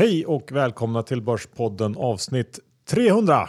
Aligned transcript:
Hej 0.00 0.26
och 0.26 0.52
välkomna 0.52 1.02
till 1.02 1.22
Börspodden 1.22 1.96
avsnitt 1.96 2.58
300. 2.88 3.48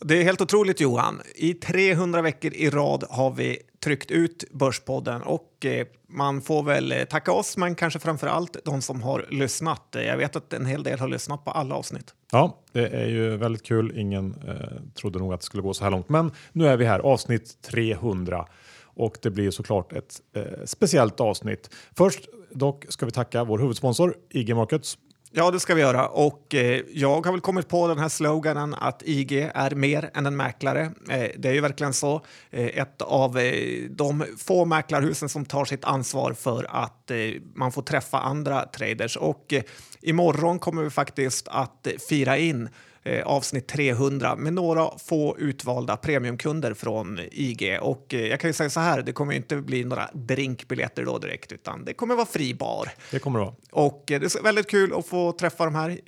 Det 0.00 0.20
är 0.20 0.22
helt 0.22 0.40
otroligt 0.40 0.80
Johan. 0.80 1.20
I 1.34 1.54
300 1.54 2.22
veckor 2.22 2.52
i 2.54 2.70
rad 2.70 3.04
har 3.10 3.30
vi 3.30 3.58
tryckt 3.84 4.10
ut 4.10 4.44
Börspodden 4.52 5.22
och 5.22 5.66
eh, 5.66 5.86
man 6.08 6.42
får 6.42 6.62
väl 6.62 6.92
eh, 6.92 7.04
tacka 7.04 7.32
oss, 7.32 7.56
men 7.56 7.74
kanske 7.74 7.98
framför 7.98 8.26
allt 8.26 8.56
de 8.64 8.82
som 8.82 9.02
har 9.02 9.26
lyssnat. 9.30 9.82
Jag 9.90 10.16
vet 10.16 10.36
att 10.36 10.52
en 10.52 10.66
hel 10.66 10.82
del 10.82 10.98
har 10.98 11.08
lyssnat 11.08 11.44
på 11.44 11.50
alla 11.50 11.74
avsnitt. 11.74 12.14
Ja, 12.32 12.58
det 12.72 12.86
är 12.88 13.06
ju 13.06 13.36
väldigt 13.36 13.62
kul. 13.62 13.92
Ingen 13.98 14.34
eh, 14.48 14.54
trodde 14.94 15.18
nog 15.18 15.32
att 15.32 15.40
det 15.40 15.46
skulle 15.46 15.62
gå 15.62 15.74
så 15.74 15.84
här 15.84 15.90
långt, 15.90 16.08
men 16.08 16.32
nu 16.52 16.66
är 16.66 16.76
vi 16.76 16.84
här, 16.84 16.98
avsnitt 16.98 17.62
300 17.62 18.46
och 18.94 19.18
det 19.22 19.30
blir 19.30 19.50
såklart 19.50 19.92
ett 19.92 20.20
eh, 20.36 20.42
speciellt 20.64 21.20
avsnitt. 21.20 21.70
Först 21.96 22.28
dock 22.54 22.84
ska 22.88 23.06
vi 23.06 23.12
tacka 23.12 23.44
vår 23.44 23.58
huvudsponsor 23.58 24.16
IG 24.30 24.56
Markets 24.56 24.98
Ja, 25.34 25.50
det 25.50 25.60
ska 25.60 25.74
vi 25.74 25.80
göra. 25.80 26.08
Och 26.08 26.54
eh, 26.54 26.80
jag 26.92 27.26
har 27.26 27.32
väl 27.32 27.40
kommit 27.40 27.68
på 27.68 27.88
den 27.88 27.98
här 27.98 28.08
sloganen 28.08 28.74
att 28.74 29.02
IG 29.04 29.50
är 29.54 29.70
mer 29.74 30.10
än 30.14 30.26
en 30.26 30.36
mäklare. 30.36 30.80
Eh, 31.10 31.30
det 31.38 31.48
är 31.48 31.52
ju 31.52 31.60
verkligen 31.60 31.92
så. 31.92 32.20
Eh, 32.50 32.66
ett 32.66 33.02
av 33.02 33.38
eh, 33.38 33.82
de 33.90 34.24
få 34.38 34.64
mäklarhusen 34.64 35.28
som 35.28 35.44
tar 35.44 35.64
sitt 35.64 35.84
ansvar 35.84 36.32
för 36.32 36.66
att 36.70 37.10
eh, 37.10 37.16
man 37.54 37.72
får 37.72 37.82
träffa 37.82 38.18
andra 38.18 38.64
traders. 38.66 39.16
Och 39.16 39.52
eh, 39.52 39.62
imorgon 40.00 40.58
kommer 40.58 40.82
vi 40.82 40.90
faktiskt 40.90 41.48
att 41.48 41.86
fira 42.08 42.38
in 42.38 42.68
eh, 43.04 43.26
avsnitt 43.26 43.68
300 43.68 44.36
med 44.36 44.52
några 44.52 44.98
få 44.98 45.36
utvalda 45.38 45.96
premiumkunder 45.96 46.74
från 46.74 47.20
IG. 47.32 47.78
Och 47.80 48.14
eh, 48.14 48.26
jag 48.26 48.40
kan 48.40 48.50
ju 48.50 48.54
säga 48.54 48.70
så 48.70 48.80
här, 48.80 49.02
det 49.02 49.12
kommer 49.12 49.32
inte 49.32 49.56
bli 49.56 49.84
några 49.84 50.08
drinkbiljetter 50.12 51.04
då 51.04 51.18
direkt, 51.18 51.52
utan 51.52 51.84
det 51.84 51.94
kommer 51.94 52.14
vara 52.14 52.26
fri 52.26 52.54
bar. 52.54 52.88
Det 53.10 53.18
kommer 53.18 53.38
det 53.38 53.44
vara. 53.44 53.54
Och 53.70 54.10
eh, 54.10 54.20
det 54.20 54.34
är 54.34 54.42
väldigt 54.42 54.70
kul 54.70 54.94
att 54.94 55.06
få 55.06 55.32
träffa 55.32 55.64
de 55.64 55.74
här 55.74 55.98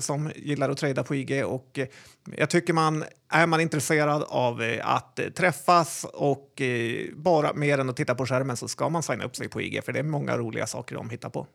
som 0.00 0.30
gillar 0.36 0.70
att 0.70 0.78
trada 0.78 1.04
på 1.04 1.14
IG. 1.14 1.44
Och 1.44 1.78
jag 2.36 2.50
tycker 2.50 2.72
man, 2.72 3.04
är 3.28 3.46
man 3.46 3.60
intresserad 3.60 4.24
av 4.28 4.78
att 4.82 5.20
träffas 5.34 6.06
och 6.12 6.62
bara 7.14 7.52
mer 7.52 7.78
än 7.78 7.90
att 7.90 7.96
titta 7.96 8.14
på 8.14 8.26
skärmen 8.26 8.56
så 8.56 8.68
ska 8.68 8.88
man 8.88 9.02
signa 9.02 9.24
upp 9.24 9.36
sig 9.36 9.48
på 9.48 9.62
IG, 9.62 9.84
för 9.84 9.92
det 9.92 9.98
är 9.98 10.02
många 10.02 10.38
roliga 10.38 10.66
saker 10.66 10.96
de 10.96 11.10
hittar 11.10 11.30
på. 11.30 11.46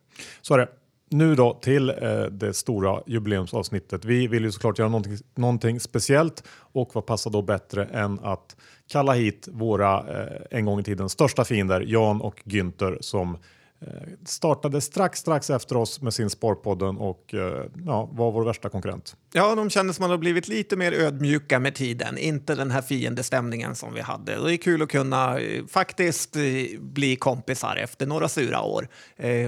Så 0.42 0.54
är 0.54 0.58
det. 0.58 0.68
Nu 1.12 1.36
då 1.36 1.54
till 1.54 1.90
eh, 1.90 2.24
det 2.24 2.54
stora 2.54 3.02
jubileumsavsnittet. 3.06 4.06
Vi 4.06 4.28
vill 4.28 4.44
ju 4.44 4.52
såklart 4.52 4.80
göra 4.80 4.90
någonting, 4.90 5.18
någonting 5.36 5.80
speciellt 5.80 6.44
och 6.50 6.90
vad 6.94 7.06
passar 7.06 7.32
då 7.32 7.42
bättre 7.42 7.86
än 7.86 8.20
att 8.20 8.56
kalla 8.92 9.14
hit 9.14 9.48
våra 9.52 9.98
eh, 9.98 10.58
en 10.58 10.66
gång 10.66 10.80
i 10.80 10.84
tiden 10.84 11.10
största 11.10 11.46
fiender 11.46 11.82
Jan 11.82 12.22
och 12.22 12.42
Günther 12.46 12.98
som 13.02 13.38
Eh, 13.82 14.10
startade 14.26 14.82
strax 14.82 15.20
strax 15.20 15.50
efter 15.50 15.78
oss 15.78 16.02
med 16.02 16.14
sin 16.14 16.30
Sparpodden 16.30 16.98
och 16.98 17.34
eh, 17.34 17.66
ja, 17.86 18.10
var 18.12 18.32
vår 18.32 18.46
värsta 18.46 18.70
konkurrent. 18.70 19.16
Ja, 19.34 19.56
de 19.56 19.70
kändes 19.70 19.96
som 19.96 20.06
att 20.06 20.10
de 20.10 20.12
har 20.12 20.18
blivit 20.18 20.48
lite 20.48 20.76
mer 20.76 20.92
ödmjuka 20.92 21.60
med 21.60 21.76
tiden, 21.76 22.18
inte 22.18 22.56
den 22.56 22.72
här 22.72 22.82
fiendestämningen 22.82 23.76
som 23.76 23.94
vi 23.94 24.02
hade. 24.02 24.48
Det 24.48 24.56
är 24.56 24.58
kul 24.58 24.82
att 24.82 24.90
kunna 24.90 25.40
eh, 25.40 25.66
faktiskt 25.66 26.36
bli 26.80 27.16
kompisar 27.16 27.76
efter 27.76 28.06
några 28.06 28.30
sura 28.30 28.62
år. 28.62 28.88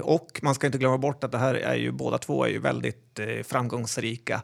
Och 0.03 0.39
man 0.41 0.55
ska 0.55 0.67
inte 0.67 0.77
glömma 0.77 0.97
bort 0.97 1.23
att 1.23 1.31
det 1.31 1.37
här 1.37 1.53
är 1.53 1.75
ju 1.75 1.91
båda 1.91 2.17
två 2.17 2.45
är 2.45 2.49
ju 2.49 2.59
väldigt 2.59 3.19
framgångsrika 3.43 4.41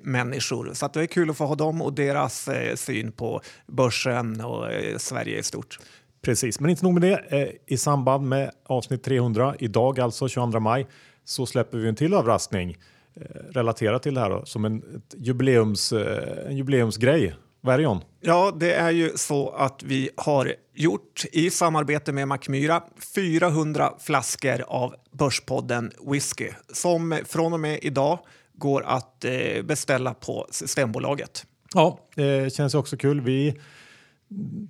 människor. 0.00 0.70
Så 0.74 0.86
att 0.86 0.92
det 0.92 1.02
är 1.02 1.06
kul 1.06 1.30
att 1.30 1.36
få 1.36 1.44
ha 1.46 1.54
dem 1.54 1.82
och 1.82 1.92
deras 1.92 2.48
syn 2.74 3.12
på 3.12 3.40
börsen 3.66 4.40
och 4.40 4.66
Sverige 4.96 5.38
i 5.38 5.42
stort. 5.42 5.78
Precis, 6.22 6.60
men 6.60 6.70
inte 6.70 6.84
nog 6.84 6.94
med 6.94 7.02
det. 7.02 7.40
Eh, 7.40 7.48
I 7.66 7.76
samband 7.76 8.28
med 8.28 8.50
avsnitt 8.66 9.02
300, 9.02 9.54
idag 9.58 10.00
alltså 10.00 10.28
22 10.28 10.60
maj, 10.60 10.86
så 11.24 11.46
släpper 11.46 11.78
vi 11.78 11.88
en 11.88 11.96
till 11.96 12.14
överraskning 12.14 12.76
eh, 13.14 13.22
relaterat 13.50 14.02
till 14.02 14.14
det 14.14 14.20
här 14.20 14.30
då, 14.30 14.44
som 14.44 14.64
en 14.64 15.02
jubileums, 15.16 15.92
eh, 15.92 16.48
en 16.48 16.56
jubileumsgrej. 16.56 17.34
Vad 17.60 17.74
är 17.74 17.78
det 17.78 17.84
John? 17.84 18.00
Ja, 18.20 18.56
det 18.56 18.72
är 18.72 18.90
ju 18.90 19.10
så 19.16 19.50
att 19.50 19.82
vi 19.82 20.10
har 20.16 20.54
gjort 20.74 21.24
i 21.32 21.50
samarbete 21.50 22.12
med 22.12 22.28
Macmyra 22.28 22.82
400 23.14 23.92
flaskor 24.00 24.64
av 24.66 24.94
Börspodden 25.10 25.92
whisky 26.06 26.48
som 26.72 27.18
från 27.26 27.52
och 27.52 27.60
med 27.60 27.78
idag 27.82 28.18
går 28.54 28.82
att 28.86 29.24
beställa 29.64 30.14
på 30.14 30.46
Systembolaget. 30.50 31.46
Ja, 31.74 31.98
det 32.14 32.54
känns 32.54 32.74
också 32.74 32.96
kul. 32.96 33.20
Vi 33.20 33.60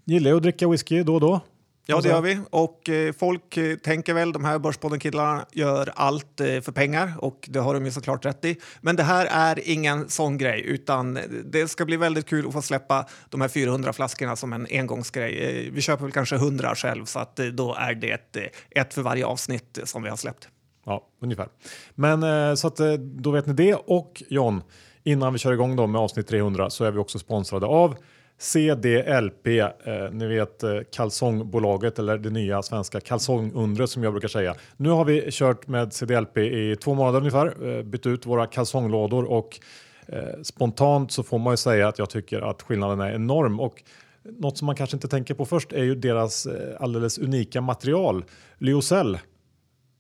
gillar 0.05 0.31
ju 0.31 0.37
att 0.37 0.43
dricka 0.43 0.69
whisky 0.69 1.03
då 1.03 1.15
och 1.15 1.21
då. 1.21 1.41
Ja, 1.91 2.01
det 2.01 2.09
gör 2.09 2.21
vi. 2.21 2.39
Och 2.51 2.89
eh, 2.89 3.13
folk 3.13 3.57
eh, 3.57 3.77
tänker 3.77 4.15
väl, 4.15 4.33
de 4.33 4.45
här 4.45 4.59
Börspodden-killarna 4.59 5.47
gör 5.53 5.93
allt 5.95 6.41
eh, 6.41 6.61
för 6.61 6.73
pengar 6.73 7.13
och 7.19 7.49
det 7.51 7.59
har 7.59 7.75
de 7.75 7.85
ju 7.85 7.91
såklart 7.91 8.25
rätt 8.25 8.45
i. 8.45 8.57
Men 8.81 8.97
det 8.97 9.03
här 9.03 9.27
är 9.31 9.69
ingen 9.69 10.09
sån 10.09 10.39
grej, 10.39 10.63
utan 10.67 11.19
det 11.45 11.69
ska 11.69 11.85
bli 11.85 11.97
väldigt 11.97 12.27
kul 12.27 12.47
att 12.47 12.53
få 12.53 12.63
släppa 12.63 13.07
de 13.29 13.41
här 13.41 13.49
400 13.49 13.93
flaskorna 13.93 14.37
som 14.37 14.53
en 14.53 14.67
engångsgrej. 14.71 15.39
Eh, 15.39 15.73
vi 15.73 15.81
köper 15.81 16.05
väl 16.05 16.13
kanske 16.13 16.37
100 16.37 16.75
själv, 16.75 17.05
så 17.05 17.19
att 17.19 17.39
eh, 17.39 17.47
då 17.47 17.75
är 17.75 17.95
det 17.95 18.11
ett, 18.11 18.37
ett 18.71 18.95
för 18.95 19.03
varje 19.03 19.27
avsnitt 19.27 19.79
som 19.85 20.03
vi 20.03 20.09
har 20.09 20.17
släppt. 20.17 20.49
Ja, 20.87 21.07
ungefär. 21.21 21.49
Men 21.95 22.57
så 22.57 22.67
att 22.67 22.81
då 23.01 23.31
vet 23.31 23.47
ni 23.47 23.53
det. 23.53 23.75
Och 23.75 24.23
John, 24.29 24.63
innan 25.05 25.33
vi 25.33 25.39
kör 25.39 25.53
igång 25.53 25.77
då 25.77 25.87
med 25.87 26.01
avsnitt 26.01 26.27
300 26.29 26.71
så 26.71 26.85
är 26.85 26.91
vi 26.91 26.99
också 26.99 27.19
sponsrade 27.19 27.67
av 27.67 27.97
CDLP, 28.41 29.47
eh, 29.47 30.11
ni 30.13 30.27
vet 30.27 30.63
eh, 30.63 30.79
kalsongbolaget 30.93 31.99
eller 31.99 32.19
det 32.19 32.31
nya 32.31 32.63
svenska 32.63 33.01
kalsongundret 33.01 33.91
som 33.91 34.03
jag 34.03 34.13
brukar 34.13 34.29
säga. 34.29 34.55
Nu 34.77 34.89
har 34.89 35.05
vi 35.05 35.29
kört 35.31 35.67
med 35.67 35.93
CDLP 35.93 36.39
i 36.39 36.77
två 36.77 36.95
månader 36.95 37.19
ungefär, 37.19 37.77
eh, 37.77 37.83
bytt 37.83 38.07
ut 38.07 38.27
våra 38.27 38.47
kalsonglådor 38.47 39.25
och 39.25 39.61
eh, 40.07 40.43
spontant 40.43 41.13
så 41.13 41.23
får 41.23 41.39
man 41.39 41.53
ju 41.53 41.57
säga 41.57 41.89
att 41.89 41.99
jag 41.99 42.11
tycker 42.11 42.41
att 42.41 42.63
skillnaden 42.63 43.01
är 43.01 43.13
enorm 43.13 43.61
och 43.61 43.83
något 44.23 44.59
som 44.59 44.67
man 44.67 44.77
kanske 44.77 44.97
inte 44.97 45.09
tänker 45.09 45.35
på 45.35 45.47
först 45.47 45.73
är 45.73 45.85
ju 45.85 45.95
deras 45.95 46.47
eh, 46.47 46.77
alldeles 46.81 47.19
unika 47.19 47.61
material, 47.61 48.25
lyocell. 48.59 49.19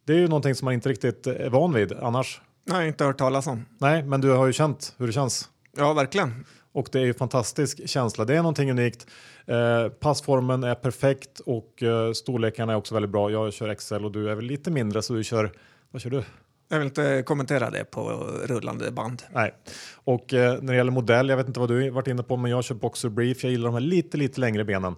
Det 0.05 0.13
är 0.13 0.19
ju 0.19 0.29
någonting 0.29 0.55
som 0.55 0.65
man 0.65 0.75
inte 0.75 0.89
riktigt 0.89 1.27
är 1.27 1.51
van 1.51 1.73
vid 1.73 1.93
annars. 1.93 2.41
Nej, 2.67 2.89
inte 2.89 3.05
hört 3.05 3.19
talas 3.19 3.47
om. 3.47 3.65
Nej, 3.79 4.03
men 4.03 4.21
du 4.21 4.31
har 4.31 4.47
ju 4.47 4.53
känt 4.53 4.95
hur 4.99 5.07
det 5.07 5.13
känns. 5.13 5.49
Ja, 5.77 5.93
verkligen. 5.93 6.45
Och 6.73 6.89
det 6.93 6.99
är 7.01 7.05
ju 7.05 7.15
fantastisk 7.15 7.89
känsla. 7.89 8.25
Det 8.25 8.35
är 8.35 8.43
någonting 8.43 8.71
unikt. 8.71 9.07
Eh, 9.47 9.89
passformen 9.89 10.65
är 10.65 10.75
perfekt 10.75 11.41
och 11.41 11.83
eh, 11.83 12.13
storlekarna 12.13 12.73
är 12.73 12.77
också 12.77 12.95
väldigt 12.95 13.11
bra. 13.11 13.31
Jag 13.31 13.53
kör 13.53 13.75
XL 13.75 14.05
och 14.05 14.13
du 14.13 14.31
är 14.31 14.35
väl 14.35 14.45
lite 14.45 14.71
mindre 14.71 15.03
så 15.03 15.13
du 15.13 15.25
kör, 15.25 15.53
vad 15.91 16.03
kör 16.03 16.11
du? 16.11 16.23
Jag 16.69 16.79
vill 16.79 16.87
inte 16.87 17.23
kommentera 17.27 17.71
det 17.71 17.85
på 17.85 18.01
rullande 18.47 18.91
band. 18.91 19.23
Nej. 19.33 19.55
Och 19.95 20.35
eh, 20.35 20.63
när 20.63 20.73
det 20.73 20.77
gäller 20.77 20.93
modell, 20.93 21.29
jag 21.29 21.37
vet 21.37 21.47
inte 21.47 21.61
vad 21.61 21.69
du 21.69 21.91
varit 21.91 22.09
inne 22.09 22.23
på, 22.23 22.37
men 22.37 22.51
jag 22.51 22.65
kör 22.65 22.75
Boxer 22.75 23.09
Brief. 23.09 23.45
Jag 23.45 23.51
gillar 23.51 23.65
de 23.65 23.75
här 23.75 23.81
lite, 23.81 24.17
lite 24.17 24.41
längre 24.41 24.65
benen. 24.65 24.95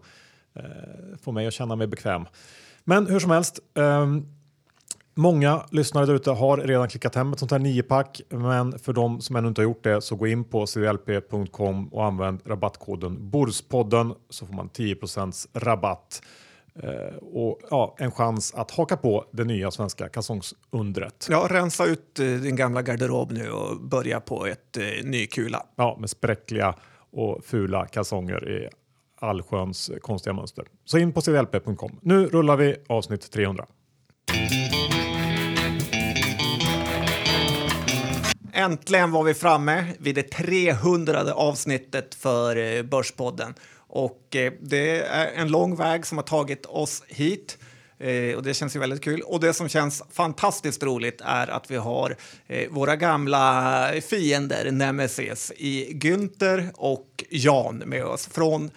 Eh, 0.54 0.62
får 1.22 1.32
mig 1.32 1.46
att 1.46 1.54
känna 1.54 1.76
mig 1.76 1.86
bekväm. 1.86 2.26
Men 2.84 3.06
hur 3.06 3.20
som 3.20 3.30
helst. 3.30 3.60
ehm, 3.74 4.26
Många 5.14 5.66
lyssnare 5.70 6.06
där 6.06 6.14
ute 6.14 6.30
har 6.30 6.56
redan 6.56 6.88
klickat 6.88 7.14
hem 7.14 7.32
ett 7.32 7.38
sånt 7.38 7.50
här 7.50 7.58
9-pack, 7.58 8.20
men 8.28 8.78
för 8.78 8.92
de 8.92 9.20
som 9.20 9.36
ännu 9.36 9.48
inte 9.48 9.60
har 9.60 9.64
gjort 9.64 9.84
det 9.84 10.02
så 10.02 10.16
gå 10.16 10.26
in 10.26 10.44
på 10.44 10.66
cdlp.com 10.66 11.88
och 11.88 12.04
använd 12.04 12.40
rabattkoden 12.44 13.30
BORSPODDEN 13.30 14.14
så 14.30 14.46
får 14.46 14.54
man 14.54 14.68
10 14.68 14.96
rabatt 15.54 16.22
eh, 16.82 17.16
och 17.16 17.60
ja, 17.70 17.96
en 17.98 18.10
chans 18.10 18.54
att 18.54 18.70
haka 18.70 18.96
på 18.96 19.24
det 19.32 19.44
nya 19.44 19.70
svenska 19.70 20.08
kalsongsundret. 20.08 21.26
Ja, 21.30 21.46
rensa 21.50 21.86
ut 21.86 22.18
eh, 22.18 22.26
din 22.26 22.56
gamla 22.56 22.82
garderob 22.82 23.32
nu 23.32 23.50
och 23.50 23.80
börja 23.80 24.20
på 24.20 24.46
ett 24.46 24.76
eh, 24.76 25.04
ny 25.04 25.26
kula. 25.26 25.66
Ja, 25.76 25.96
med 26.00 26.10
spräckliga 26.10 26.74
och 27.10 27.44
fula 27.44 27.86
kalsonger 27.86 28.48
i 28.48 28.68
allsköns 29.20 29.90
konstiga 30.00 30.34
mönster. 30.34 30.64
Så 30.84 30.98
in 30.98 31.12
på 31.12 31.20
cdlp.com. 31.20 31.98
Nu 32.02 32.26
rullar 32.26 32.56
vi 32.56 32.76
avsnitt 32.88 33.32
300. 33.32 33.66
Äntligen 38.54 39.10
var 39.10 39.22
vi 39.22 39.34
framme 39.34 39.86
vid 39.98 40.14
det 40.14 40.22
300 40.22 41.34
avsnittet 41.34 42.14
för 42.14 42.56
eh, 42.56 42.82
Börspodden. 42.82 43.54
Och 43.76 44.36
eh, 44.36 44.52
det 44.60 45.00
är 45.00 45.26
en 45.26 45.48
lång 45.48 45.76
väg 45.76 46.06
som 46.06 46.18
har 46.18 46.22
tagit 46.22 46.66
oss 46.66 47.02
hit. 47.06 47.58
Eh, 47.98 48.36
och 48.36 48.42
det 48.42 48.54
känns 48.54 48.76
ju 48.76 48.80
väldigt 48.80 49.04
kul. 49.04 49.20
Och 49.20 49.40
det 49.40 49.54
som 49.54 49.68
känns 49.68 50.02
fantastiskt 50.10 50.82
roligt 50.82 51.20
är 51.24 51.50
att 51.50 51.70
vi 51.70 51.76
har 51.76 52.16
våra 52.70 52.96
gamla 52.96 53.92
fiender, 54.08 54.70
Nemesis, 54.70 55.52
i 55.56 55.92
Günther 55.94 56.70
och 56.74 57.24
Jan 57.30 57.76
med 57.76 58.04
oss 58.04 58.26
från 58.26 58.70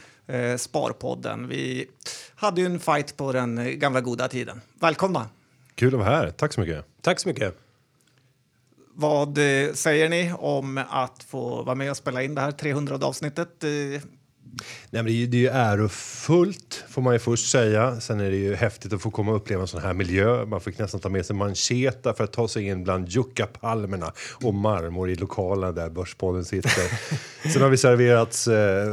Sparpodden. 0.58 1.48
Vi 1.48 1.88
hade 2.36 2.62
ju 2.62 2.68
en 2.68 2.80
fight 2.80 3.18
på 3.18 3.32
den 3.32 3.80
gamla 3.80 4.02
goda 4.02 4.28
tiden. 4.28 4.62
Välkomna! 4.80 5.30
Kul 5.76 5.94
att 5.94 6.00
vara 6.00 6.10
här. 6.10 6.32
Tack 6.32 6.54
så 6.54 6.62
mycket. 6.62 6.86
Tack 7.02 7.20
så 7.20 7.28
mycket. 7.28 7.65
Vad 8.96 9.38
eh, 9.38 9.74
säger 9.74 10.10
ni 10.10 10.34
om 10.40 10.78
att 10.90 11.24
få 11.28 11.64
vara 11.64 11.76
med 11.76 11.92
och 11.92 11.98
spela 11.98 12.24
in 12.24 12.36
det 12.36 12.42
här 12.42 12.52
300 12.52 12.96
avsnittet? 13.02 13.64
Eh, 13.64 14.02
Nej, 14.90 15.04
men 15.04 15.06
det, 15.06 15.12
är, 15.12 15.14
ju- 15.16 15.28
det 15.28 15.38
är 15.38 15.42
ju 15.42 15.48
ärofullt 15.48 16.84
får 16.90 17.02
man 17.02 17.14
ju 17.14 17.20
först 17.20 17.52
säga. 17.52 18.00
Sen 18.00 18.20
är 18.20 18.30
det 18.32 18.38
ju 18.38 18.56
häftigt 18.56 18.94
att 18.94 19.02
få 19.02 19.12
komma 19.12 19.32
och 19.32 19.38
uppleva 19.38 19.62
en 19.62 19.68
sån 19.68 19.82
här 19.82 19.94
miljö. 19.94 20.46
Man 20.46 20.62
fick 20.62 20.80
nästan 20.80 21.00
ta 21.00 21.10
med 21.10 21.26
sig 21.26 21.36
mancheta 21.36 22.14
för 22.14 22.24
att 22.24 22.34
ta 22.34 22.48
sig 22.48 22.64
in 22.68 22.84
bland 22.84 23.08
juccapalmerna 23.10 24.14
och 24.44 24.54
marmor 24.54 25.10
i 25.10 25.16
lokalen 25.16 25.76
där 25.76 25.90
Börspodden 25.90 26.46
sitter. 26.46 26.72
Sen 27.54 27.62
har 27.62 27.70
vi 27.70 27.78
serverats 27.78 28.48
eh, 28.48 28.88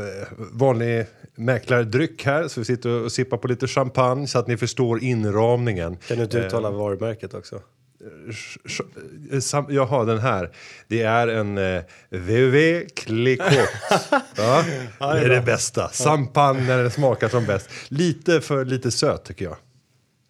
vanlig 0.53 1.07
mäklardryck 1.35 2.25
här 2.25 2.49
så 2.49 2.61
vi 2.61 2.65
sitter 2.65 2.91
och 3.05 3.13
sippar 3.13 3.37
på 3.37 3.49
lite 3.49 3.67
champagne 3.67 4.27
så 4.27 4.39
att 4.39 4.47
ni 4.49 4.57
förstår 4.57 5.03
inramningen. 5.03 5.97
Kan 5.97 6.17
du 6.17 6.23
inte 6.25 6.39
uttala 6.39 6.71
varumärket 6.71 7.35
också? 7.35 7.61
Sh- 8.65 8.83
eh, 9.33 9.41
sam- 9.41 9.67
Jaha, 9.71 10.05
den 10.05 10.19
här. 10.19 10.51
Det 10.89 11.03
är 11.03 11.29
en 11.29 11.59
eh, 11.59 11.83
VV 12.11 12.85
Clicquot. 12.97 13.69
ja, 14.37 14.65
det 14.99 15.05
är 15.21 15.29
det 15.29 15.41
bästa. 15.41 15.89
Champagne 15.89 16.67
när 16.67 16.79
den 16.79 16.91
smakar 16.91 17.29
som 17.29 17.47
bäst. 17.47 17.69
Lite 17.89 18.41
för 18.41 18.65
lite 18.65 18.91
söt 18.91 19.25
tycker 19.25 19.45
jag. 19.45 19.57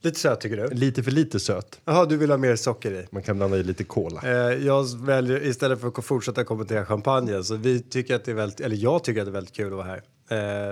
Lite 0.02 0.18
söt 0.20 0.40
tycker 0.40 0.56
du? 0.56 0.68
Lite 0.74 1.02
för 1.02 1.10
lite 1.10 1.40
söt. 1.40 1.80
Jaha, 1.84 2.04
du 2.06 2.16
vill 2.16 2.30
ha 2.30 2.36
mer 2.38 2.56
socker 2.56 2.92
i? 2.92 3.06
Man 3.10 3.22
kan 3.22 3.36
blanda 3.36 3.56
i 3.56 3.62
lite 3.62 3.84
cola. 3.84 4.20
Eh, 4.24 4.66
jag 4.66 4.98
väljer 5.04 5.46
istället 5.46 5.80
för 5.80 5.88
att 5.88 6.04
fortsätta 6.04 6.44
kommentera 6.44 6.86
champagnen 6.86 7.44
så 7.44 7.56
vi 7.56 7.80
tycker 7.80 8.14
att 8.14 8.24
det 8.24 8.30
är 8.30 8.34
väldigt, 8.34 8.60
eller 8.60 8.76
jag 8.76 9.04
tycker 9.04 9.20
att 9.20 9.26
det 9.26 9.30
är 9.30 9.32
väldigt 9.32 9.54
kul 9.56 9.66
att 9.66 9.72
vara 9.72 9.86
här. 9.86 10.02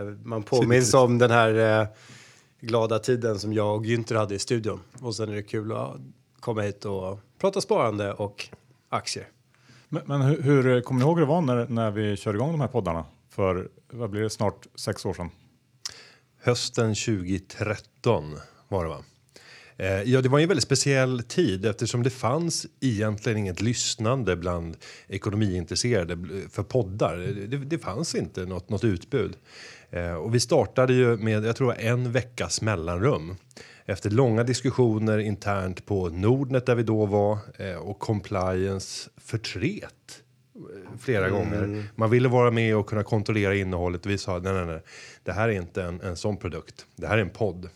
Eh, 0.00 0.14
man 0.24 0.42
påminns 0.42 0.94
om 0.94 1.18
den 1.18 1.30
här 1.30 1.80
eh, 1.80 1.86
glada 2.60 2.98
tiden 2.98 3.38
som 3.38 3.52
jag 3.52 3.74
och 3.76 3.84
Günther 3.84 4.14
hade 4.14 4.34
i 4.34 4.38
studion 4.38 4.80
och 5.00 5.14
sen 5.14 5.28
är 5.28 5.34
det 5.34 5.42
kul 5.42 5.72
att 5.72 5.96
komma 6.40 6.62
hit 6.62 6.84
och 6.84 7.18
prata 7.38 7.60
sparande 7.60 8.12
och 8.12 8.48
aktier. 8.88 9.28
Men, 9.88 10.02
men 10.06 10.20
hur, 10.22 10.42
hur 10.42 10.80
kommer 10.80 11.00
ni 11.00 11.06
ihåg 11.06 11.18
hur 11.18 11.26
det 11.26 11.32
var 11.32 11.40
när, 11.40 11.68
när 11.68 11.90
vi 11.90 12.16
körde 12.16 12.38
igång 12.38 12.52
de 12.52 12.60
här 12.60 12.68
poddarna? 12.68 13.04
För 13.30 13.68
vad 13.92 14.10
blir 14.10 14.22
det 14.22 14.30
snart 14.30 14.66
sex 14.74 15.06
år 15.06 15.14
sedan? 15.14 15.30
Hösten 16.42 16.94
2013 16.94 18.38
var 18.68 18.84
det 18.84 18.90
va? 18.90 19.04
Eh, 19.76 20.02
Ja, 20.02 20.20
det 20.20 20.28
var 20.28 20.38
ju 20.38 20.42
en 20.42 20.48
väldigt 20.48 20.64
speciell 20.64 21.22
tid 21.22 21.66
eftersom 21.66 22.02
det 22.02 22.10
fanns 22.10 22.66
egentligen 22.80 23.38
inget 23.38 23.60
lyssnande 23.60 24.36
bland 24.36 24.76
ekonomiintresserade 25.08 26.18
för 26.50 26.62
poddar. 26.62 27.16
Det, 27.48 27.56
det 27.56 27.78
fanns 27.78 28.14
inte 28.14 28.46
något, 28.46 28.68
något 28.68 28.84
utbud. 28.84 29.36
Eh, 29.90 30.12
Och 30.14 30.34
vi 30.34 30.40
startade 30.40 30.92
ju 30.92 31.16
med, 31.16 31.44
jag 31.44 31.56
tror 31.56 31.74
en 31.78 32.12
veckas 32.12 32.62
mellanrum. 32.62 33.36
Efter 33.84 34.10
långa 34.10 34.42
diskussioner 34.44 35.18
internt 35.18 35.86
på 35.86 36.08
Nordnet 36.08 36.66
där 36.66 36.74
vi 36.74 36.82
då 36.82 37.06
var 37.06 37.38
eh, 37.58 37.76
och 37.76 37.98
compliance 37.98 39.10
förtret 39.16 40.22
eh, 40.54 40.98
flera 41.00 41.28
gånger. 41.30 41.84
Man 41.94 42.10
ville 42.10 42.28
vara 42.28 42.50
med 42.50 42.76
och 42.76 42.86
kunna 42.86 43.02
kontrollera 43.02 43.54
innehållet 43.54 44.06
vi 44.06 44.18
sa 44.18 44.38
nej, 44.38 44.52
nej, 44.52 44.66
nej. 44.66 44.82
Det 45.22 45.32
här 45.32 45.48
är 45.48 45.52
inte 45.52 45.82
en, 45.82 46.00
en 46.00 46.16
sån 46.16 46.36
produkt. 46.36 46.86
Det 46.96 47.06
här 47.06 47.18
är 47.18 47.22
en 47.22 47.30
podd. 47.30 47.68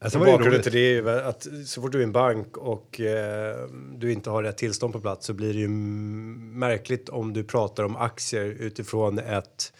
Alltså, 0.00 0.18
bakgrunden 0.18 0.62
till 0.62 0.72
det 0.72 0.78
är 0.78 0.92
ju 0.92 1.10
att 1.10 1.46
så 1.66 1.82
fort 1.82 1.92
du 1.92 1.98
är 1.98 2.02
en 2.02 2.12
bank 2.12 2.56
och 2.56 3.00
eh, 3.00 3.56
du 3.96 4.12
inte 4.12 4.30
har 4.30 4.42
rätt 4.42 4.58
tillstånd 4.58 4.92
på 4.92 5.00
plats 5.00 5.26
så 5.26 5.32
blir 5.34 5.52
det 5.52 5.58
ju 5.60 5.68
märkligt 5.68 7.08
om 7.08 7.32
du 7.32 7.44
pratar 7.44 7.84
om 7.84 7.96
aktier 7.96 8.44
utifrån 8.44 9.18
ett 9.18 9.72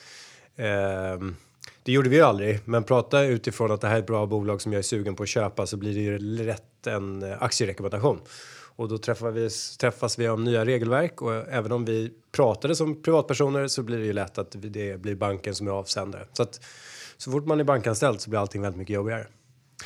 Ehm, 0.59 1.37
det 1.83 1.93
gjorde 1.93 2.09
vi 2.09 2.17
ju 2.17 2.23
aldrig, 2.23 2.61
men 2.65 2.85
prata 2.85 3.23
utifrån 3.23 3.71
att 3.71 3.81
det 3.81 3.89
här 3.89 3.95
är 3.95 3.99
ett 3.99 4.07
bra 4.07 4.27
bolag 4.27 4.63
som 4.63 4.73
jag 4.73 4.79
är 4.79 4.83
sugen 4.83 5.17
på 5.17 5.23
att 5.23 5.29
köpa 5.29 5.67
så 5.67 5.77
blir 5.77 5.95
det 5.95 6.01
ju 6.01 6.19
lätt 6.19 6.87
en 6.87 7.23
eh, 7.23 7.43
aktierekommendation. 7.43 8.21
Och 8.77 8.89
då 8.89 8.99
träffas 8.99 9.35
vi, 9.35 9.51
träffas 9.79 10.19
vi 10.19 10.29
om 10.29 10.45
nya 10.45 10.65
regelverk 10.65 11.23
och 11.23 11.33
även 11.33 11.73
om 11.73 11.85
vi 11.85 12.13
pratade 12.33 12.77
som 12.77 13.03
privatpersoner 13.03 13.67
så 13.67 13.83
blir 13.83 13.99
det 13.99 14.05
ju 14.05 14.13
lätt 14.13 14.39
att 14.39 14.57
det 14.59 15.01
blir 15.01 15.15
banken 15.15 15.55
som 15.55 15.67
är 15.67 15.71
avsändare. 15.71 16.27
Så 16.33 16.43
att 16.43 16.61
så 17.17 17.31
fort 17.31 17.47
man 17.47 17.61
är 17.61 17.65
bankanställd 17.65 18.21
så 18.21 18.31
blir 18.31 18.41
allting 18.41 18.63
väldigt 18.63 18.79
mycket 18.79 18.95
jobbigare. 18.95 19.27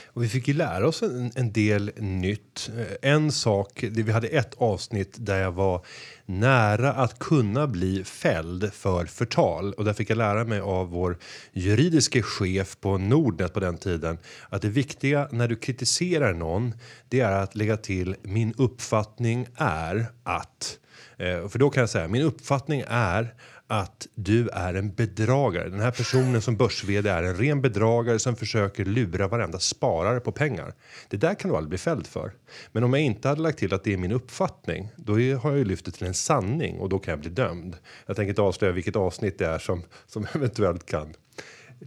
Och 0.06 0.22
vi 0.22 0.28
fick 0.28 0.48
ju 0.48 0.54
lära 0.54 0.88
oss 0.88 1.02
en, 1.02 1.32
en 1.34 1.52
del 1.52 1.92
nytt. 1.96 2.70
Eh, 2.78 3.10
en 3.12 3.32
sak, 3.32 3.84
vi 3.90 4.12
hade 4.12 4.28
ett 4.28 4.54
avsnitt 4.54 5.16
där 5.18 5.40
jag 5.40 5.52
var 5.52 5.86
nära 6.26 6.92
att 6.92 7.18
kunna 7.18 7.66
bli 7.66 8.04
fälld 8.04 8.72
för 8.72 9.06
förtal 9.06 9.72
och 9.72 9.84
där 9.84 9.92
fick 9.92 10.10
jag 10.10 10.18
lära 10.18 10.44
mig 10.44 10.60
av 10.60 10.88
vår 10.88 11.18
juridiske 11.52 12.22
chef 12.22 12.76
på 12.80 12.98
Nordnet 12.98 13.54
på 13.54 13.60
den 13.60 13.78
tiden 13.78 14.18
att 14.48 14.62
det 14.62 14.68
viktiga 14.68 15.28
när 15.30 15.48
du 15.48 15.56
kritiserar 15.56 16.34
någon, 16.34 16.74
det 17.08 17.20
är 17.20 17.32
att 17.32 17.54
lägga 17.54 17.76
till 17.76 18.16
min 18.22 18.54
uppfattning 18.58 19.46
är 19.56 20.06
att 20.22 20.78
Eh, 21.22 21.48
för 21.48 21.58
då 21.58 21.70
kan 21.70 21.80
jag 21.80 21.90
säga 21.90 22.08
min 22.08 22.22
uppfattning 22.22 22.84
är 22.86 23.34
att 23.66 24.06
du 24.14 24.48
är 24.48 24.74
en 24.74 24.94
bedragare. 24.94 25.68
Den 25.68 25.80
här 25.80 25.90
personen 25.90 26.42
som 26.42 26.56
börs 26.56 26.84
är 26.84 27.22
en 27.22 27.36
ren 27.36 27.60
bedragare 27.60 28.18
som 28.18 28.36
försöker 28.36 28.84
lura 28.84 29.28
varenda 29.28 29.58
sparare 29.58 30.20
på 30.20 30.32
pengar. 30.32 30.74
Det 31.08 31.16
där 31.16 31.34
kan 31.34 31.50
du 31.50 31.56
aldrig 31.56 31.68
bli 31.68 31.78
fälld 31.78 32.06
för. 32.06 32.32
Men 32.72 32.84
om 32.84 32.92
jag 32.92 33.02
inte 33.02 33.28
hade 33.28 33.40
lagt 33.40 33.58
till 33.58 33.74
att 33.74 33.84
det 33.84 33.92
är 33.92 33.96
min 33.96 34.12
uppfattning, 34.12 34.88
då 34.96 35.12
har 35.12 35.50
jag 35.50 35.58
ju 35.58 35.64
lyft 35.64 35.84
det 35.84 35.90
till 35.90 36.06
en 36.06 36.14
sanning 36.14 36.78
och 36.78 36.88
då 36.88 36.98
kan 36.98 37.12
jag 37.12 37.20
bli 37.20 37.30
dömd. 37.30 37.76
Jag 38.06 38.16
tänker 38.16 38.28
inte 38.28 38.42
avslöja 38.42 38.72
vilket 38.72 38.96
avsnitt 38.96 39.38
det 39.38 39.46
är 39.46 39.58
som, 39.58 39.82
som 40.06 40.26
eventuellt 40.34 40.86
kan 40.86 41.14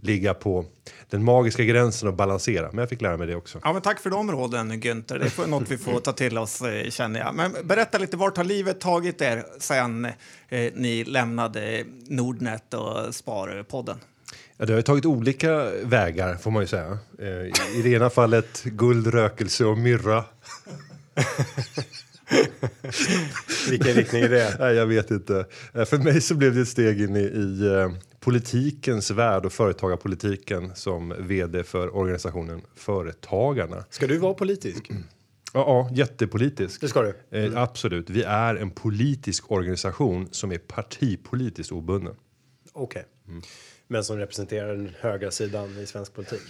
ligga 0.02 0.34
på 0.34 0.64
den 1.10 1.24
magiska 1.24 1.64
gränsen 1.64 2.08
och 2.08 2.14
balansera. 2.14 2.68
Men 2.70 2.78
jag 2.78 2.88
fick 2.88 3.00
lära 3.02 3.16
mig 3.16 3.26
det 3.26 3.34
också. 3.36 3.60
Ja, 3.64 3.72
men 3.72 3.82
tack 3.82 4.00
för 4.00 4.10
de 4.10 4.30
råden, 4.32 4.72
Günther. 4.72 5.18
Det 5.18 5.38
är 5.44 5.46
något 5.46 5.70
vi 5.70 5.78
får 5.78 6.00
ta 6.00 6.12
till 6.12 6.38
oss, 6.38 6.62
eh, 6.62 6.90
känner 6.90 7.20
jag. 7.20 7.34
Men 7.34 7.52
berätta 7.64 7.98
lite, 7.98 8.16
vart 8.16 8.36
har 8.36 8.44
livet 8.44 8.80
tagit 8.80 9.20
er 9.22 9.44
sen 9.58 10.04
eh, 10.04 10.12
ni 10.74 11.04
lämnade 11.04 11.84
Nordnet 12.08 12.74
och 12.74 13.14
Sparpodden? 13.14 13.96
Ja, 14.56 14.66
det 14.66 14.72
har 14.72 14.78
ju 14.78 14.82
tagit 14.82 15.06
olika 15.06 15.70
vägar 15.82 16.34
får 16.36 16.50
man 16.50 16.62
ju 16.62 16.66
säga. 16.66 16.98
Eh, 17.18 17.26
i- 17.28 17.52
I 17.76 17.82
det 17.82 17.88
ena 17.90 18.10
fallet 18.10 18.62
guld, 18.64 19.06
rökelse 19.06 19.64
och 19.64 19.78
myrra. 19.78 20.24
Vilken 23.70 23.94
riktning 23.94 24.22
är 24.22 24.28
det? 24.28 24.56
Nej, 24.60 24.74
jag 24.74 24.86
vet 24.86 25.10
inte. 25.10 25.44
Eh, 25.74 25.84
För 25.84 25.98
mig 25.98 26.20
så 26.20 26.34
blev 26.34 26.54
det 26.54 26.60
ett 26.60 26.68
steg 26.68 27.00
in 27.00 27.16
i, 27.16 27.20
i 27.20 27.66
eh, 27.66 27.90
politikens 28.26 29.10
värld 29.10 29.46
och 29.46 29.52
företagarpolitiken 29.52 30.72
som 30.74 31.14
vd 31.18 31.64
för 31.64 31.96
organisationen 31.96 32.62
Företagarna. 32.74 33.84
Ska 33.90 34.06
du 34.06 34.18
vara 34.18 34.34
politisk? 34.34 34.90
Ja, 34.90 35.00
ja 35.52 35.90
jättepolitisk. 35.94 36.80
Det 36.80 36.88
ska 36.88 37.02
du. 37.02 37.14
Eh, 37.30 37.62
absolut. 37.62 38.10
Vi 38.10 38.22
är 38.22 38.54
en 38.54 38.70
politisk 38.70 39.50
organisation 39.50 40.28
som 40.30 40.52
är 40.52 40.58
partipolitiskt 40.58 41.72
obunden. 41.72 42.14
Okej. 42.72 43.04
Men 43.88 44.04
som 44.04 44.18
representerar 44.18 44.68
den 44.68 44.90
högra 45.00 45.30
sidan 45.30 45.78
i 45.78 45.86
svensk 45.86 46.14
politik. 46.14 46.42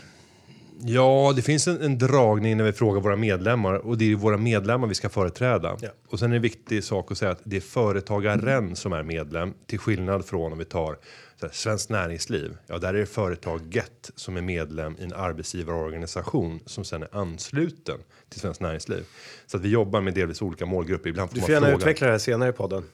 Ja, 0.80 1.32
det 1.36 1.42
finns 1.42 1.68
en, 1.68 1.82
en 1.82 1.98
dragning 1.98 2.56
när 2.56 2.64
vi 2.64 2.72
frågar 2.72 3.00
våra 3.00 3.16
medlemmar 3.16 3.74
och 3.74 3.98
det 3.98 4.12
är 4.12 4.16
våra 4.16 4.36
medlemmar 4.36 4.88
vi 4.88 4.94
ska 4.94 5.08
företräda. 5.08 5.76
Ja. 5.80 5.88
Och 6.08 6.18
sen 6.18 6.26
är 6.26 6.30
det 6.30 6.36
en 6.36 6.42
viktig 6.42 6.84
sak 6.84 7.12
att 7.12 7.18
säga 7.18 7.30
att 7.30 7.40
det 7.44 7.56
är 7.56 7.60
företagaren 7.60 8.76
som 8.76 8.92
är 8.92 9.02
medlem 9.02 9.54
till 9.66 9.78
skillnad 9.78 10.24
från 10.24 10.52
om 10.52 10.58
vi 10.58 10.64
tar 10.64 10.98
så 11.40 11.46
här, 11.46 11.52
Svenskt 11.52 11.90
Näringsliv. 11.90 12.56
Ja, 12.66 12.78
där 12.78 12.94
är 12.94 12.98
det 12.98 13.06
företaget 13.06 14.10
som 14.16 14.36
är 14.36 14.42
medlem 14.42 14.96
i 14.98 15.04
en 15.04 15.12
arbetsgivarorganisation 15.12 16.60
som 16.66 16.84
sen 16.84 17.02
är 17.02 17.08
ansluten 17.16 17.98
till 18.28 18.40
Svenskt 18.40 18.60
Näringsliv. 18.60 19.04
Så 19.46 19.56
att 19.56 19.62
vi 19.62 19.68
jobbar 19.68 20.00
med 20.00 20.14
delvis 20.14 20.42
olika 20.42 20.66
målgrupper. 20.66 21.10
Ibland 21.10 21.30
får 21.30 21.34
Du 21.34 21.40
får 21.40 21.50
gärna 21.50 21.66
fråga. 21.66 21.76
utveckla 21.78 22.06
det 22.06 22.12
här 22.12 22.18
senare 22.18 22.48
i 22.48 22.52
podden. 22.52 22.84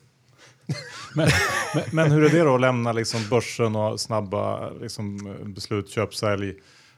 Men, 1.14 1.28
men, 1.74 1.84
men 1.92 2.12
hur 2.12 2.24
är 2.24 2.28
det 2.28 2.38
då 2.44 2.54
att 2.54 2.60
lämna 2.60 2.92
liksom 2.92 3.20
börsen 3.30 3.76
och 3.76 4.00
snabba 4.00 4.70
liksom, 4.70 5.36
beslut, 5.44 5.90
köp, 5.90 6.14
sälj, 6.14 6.54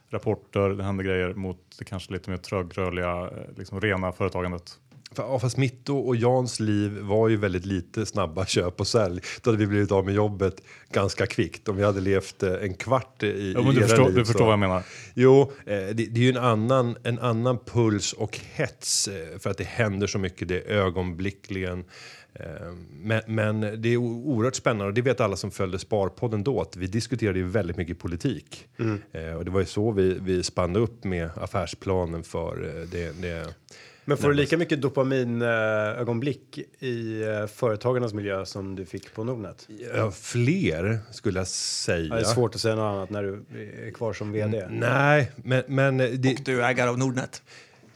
rapporter, 0.09 0.69
det 0.69 0.83
händer 0.83 1.03
grejer 1.03 1.33
mot 1.33 1.57
det 1.79 1.85
kanske 1.85 2.13
lite 2.13 2.29
mer 2.29 2.37
trögrörliga, 2.37 3.21
eh, 3.21 3.57
liksom 3.57 3.81
rena 3.81 4.11
företagandet? 4.11 4.79
Ja, 5.17 5.39
fast 5.39 5.57
mitt 5.57 5.89
och, 5.89 6.15
Jans 6.15 6.59
liv 6.59 6.97
var 6.99 7.29
ju 7.29 7.37
väldigt 7.37 7.65
lite 7.65 8.05
snabba 8.05 8.45
köp 8.45 8.79
och 8.79 8.87
sälj. 8.87 9.21
Då 9.41 9.49
hade 9.49 9.57
vi 9.59 9.67
blivit 9.67 9.91
av 9.91 10.05
med 10.05 10.13
jobbet 10.13 10.61
ganska 10.91 11.25
kvickt 11.27 11.69
om 11.69 11.75
vi 11.77 11.83
hade 11.83 12.01
levt 12.01 12.43
eh, 12.43 12.53
en 12.53 12.73
kvart 12.73 13.23
i, 13.23 13.53
Ja, 13.55 13.61
men 13.61 13.71
i 13.71 13.75
du 13.75 13.81
era 13.81 13.87
förstår, 13.87 14.05
liv, 14.05 14.15
du 14.15 14.19
så- 14.21 14.25
förstår 14.25 14.45
vad 14.45 14.51
jag 14.53 14.59
menar. 14.59 14.83
Jo, 15.13 15.51
eh, 15.65 15.75
det, 15.77 15.93
det 15.93 16.19
är 16.19 16.23
ju 16.23 16.29
en 16.29 16.37
annan, 16.37 16.95
en 17.03 17.19
annan 17.19 17.57
puls 17.65 18.13
och 18.13 18.39
hets 18.53 19.07
eh, 19.07 19.39
för 19.39 19.49
att 19.49 19.57
det 19.57 19.63
händer 19.63 20.07
så 20.07 20.19
mycket. 20.19 20.47
Det 20.47 20.57
är 20.61 20.75
ögonblickligen. 20.75 21.83
Men, 22.91 23.21
men 23.27 23.81
det 23.81 23.89
är 23.89 23.97
oerhört 23.97 24.55
spännande 24.55 24.85
och 24.85 24.93
det 24.93 25.01
vet 25.01 25.21
alla 25.21 25.35
som 25.35 25.51
följde 25.51 25.79
Sparpodden 25.79 26.43
då 26.43 26.61
att 26.61 26.75
vi 26.75 26.87
diskuterade 26.87 27.39
ju 27.39 27.45
väldigt 27.47 27.77
mycket 27.77 27.99
politik. 27.99 28.67
Eh, 29.11 29.33
Och 29.35 29.45
det 29.45 29.51
var 29.51 29.59
ju 29.59 29.65
så 29.65 29.91
vi, 29.91 30.17
vi 30.21 30.43
spannade 30.43 30.79
upp 30.79 31.03
med 31.03 31.29
affärsplanen 31.35 32.23
för 32.23 32.85
det. 32.91 33.21
det 33.21 33.53
Men 34.05 34.17
får 34.17 34.27
du 34.27 34.33
lika 34.33 34.57
mycket 34.57 34.81
dopaminögonblick 34.81 36.59
i 36.79 37.23
eh, 37.23 37.47
företagarnas 37.47 38.13
miljö 38.13 38.45
som 38.45 38.75
du 38.75 38.85
fick 38.85 39.13
på 39.13 39.23
Nordnet? 39.23 39.67
ja, 39.95 40.11
fler 40.11 40.99
skulle 41.11 41.39
jag 41.39 41.47
säga. 41.47 42.05
Ja, 42.05 42.15
det 42.15 42.21
är 42.21 42.23
svårt 42.23 42.55
att 42.55 42.61
säga 42.61 42.75
något 42.75 42.93
annat 42.95 43.09
när 43.09 43.23
du 43.23 43.45
är 43.87 43.91
kvar 43.91 44.13
som 44.13 44.31
vd. 44.31 44.67
Nej, 44.69 45.31
men, 45.35 45.63
men 45.67 45.97
det, 45.97 46.33
Och 46.33 46.39
du 46.45 46.61
är 46.61 46.69
ägare 46.69 46.89
av 46.89 46.97
Nordnet. 46.97 47.43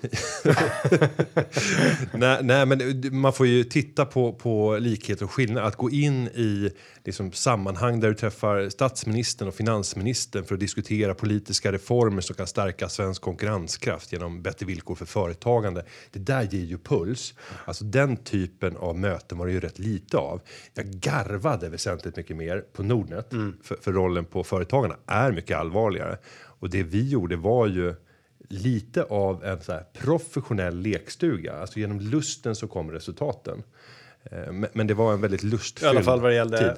nej, 2.13 2.39
nej, 2.44 2.65
men 2.65 3.01
man 3.12 3.34
får 3.34 3.48
ju 3.48 3.63
titta 3.63 4.06
på, 4.06 4.34
på 4.34 4.77
likheter 4.77 5.25
och 5.25 5.32
skillnader. 5.32 5.68
Att 5.68 5.75
gå 5.75 5.89
in 5.89 6.27
i 6.27 6.72
liksom, 7.06 7.32
sammanhang 7.32 8.00
där 8.00 8.08
du 8.08 8.15
träffar 8.15 8.70
statsministern 8.70 9.48
och 9.48 9.56
finansministern 9.56 10.44
för 10.44 10.53
att 10.53 10.60
diskutera 10.60 11.13
politiska 11.13 11.72
reformer 11.72 12.22
som 12.22 12.36
kan 12.36 12.48
stärka 12.48 12.89
svensk 12.89 13.22
konkurrenskraft 13.22 14.13
genom 14.13 14.41
bättre 14.41 14.65
villkor 14.65 14.96
för 14.96 15.06
företagande. 15.06 15.86
Det 16.12 16.20
där 16.20 16.41
ger 16.41 16.65
ju 16.65 16.77
puls. 16.77 17.34
Alltså 17.65 17.84
den 17.84 18.18
typen 18.18 18.77
av 18.77 19.00
möten 19.00 19.38
var 19.38 19.46
det 19.46 19.51
ju 19.51 19.60
rätt 19.60 19.79
lite 19.79 20.18
av. 20.18 20.41
Jag 20.74 20.86
garvade 20.86 21.70
väsentligt 21.70 22.15
mycket 22.15 22.38
mer 22.38 22.63
på 22.74 22.84
Nordnet 22.84 23.29
för, 23.63 23.77
för 23.82 23.94
rollen 23.94 24.25
på 24.25 24.44
företagarna 24.44 24.96
är 25.08 25.32
mycket 25.32 25.58
allvarligare 25.58 26.18
och 26.60 26.70
det 26.70 26.84
vi 26.84 27.10
gjorde 27.10 27.36
var 27.36 27.68
ju 27.68 27.96
lite 28.50 29.03
av 29.03 29.44
en 29.46 29.62
så 29.62 29.72
här 29.72 29.84
professionell 29.94 30.79
lekstuga. 30.82 31.53
Alltså 31.53 31.79
genom 31.79 32.00
lusten 32.00 32.56
så 32.56 32.68
kommer 32.68 32.94
resultaten. 32.94 33.63
Eh, 34.32 34.51
Men, 34.74 34.88
det 34.88 34.94
var 34.94 35.13
en 35.13 35.22
väldigt 35.22 35.44
I 35.44 35.48
lustfylld 35.48 35.89
alla 35.89 36.01
fall 36.03 36.22
vad 36.22 36.32
det 36.32 36.36
gällde 36.36 36.58
tid. 36.58 36.72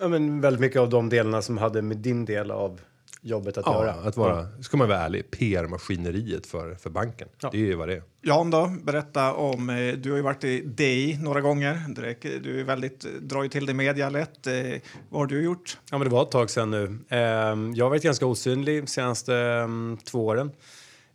ja, 0.00 0.08
men 0.08 0.40
väldigt 0.40 0.60
mycket 0.60 0.80
av 0.80 0.90
de 0.90 1.08
delarna 1.08 1.42
som 1.42 1.58
hade 1.58 1.82
med 1.82 1.96
din 1.96 2.24
del 2.24 2.50
av 2.50 2.80
jobbet 3.20 3.58
att 3.58 3.66
Ja, 3.66 3.84
göra. 3.84 3.92
att 4.08 4.16
vara, 4.16 4.46
ska 4.62 4.76
man 4.76 4.88
vara 4.88 4.98
ärlig, 4.98 5.30
PR-maskineriet 5.30 6.46
för, 6.46 6.74
för 6.74 6.90
banken. 6.90 7.28
Ja. 7.40 7.48
Det 7.52 7.58
är 7.58 7.66
ju 7.66 7.74
vad 7.74 7.88
det 7.88 7.94
är. 7.94 8.02
Jan 8.22 8.50
då, 8.50 8.72
berätta 8.84 9.34
om, 9.34 9.70
eh, 9.70 9.92
du 9.94 10.10
har 10.10 10.16
ju 10.16 10.22
varit 10.22 10.44
i 10.44 10.60
DI 10.60 11.18
några 11.22 11.40
gånger. 11.40 11.82
Direkt, 11.96 12.22
Du 12.42 12.60
är 12.60 12.64
väldigt, 12.64 13.00
drar 13.20 13.42
ju 13.42 13.48
till 13.48 13.66
dig 13.66 13.74
media 13.74 14.10
lätt. 14.10 14.46
Eh, 14.46 14.52
Vad 15.08 15.20
har 15.20 15.26
du 15.26 15.42
gjort? 15.44 15.78
Ja, 15.90 15.98
men 15.98 16.08
det 16.08 16.14
var 16.14 16.22
ett 16.22 16.30
tag 16.30 16.50
sedan 16.50 16.70
nu. 16.70 16.98
Ehm, 17.08 17.74
Jag 17.74 17.84
har 17.84 17.90
varit 17.90 18.02
ganska 18.02 18.26
osynlig 18.26 18.82
de 18.82 18.86
senaste 18.86 19.36
ehm, 19.36 19.98
två 20.04 20.26
åren. 20.26 20.50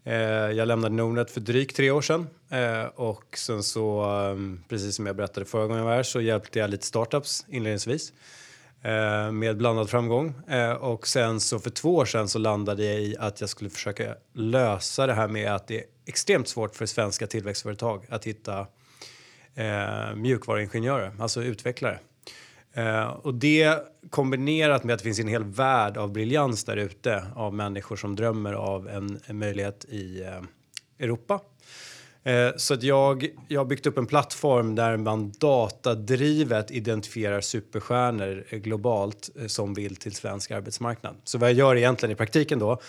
Eh, 0.06 0.16
jag 0.52 0.68
lämnade 0.68 0.96
Nordnet 0.96 1.32
för 1.32 1.42
drygt 1.42 1.76
tre 1.76 1.92
år 1.92 2.02
sedan 2.02 2.28
eh, 2.50 2.86
och 2.86 3.38
sen 3.38 3.64
så, 3.64 4.04
eh, 4.04 4.38
precis 4.70 4.96
som 4.96 5.06
jag 5.06 5.16
berättade 5.16 5.46
förra 5.46 5.62
gången 5.62 5.78
jag 5.78 5.86
var 5.86 5.96
här, 5.96 6.04
så 6.04 6.22
hjälpte 6.22 6.60
jag 6.60 6.70
lite 6.70 6.86
startups 6.86 7.46
inledningsvis 7.48 8.14
med 9.32 9.58
blandad 9.58 9.90
framgång. 9.90 10.34
Och 10.80 11.08
sen 11.08 11.40
så 11.40 11.60
för 11.60 11.70
två 11.70 11.96
år 11.96 12.06
sedan 12.06 12.28
så 12.28 12.40
landade 12.40 12.86
jag 12.86 13.02
i 13.02 13.16
att 13.20 13.42
jag 13.42 13.50
skulle 13.50 13.70
försöka 13.70 14.16
lösa 14.34 15.08
det 15.08 15.14
här 15.14 15.28
med 15.28 15.56
att 15.56 15.68
det 15.68 15.78
är 15.78 15.84
extremt 16.06 16.48
svårt 16.48 16.76
för 16.76 16.86
svenska 16.86 17.28
tillväxtföretag 17.28 18.06
att 18.10 18.26
hitta 18.26 18.68
mjukvaruingenjörer, 20.16 21.12
alltså 21.20 21.44
utvecklare. 21.44 22.00
Eh, 22.74 23.06
och 23.06 23.34
det 23.34 23.84
kombinerat 24.10 24.84
med 24.84 24.94
att 24.94 25.00
det 25.00 25.04
finns 25.04 25.20
en 25.20 25.28
hel 25.28 25.44
värld 25.44 25.98
av 25.98 26.12
briljans 26.12 26.64
där 26.64 26.78
ute 26.78 27.24
av 27.36 27.54
människor 27.54 27.96
som 27.96 28.16
drömmer 28.16 28.54
av 28.54 28.90
en, 28.90 29.20
en 29.26 29.40
möjlighet 29.40 29.86
i 29.86 30.22
eh, 30.22 30.42
Europa. 31.06 31.42
Eh, 32.24 32.50
så 32.58 32.74
att 32.74 32.84
jag, 32.84 33.28
jag 33.48 33.60
har 33.60 33.66
byggt 33.66 33.86
upp 33.86 33.98
en 33.98 34.06
plattform 34.06 34.76
där 34.76 34.98
man 34.98 35.32
datadrivet 35.40 36.72
identifierar 36.72 37.42
superstjärnor 37.42 38.46
eh, 38.50 38.60
globalt 38.60 39.30
eh, 39.40 39.48
som 39.48 39.74
vill 39.74 39.96
till 39.96 40.16
svensk 40.16 40.52
arbetsmarknad. 40.52 41.16
Så 41.24 41.38
vad 41.38 41.50
jag 41.50 41.58
gör 41.58 41.76
egentligen 41.76 42.14
i 42.14 42.16
praktiken 42.16 42.60
då 42.60 42.82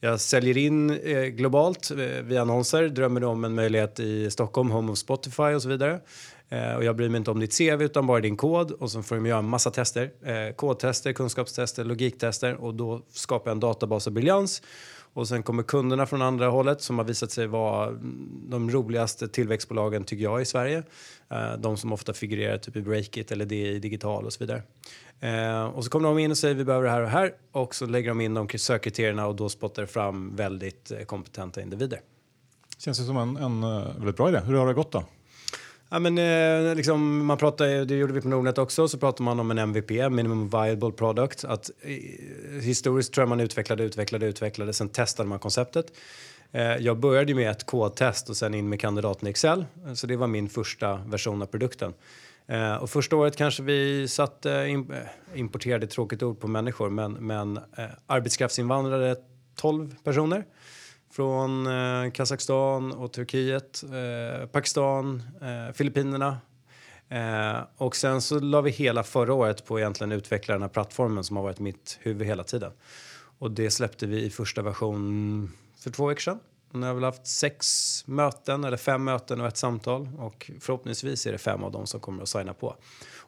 jag 0.00 0.20
säljer 0.20 0.56
in 0.56 0.90
eh, 0.90 1.22
globalt 1.22 1.90
eh, 1.90 1.96
via 2.22 2.42
annonser. 2.42 2.88
Drömmer 2.88 3.20
du 3.20 3.26
om 3.26 3.44
en 3.44 3.54
möjlighet 3.54 4.00
i 4.00 4.30
Stockholm, 4.30 4.70
Home 4.70 4.92
of 4.92 4.98
Spotify 4.98 5.42
och 5.42 5.62
så 5.62 5.68
vidare. 5.68 6.00
Eh, 6.48 6.74
och 6.74 6.84
jag 6.84 6.96
bryr 6.96 7.08
mig 7.08 7.18
inte 7.18 7.30
om 7.30 7.40
ditt 7.40 7.58
CV 7.58 7.82
utan 7.82 8.06
bara 8.06 8.20
din 8.20 8.36
kod 8.36 8.70
och 8.70 8.90
så 8.90 9.02
får 9.02 9.16
de 9.16 9.26
göra 9.26 9.38
en 9.38 9.48
massa 9.48 9.70
tester. 9.70 10.10
Eh, 10.22 10.54
kodtester, 10.54 11.12
kunskapstester, 11.12 11.84
logiktester 11.84 12.54
och 12.54 12.74
då 12.74 13.02
skapar 13.08 13.50
jag 13.50 13.54
en 13.54 13.60
databas 13.60 14.06
av 14.06 14.12
briljans. 14.12 14.62
Och 15.12 15.28
sen 15.28 15.42
kommer 15.42 15.62
kunderna 15.62 16.06
från 16.06 16.22
andra 16.22 16.48
hållet 16.48 16.80
som 16.80 16.98
har 16.98 17.04
visat 17.04 17.30
sig 17.30 17.46
vara 17.46 17.88
mm, 17.88 18.44
de 18.48 18.70
roligaste 18.70 19.28
tillväxtbolagen 19.28 20.04
tycker 20.04 20.24
jag 20.24 20.42
i 20.42 20.44
Sverige. 20.44 20.82
Eh, 21.30 21.52
de 21.58 21.76
som 21.76 21.92
ofta 21.92 22.12
figurerar 22.12 22.58
typ 22.58 22.76
i 22.76 22.82
Breakit 22.82 23.32
eller 23.32 23.44
DI 23.44 23.78
Digital 23.78 24.26
och 24.26 24.32
så 24.32 24.44
vidare. 24.44 24.62
Eh, 25.20 25.64
och 25.64 25.84
så 25.84 25.90
kommer 25.90 26.08
de 26.08 26.18
in 26.18 26.30
och 26.30 26.38
säger 26.38 26.54
vi 26.54 26.64
behöver 26.64 26.84
det 26.84 26.90
här 26.90 27.00
och 27.00 27.06
det 27.06 27.12
här 27.12 27.34
och 27.52 27.74
så 27.74 27.86
lägger 27.86 28.08
de 28.08 28.20
in 28.20 28.34
de 28.34 28.48
sökkriterierna 28.48 29.26
och 29.26 29.36
då 29.36 29.48
spottar 29.48 29.82
det 29.82 29.88
fram 29.88 30.36
väldigt 30.36 30.90
eh, 30.90 31.00
kompetenta 31.00 31.62
individer. 31.62 32.00
Känns 32.78 32.98
det 32.98 33.04
som 33.04 33.16
en, 33.16 33.36
en 33.36 33.60
väldigt 33.96 34.16
bra 34.16 34.28
idé. 34.28 34.40
Hur 34.44 34.54
har 34.54 34.66
det 34.66 34.74
gått 34.74 34.92
då? 34.92 35.04
Ja, 35.90 35.98
men, 35.98 36.18
eh, 36.18 36.74
liksom, 36.74 37.26
man 37.26 37.38
pratar, 37.38 37.84
det 37.84 37.94
gjorde 37.94 38.12
vi 38.12 38.20
på 38.20 38.28
Nordnet 38.28 38.58
också, 38.58 38.88
så 38.88 38.98
pratar 38.98 39.24
man 39.24 39.40
om 39.40 39.50
en 39.50 39.58
MVP, 39.58 39.90
minimum 39.90 40.48
viable 40.48 40.92
product. 40.92 41.44
Att, 41.44 41.70
eh, 41.80 42.62
historiskt 42.62 43.14
tror 43.14 43.22
jag 43.22 43.28
man 43.28 43.40
utvecklade, 43.40 43.84
utvecklade, 43.84 44.26
utvecklade, 44.26 44.72
sen 44.72 44.88
testade 44.88 45.28
man 45.28 45.38
konceptet. 45.38 45.86
Eh, 46.52 46.76
jag 46.76 46.98
började 46.98 47.34
med 47.34 47.50
ett 47.50 47.66
kodtest 47.66 48.30
och 48.30 48.36
sen 48.36 48.54
in 48.54 48.68
med 48.68 48.80
kandidaten 48.80 49.28
i 49.28 49.30
Excel. 49.30 49.64
Så 49.94 50.06
det 50.06 50.16
var 50.16 50.26
min 50.26 50.48
första 50.48 50.96
version 50.96 51.42
av 51.42 51.46
produkten. 51.46 51.94
Eh, 52.48 52.76
och 52.76 52.90
första 52.90 53.16
året 53.16 53.36
kanske 53.36 53.62
vi 53.62 54.08
satt, 54.08 54.46
eh, 54.46 54.70
in, 54.70 54.90
eh, 54.92 55.40
importerade 55.40 55.84
ett 55.84 55.90
tråkigt 55.90 56.22
ord 56.22 56.40
på 56.40 56.48
människor, 56.48 56.90
men, 56.90 57.12
men 57.12 57.48
arbetskraftsinvandrade 57.56 57.96
arbetskraftsinvandrare 58.06 59.16
12 59.56 59.94
personer 60.04 60.44
från 61.10 61.66
eh, 61.66 62.10
Kazakstan 62.10 62.92
och 62.92 63.12
Turkiet, 63.12 63.82
eh, 63.82 64.46
Pakistan, 64.46 65.22
eh, 65.42 65.72
Filippinerna. 65.74 66.38
Eh, 67.08 67.58
och 67.76 67.96
sen 67.96 68.20
så 68.20 68.40
la 68.40 68.60
vi 68.60 68.70
hela 68.70 69.02
förra 69.02 69.34
året 69.34 69.64
på 69.64 69.78
egentligen 69.78 70.12
utveckla 70.12 70.54
den 70.54 70.62
här 70.62 70.68
plattformen 70.68 71.24
som 71.24 71.36
har 71.36 71.44
varit 71.44 71.58
mitt 71.58 71.98
huvud 72.02 72.26
hela 72.26 72.44
tiden. 72.44 72.72
Och 73.38 73.50
det 73.50 73.70
släppte 73.70 74.06
vi 74.06 74.22
i 74.22 74.30
första 74.30 74.62
version 74.62 75.52
för 75.78 75.90
två 75.90 76.06
veckor 76.06 76.20
sedan. 76.20 76.38
Och 76.72 76.78
nu 76.78 76.86
har 76.86 76.94
vi 76.94 77.04
haft 77.04 77.26
sex 77.26 77.66
möten, 78.06 78.64
eller 78.64 78.76
fem 78.76 79.04
möten 79.04 79.40
och 79.40 79.46
ett 79.46 79.56
samtal. 79.56 80.08
Och 80.18 80.50
förhoppningsvis 80.60 81.26
är 81.26 81.32
det 81.32 81.38
fem 81.38 81.64
av 81.64 81.72
dem 81.72 81.86
som 81.86 82.00
kommer 82.00 82.22
att 82.22 82.28
signa 82.28 82.54
på. 82.54 82.76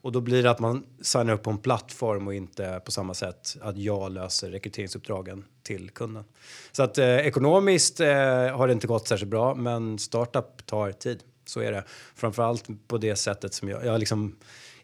Och 0.03 0.13
då 0.13 0.21
blir 0.21 0.43
det 0.43 0.51
att 0.51 0.59
man 0.59 0.87
signar 1.01 1.35
upp 1.35 1.43
på 1.43 1.51
en 1.51 1.59
plattform 1.59 2.27
och 2.27 2.35
inte 2.35 2.81
på 2.85 2.91
samma 2.91 3.15
sätt 3.15 3.57
att 3.61 3.77
jag 3.77 4.13
löser 4.13 4.51
rekryteringsuppdragen 4.51 5.45
till 5.63 5.91
kunden. 5.91 6.25
Så 6.73 6.83
att 6.83 6.99
eh, 6.99 7.17
ekonomiskt 7.17 8.01
eh, 8.01 8.09
har 8.57 8.67
det 8.67 8.73
inte 8.73 8.87
gått 8.87 9.09
särskilt 9.09 9.31
bra, 9.31 9.55
men 9.55 9.99
startup 9.99 10.67
tar 10.67 10.93
tid. 10.93 11.23
Så 11.45 11.61
är 11.61 11.73
det. 11.73 11.85
Framförallt 12.15 12.69
på 12.89 12.99
det 12.99 13.17
sättet 13.17 13.55
som 13.55 13.69
jag, 13.69 13.85
jag 13.85 13.93
har 13.93 13.99
liksom 13.99 14.37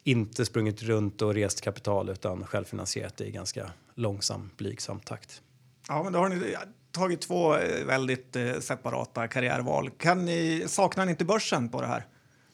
inte 0.02 0.44
sprungit 0.44 0.82
runt 0.82 1.22
och 1.22 1.34
rest 1.34 1.60
kapital 1.60 2.08
utan 2.08 2.46
självfinansierat 2.46 3.16
det 3.16 3.24
i 3.24 3.30
ganska 3.30 3.70
långsam, 3.94 4.50
blygsam 4.56 5.00
takt. 5.00 5.42
Ja, 5.88 6.02
men 6.02 6.12
då 6.12 6.18
har 6.18 6.28
ni 6.28 6.56
tagit 6.92 7.20
två 7.20 7.56
eh, 7.56 7.84
väldigt 7.84 8.36
eh, 8.36 8.52
separata 8.60 9.28
karriärval. 9.28 9.90
Kan 9.90 10.24
ni, 10.24 10.64
saknar 10.66 11.04
ni 11.04 11.10
inte 11.10 11.24
börsen 11.24 11.68
på 11.68 11.80
det 11.80 11.86
här? 11.86 12.06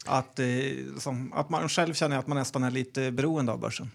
Att, 0.07 0.39
eh, 0.39 0.47
som, 0.99 1.33
att 1.33 1.51
man 1.51 1.69
själv 1.69 1.95
känner 1.95 2.19
att 2.19 2.27
man 2.27 2.39
nästan 2.39 2.65
är 2.65 2.71
lite 2.71 3.11
beroende 3.11 3.53
av 3.53 3.59
börsen? 3.59 3.91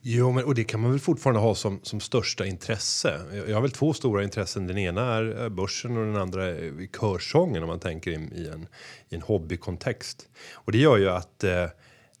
Jo, 0.00 0.32
men, 0.32 0.44
och 0.44 0.54
det 0.54 0.64
kan 0.64 0.80
man 0.80 0.90
väl 0.90 1.00
fortfarande 1.00 1.40
ha 1.40 1.54
som, 1.54 1.80
som 1.82 2.00
största 2.00 2.46
intresse. 2.46 3.20
Jag 3.32 3.48
jag 3.48 3.54
har 3.54 3.62
väl 3.62 3.70
två 3.70 3.92
stora 3.92 4.22
intressen. 4.24 4.66
Den 4.66 4.78
ena 4.78 5.14
är 5.14 5.42
eh, 5.42 5.48
börsen 5.48 5.96
och 5.96 6.06
den 6.06 6.16
andra 6.16 6.46
är 6.46 6.80
eh, 6.80 6.86
körsången 7.00 7.62
om 7.62 7.68
man 7.68 7.80
tänker 7.80 8.10
i, 8.10 8.14
i, 8.14 8.48
en, 8.48 8.66
i 9.08 9.14
en 9.14 9.22
hobbykontext. 9.22 10.28
Och 10.52 10.72
det 10.72 10.78
gör 10.78 10.96
ju 10.96 11.10
att 11.10 11.44
eh, 11.44 11.66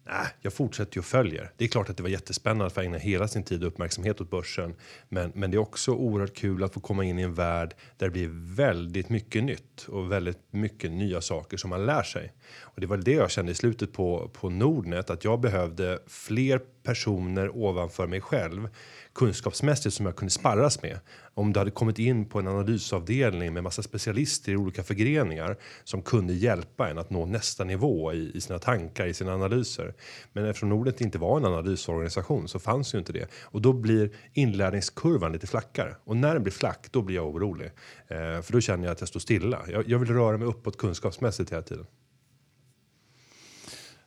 nej, 0.06 0.26
jag 0.40 0.52
fortsätter 0.52 0.96
ju 0.96 0.98
och 0.98 1.04
följer. 1.04 1.50
Det 1.56 1.64
är 1.64 1.68
klart 1.68 1.90
att 1.90 1.96
det 1.96 2.02
var 2.02 2.10
jättespännande 2.10 2.66
att 2.66 2.72
få 2.72 2.80
ägna 2.80 2.98
hela 2.98 3.28
sin 3.28 3.42
tid 3.42 3.62
och 3.62 3.68
uppmärksamhet 3.68 4.20
åt 4.20 4.30
börsen. 4.30 4.74
Men, 5.08 5.32
men 5.34 5.50
det 5.50 5.56
är 5.56 5.58
också 5.58 5.92
oerhört 5.92 6.34
kul 6.34 6.64
att 6.64 6.74
få 6.74 6.80
komma 6.80 7.04
in 7.04 7.18
i 7.18 7.22
en 7.22 7.34
värld 7.34 7.74
där 7.96 8.06
det 8.06 8.12
blir 8.12 8.54
väldigt 8.56 9.08
mycket 9.08 9.44
nytt 9.44 9.86
och 9.88 10.12
väldigt 10.12 10.38
mycket 10.50 10.90
nya 10.90 11.20
saker 11.20 11.56
som 11.56 11.70
man 11.70 11.86
lär 11.86 12.02
sig. 12.02 12.32
Och 12.60 12.80
det 12.80 12.86
var 12.86 12.96
det 12.96 13.12
jag 13.12 13.30
kände 13.30 13.52
i 13.52 13.54
slutet 13.54 13.92
på, 13.92 14.30
på 14.32 14.50
Nordnet 14.50 15.10
att 15.10 15.24
jag 15.24 15.40
behövde 15.40 15.98
fler 16.06 16.60
personer 16.84 17.56
ovanför 17.56 18.06
mig 18.06 18.20
själv 18.20 18.68
kunskapsmässigt 19.14 19.94
som 19.94 20.06
jag 20.06 20.16
kunde 20.16 20.30
sparras 20.30 20.82
med. 20.82 20.98
Om 21.34 21.52
du 21.52 21.58
hade 21.58 21.70
kommit 21.70 21.98
in 21.98 22.28
på 22.28 22.38
en 22.38 22.48
analysavdelning 22.48 23.52
med 23.52 23.62
massa 23.62 23.82
specialister 23.82 24.52
i 24.52 24.56
olika 24.56 24.82
förgreningar 24.82 25.56
som 25.84 26.02
kunde 26.02 26.32
hjälpa 26.34 26.90
en 26.90 26.98
att 26.98 27.10
nå 27.10 27.26
nästa 27.26 27.64
nivå 27.64 28.12
i, 28.12 28.32
i 28.34 28.40
sina 28.40 28.58
tankar, 28.58 29.06
i 29.06 29.14
sina 29.14 29.34
analyser. 29.34 29.94
Men 30.32 30.44
eftersom 30.44 30.68
Nordnet 30.68 31.00
inte 31.00 31.18
var 31.18 31.36
en 31.36 31.44
analysorganisation 31.44 32.48
så 32.48 32.58
fanns 32.58 32.94
ju 32.94 32.98
inte 32.98 33.12
det 33.12 33.28
och 33.42 33.62
då 33.62 33.72
blir 33.72 34.10
inlärningskurvan 34.32 35.32
lite 35.32 35.46
flackare 35.46 35.96
och 36.04 36.16
när 36.16 36.34
den 36.34 36.42
blir 36.42 36.52
flack, 36.52 36.86
då 36.90 37.02
blir 37.02 37.16
jag 37.16 37.26
orolig 37.26 37.66
eh, 38.08 38.42
för 38.42 38.52
då 38.52 38.60
känner 38.60 38.84
jag 38.84 38.92
att 38.92 39.00
jag 39.00 39.08
står 39.08 39.20
stilla. 39.20 39.62
Jag, 39.68 39.88
jag 39.88 39.98
vill 39.98 40.14
röra 40.14 40.36
mig 40.36 40.48
uppåt 40.48 40.78
kunskapsmässigt 40.78 41.52
hela 41.52 41.62
tiden. 41.62 41.86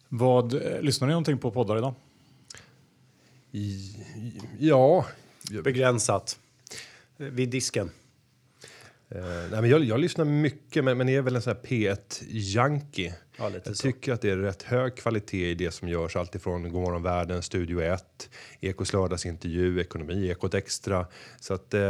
Vad, 0.10 0.54
eh, 0.54 0.82
lyssnar 0.82 1.08
ni 1.08 1.12
någonting 1.12 1.38
på 1.38 1.52
poddar 1.52 1.78
idag? 1.78 1.94
Ja, 4.60 5.06
Begränsat. 5.64 6.40
Vid 7.18 7.50
disken. 7.50 7.92
Eh, 9.10 9.22
nej, 9.52 9.62
men 9.62 9.70
jag, 9.70 9.84
jag 9.84 10.00
lyssnar 10.00 10.26
mycket, 10.26 10.84
men, 10.84 10.98
men 10.98 11.10
är 11.10 11.22
väl 11.22 11.36
en 11.36 11.42
sån 11.42 11.56
här 11.56 11.62
P1-junkie. 11.62 13.14
Ja, 13.38 13.52
jag 13.66 13.76
så. 13.76 13.82
tycker 13.82 14.14
att 14.14 14.22
det 14.22 14.30
är 14.30 14.38
rätt 14.38 14.64
hög 14.64 14.96
kvalitet 14.96 15.50
i 15.50 15.56
det 15.56 15.72
som 15.72 15.88
görs. 15.88 16.16
Alltifrån 16.16 16.64
Godmorgon 16.64 17.04
Världen, 17.04 17.42
Studio 17.42 17.82
1, 17.82 18.30
Ekots 18.62 18.94
lördagsintervju, 18.94 19.82
Ekonomi, 19.82 20.30
Ekot 20.30 20.54
Extra. 20.54 21.08
Så 21.40 21.54
att 21.54 21.74
eh, 21.74 21.82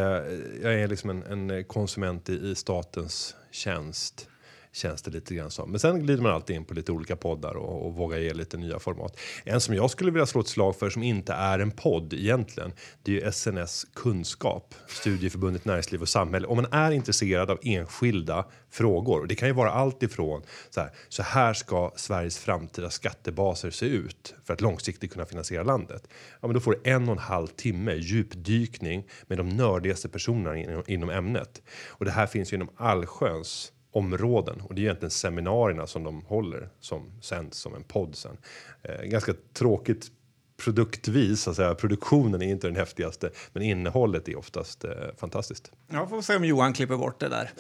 jag 0.62 0.74
är 0.74 0.88
liksom 0.88 1.10
en, 1.10 1.50
en 1.50 1.64
konsument 1.64 2.30
i, 2.30 2.34
i 2.34 2.56
statens 2.56 3.36
tjänst 3.52 4.30
känns 4.78 5.02
det 5.02 5.12
lite 5.12 5.36
grann 5.36 5.52
som. 5.52 5.72
Men 5.72 5.80
sen 5.80 6.00
glider 6.00 6.24
man 6.24 6.32
alltid 6.32 6.56
in 6.56 6.66
på 6.66 6.74
lite 6.74 6.92
olika 6.92 7.16
poddar 7.16 7.56
och, 7.56 7.86
och 7.86 7.94
vågar 7.96 8.18
ge 8.18 8.34
lite 8.34 8.58
nya 8.58 8.80
format. 8.80 9.20
En 9.46 9.62
som 9.62 9.76
jag 9.76 9.92
skulle 9.92 10.12
vilja 10.12 10.26
slå 10.26 10.42
ett 10.42 10.48
slag 10.48 10.76
för 10.76 10.90
som 10.90 11.04
inte 11.04 11.34
är 11.34 11.60
en 11.60 11.72
podd 11.72 12.14
egentligen. 12.14 12.72
Det 13.04 13.12
är 13.12 13.16
ju 13.26 13.32
SNS 13.32 13.86
kunskap, 13.96 14.76
Studieförbundet 14.88 15.66
Näringsliv 15.66 16.02
och 16.02 16.10
Samhälle. 16.10 16.48
Om 16.48 16.56
man 16.56 16.74
är 16.74 16.92
intresserad 16.92 17.52
av 17.52 17.60
enskilda 17.64 18.46
frågor 18.70 19.20
och 19.20 19.28
det 19.28 19.36
kan 19.36 19.48
ju 19.48 19.54
vara 19.54 19.72
allt 19.72 20.04
ifrån 20.04 20.42
så 20.70 20.82
här. 20.82 20.92
Så 21.10 21.24
här 21.24 21.54
ska 21.54 21.92
Sveriges 21.96 22.38
framtida 22.38 22.90
skattebaser 22.90 23.72
se 23.72 23.86
ut 23.86 24.36
för 24.44 24.54
att 24.54 24.62
långsiktigt 24.62 25.14
kunna 25.14 25.26
finansiera 25.26 25.64
landet. 25.64 26.08
Ja, 26.42 26.48
men 26.48 26.54
då 26.54 26.60
får 26.60 26.72
du 26.72 26.92
en 26.92 27.04
och 27.04 27.12
en 27.12 27.18
halv 27.18 27.48
timme 27.48 27.94
djupdykning 27.94 29.08
med 29.28 29.38
de 29.38 29.50
nördigaste 29.50 30.10
personerna 30.10 30.58
inom, 30.58 30.84
inom 30.88 31.10
ämnet 31.10 31.62
och 31.88 32.06
det 32.06 32.12
här 32.12 32.28
finns 32.28 32.54
ju 32.54 32.56
inom 32.56 32.70
allsköns 32.76 33.72
områden 33.92 34.62
och 34.62 34.76
det 34.76 34.82
är 34.82 34.84
egentligen 34.84 35.12
seminarierna 35.12 35.88
som 35.88 36.04
de 36.04 36.22
håller 36.22 36.70
som 36.80 37.12
sänds 37.22 37.58
som 37.58 37.76
en 37.76 37.84
podd 37.84 38.16
sen. 38.16 38.38
Eh, 38.84 39.04
ganska 39.04 39.34
tråkigt 39.54 40.12
produktvis, 40.58 41.42
så 41.42 41.50
att 41.50 41.56
säga. 41.56 41.76
produktionen 41.76 42.42
är 42.42 42.46
inte 42.46 42.68
den 42.68 42.76
häftigaste, 42.76 43.30
men 43.54 43.64
innehållet 43.64 44.28
är 44.28 44.38
oftast 44.38 44.84
eh, 44.84 44.92
fantastiskt. 45.18 45.72
Ja, 45.92 46.08
får 46.08 46.22
se 46.22 46.36
om 46.36 46.46
Johan 46.46 46.74
klipper 46.74 46.98
bort 46.98 47.20
det 47.20 47.30
där. 47.30 47.52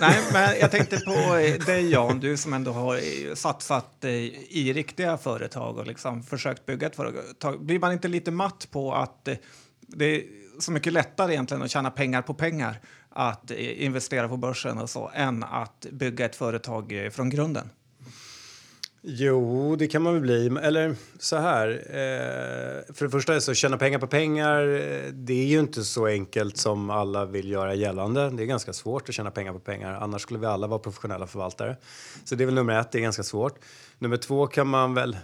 Nej, 0.00 0.18
men 0.32 0.58
jag 0.60 0.70
tänkte 0.70 1.00
på 1.00 1.36
eh, 1.36 1.66
dig 1.66 1.90
Jan, 1.90 2.20
du 2.20 2.36
som 2.36 2.52
ändå 2.52 2.72
har 2.72 2.96
eh, 2.96 3.34
satsat 3.34 4.04
eh, 4.04 4.10
i 4.10 4.72
riktiga 4.74 5.18
företag 5.18 5.78
och 5.78 5.86
liksom 5.86 6.22
försökt 6.22 6.66
bygga 6.66 6.86
ett 6.86 6.96
företag. 6.96 7.64
Blir 7.64 7.78
man 7.78 7.92
inte 7.92 8.08
lite 8.08 8.30
matt 8.30 8.68
på 8.70 8.94
att 8.94 9.28
det 9.80 10.04
är 10.04 10.22
så 10.58 10.72
mycket 10.72 10.92
lättare 10.92 11.32
egentligen 11.32 11.62
att 11.62 11.70
tjäna 11.70 11.90
pengar 11.90 12.22
på 12.22 12.34
pengar 12.34 12.80
att 13.10 13.50
investera 13.50 14.28
på 14.28 14.36
börsen 14.36 14.78
och 14.78 14.90
så 14.90 15.10
än 15.14 15.44
att 15.44 15.86
bygga 15.90 16.24
ett 16.24 16.36
företag 16.36 16.92
eh, 16.92 17.10
från 17.10 17.30
grunden? 17.30 17.70
Jo, 19.02 19.76
det 19.76 19.86
kan 19.86 20.02
man 20.02 20.12
väl 20.12 20.22
bli. 20.22 20.46
Eller 20.62 20.94
så 21.18 21.36
här. 21.36 21.68
Eh, 21.68 22.94
för 22.94 23.04
det 23.04 23.10
första, 23.10 23.40
så 23.40 23.54
tjäna 23.54 23.76
pengar 23.78 23.98
på 23.98 24.06
pengar, 24.06 24.62
eh, 24.62 25.12
det 25.12 25.32
är 25.32 25.46
ju 25.46 25.58
inte 25.58 25.84
så 25.84 26.06
enkelt 26.06 26.56
som 26.56 26.90
alla 26.90 27.24
vill 27.24 27.50
göra 27.50 27.74
gällande. 27.74 28.30
Det 28.30 28.42
är 28.42 28.46
ganska 28.46 28.72
svårt 28.72 29.08
att 29.08 29.14
tjäna 29.14 29.30
pengar 29.30 29.52
på 29.52 29.58
pengar. 29.58 29.92
Annars 29.92 30.22
skulle 30.22 30.40
vi 30.40 30.46
alla 30.46 30.66
vara 30.66 30.78
professionella 30.78 31.26
förvaltare. 31.26 31.76
Så 32.24 32.34
det 32.34 32.44
är 32.44 32.46
väl 32.46 32.54
nummer 32.54 32.80
ett, 32.80 32.92
det 32.92 32.98
är 32.98 33.02
ganska 33.02 33.22
svårt. 33.22 33.58
Nummer 33.98 34.16
två 34.16 34.46
kan 34.46 34.66
man 34.66 34.94
väl 34.94 35.16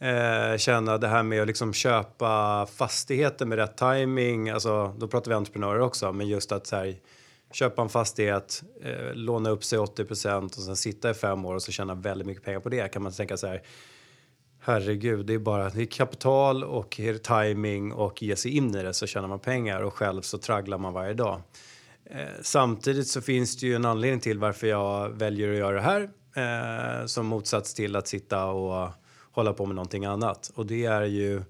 eh, 0.00 0.56
känna 0.56 0.98
det 0.98 1.08
här 1.08 1.22
med 1.22 1.40
att 1.40 1.46
liksom 1.46 1.72
köpa 1.72 2.66
fastigheter 2.66 3.46
med 3.46 3.58
rätt 3.58 3.76
timing. 3.76 4.50
Alltså, 4.50 4.94
då 4.98 5.08
pratar 5.08 5.30
vi 5.30 5.34
entreprenörer 5.34 5.80
också, 5.80 6.12
men 6.12 6.28
just 6.28 6.52
att 6.52 6.66
så 6.66 6.76
här, 6.76 6.96
köpa 7.52 7.82
en 7.82 7.88
fastighet, 7.88 8.62
eh, 8.82 9.14
låna 9.14 9.50
upp 9.50 9.64
sig 9.64 9.78
80% 9.78 10.56
och 10.56 10.62
sen 10.62 10.76
sitta 10.76 11.10
i 11.10 11.14
fem 11.14 11.44
år 11.44 11.54
och 11.54 11.62
så 11.62 11.72
tjäna 11.72 11.94
väldigt 11.94 12.26
mycket 12.26 12.44
pengar 12.44 12.60
på 12.60 12.68
det 12.68 12.92
kan 12.92 13.02
man 13.02 13.12
tänka 13.12 13.36
så 13.36 13.46
här. 13.46 13.62
Herregud, 14.60 15.26
det 15.26 15.34
är 15.34 15.38
bara 15.38 15.70
det 15.70 15.82
är 15.82 15.86
kapital 15.86 16.64
och 16.64 17.00
är 17.00 17.14
timing 17.14 17.92
och 17.92 18.22
ge 18.22 18.36
sig 18.36 18.56
in 18.56 18.74
i 18.74 18.82
det 18.82 18.94
så 18.94 19.06
tjänar 19.06 19.28
man 19.28 19.38
pengar 19.38 19.80
och 19.82 19.94
själv 19.94 20.22
så 20.22 20.38
tragglar 20.38 20.78
man 20.78 20.92
varje 20.92 21.14
dag. 21.14 21.42
Eh, 22.04 22.26
samtidigt 22.42 23.08
så 23.08 23.20
finns 23.20 23.56
det 23.56 23.66
ju 23.66 23.74
en 23.74 23.84
anledning 23.84 24.20
till 24.20 24.38
varför 24.38 24.66
jag 24.66 25.08
väljer 25.08 25.50
att 25.50 25.58
göra 25.58 25.76
det 25.76 25.80
här 25.80 26.08
eh, 26.36 27.06
som 27.06 27.26
motsats 27.26 27.74
till 27.74 27.96
att 27.96 28.08
sitta 28.08 28.44
och 28.44 28.90
hålla 29.38 29.52
på 29.52 29.66
med 29.66 29.74
någonting 29.74 30.04
annat 30.04 30.50
och 30.54 30.66
det 30.66 30.84
är 30.84 31.04
ju 31.04 31.42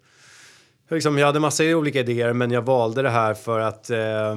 Liksom, 0.90 1.18
jag 1.18 1.26
hade 1.26 1.40
massa 1.40 1.64
olika 1.64 2.00
idéer 2.00 2.32
men 2.32 2.50
jag 2.50 2.62
valde 2.62 3.02
det 3.02 3.10
här 3.10 3.34
för 3.34 3.60
att 3.60 3.90
eh, 3.90 4.36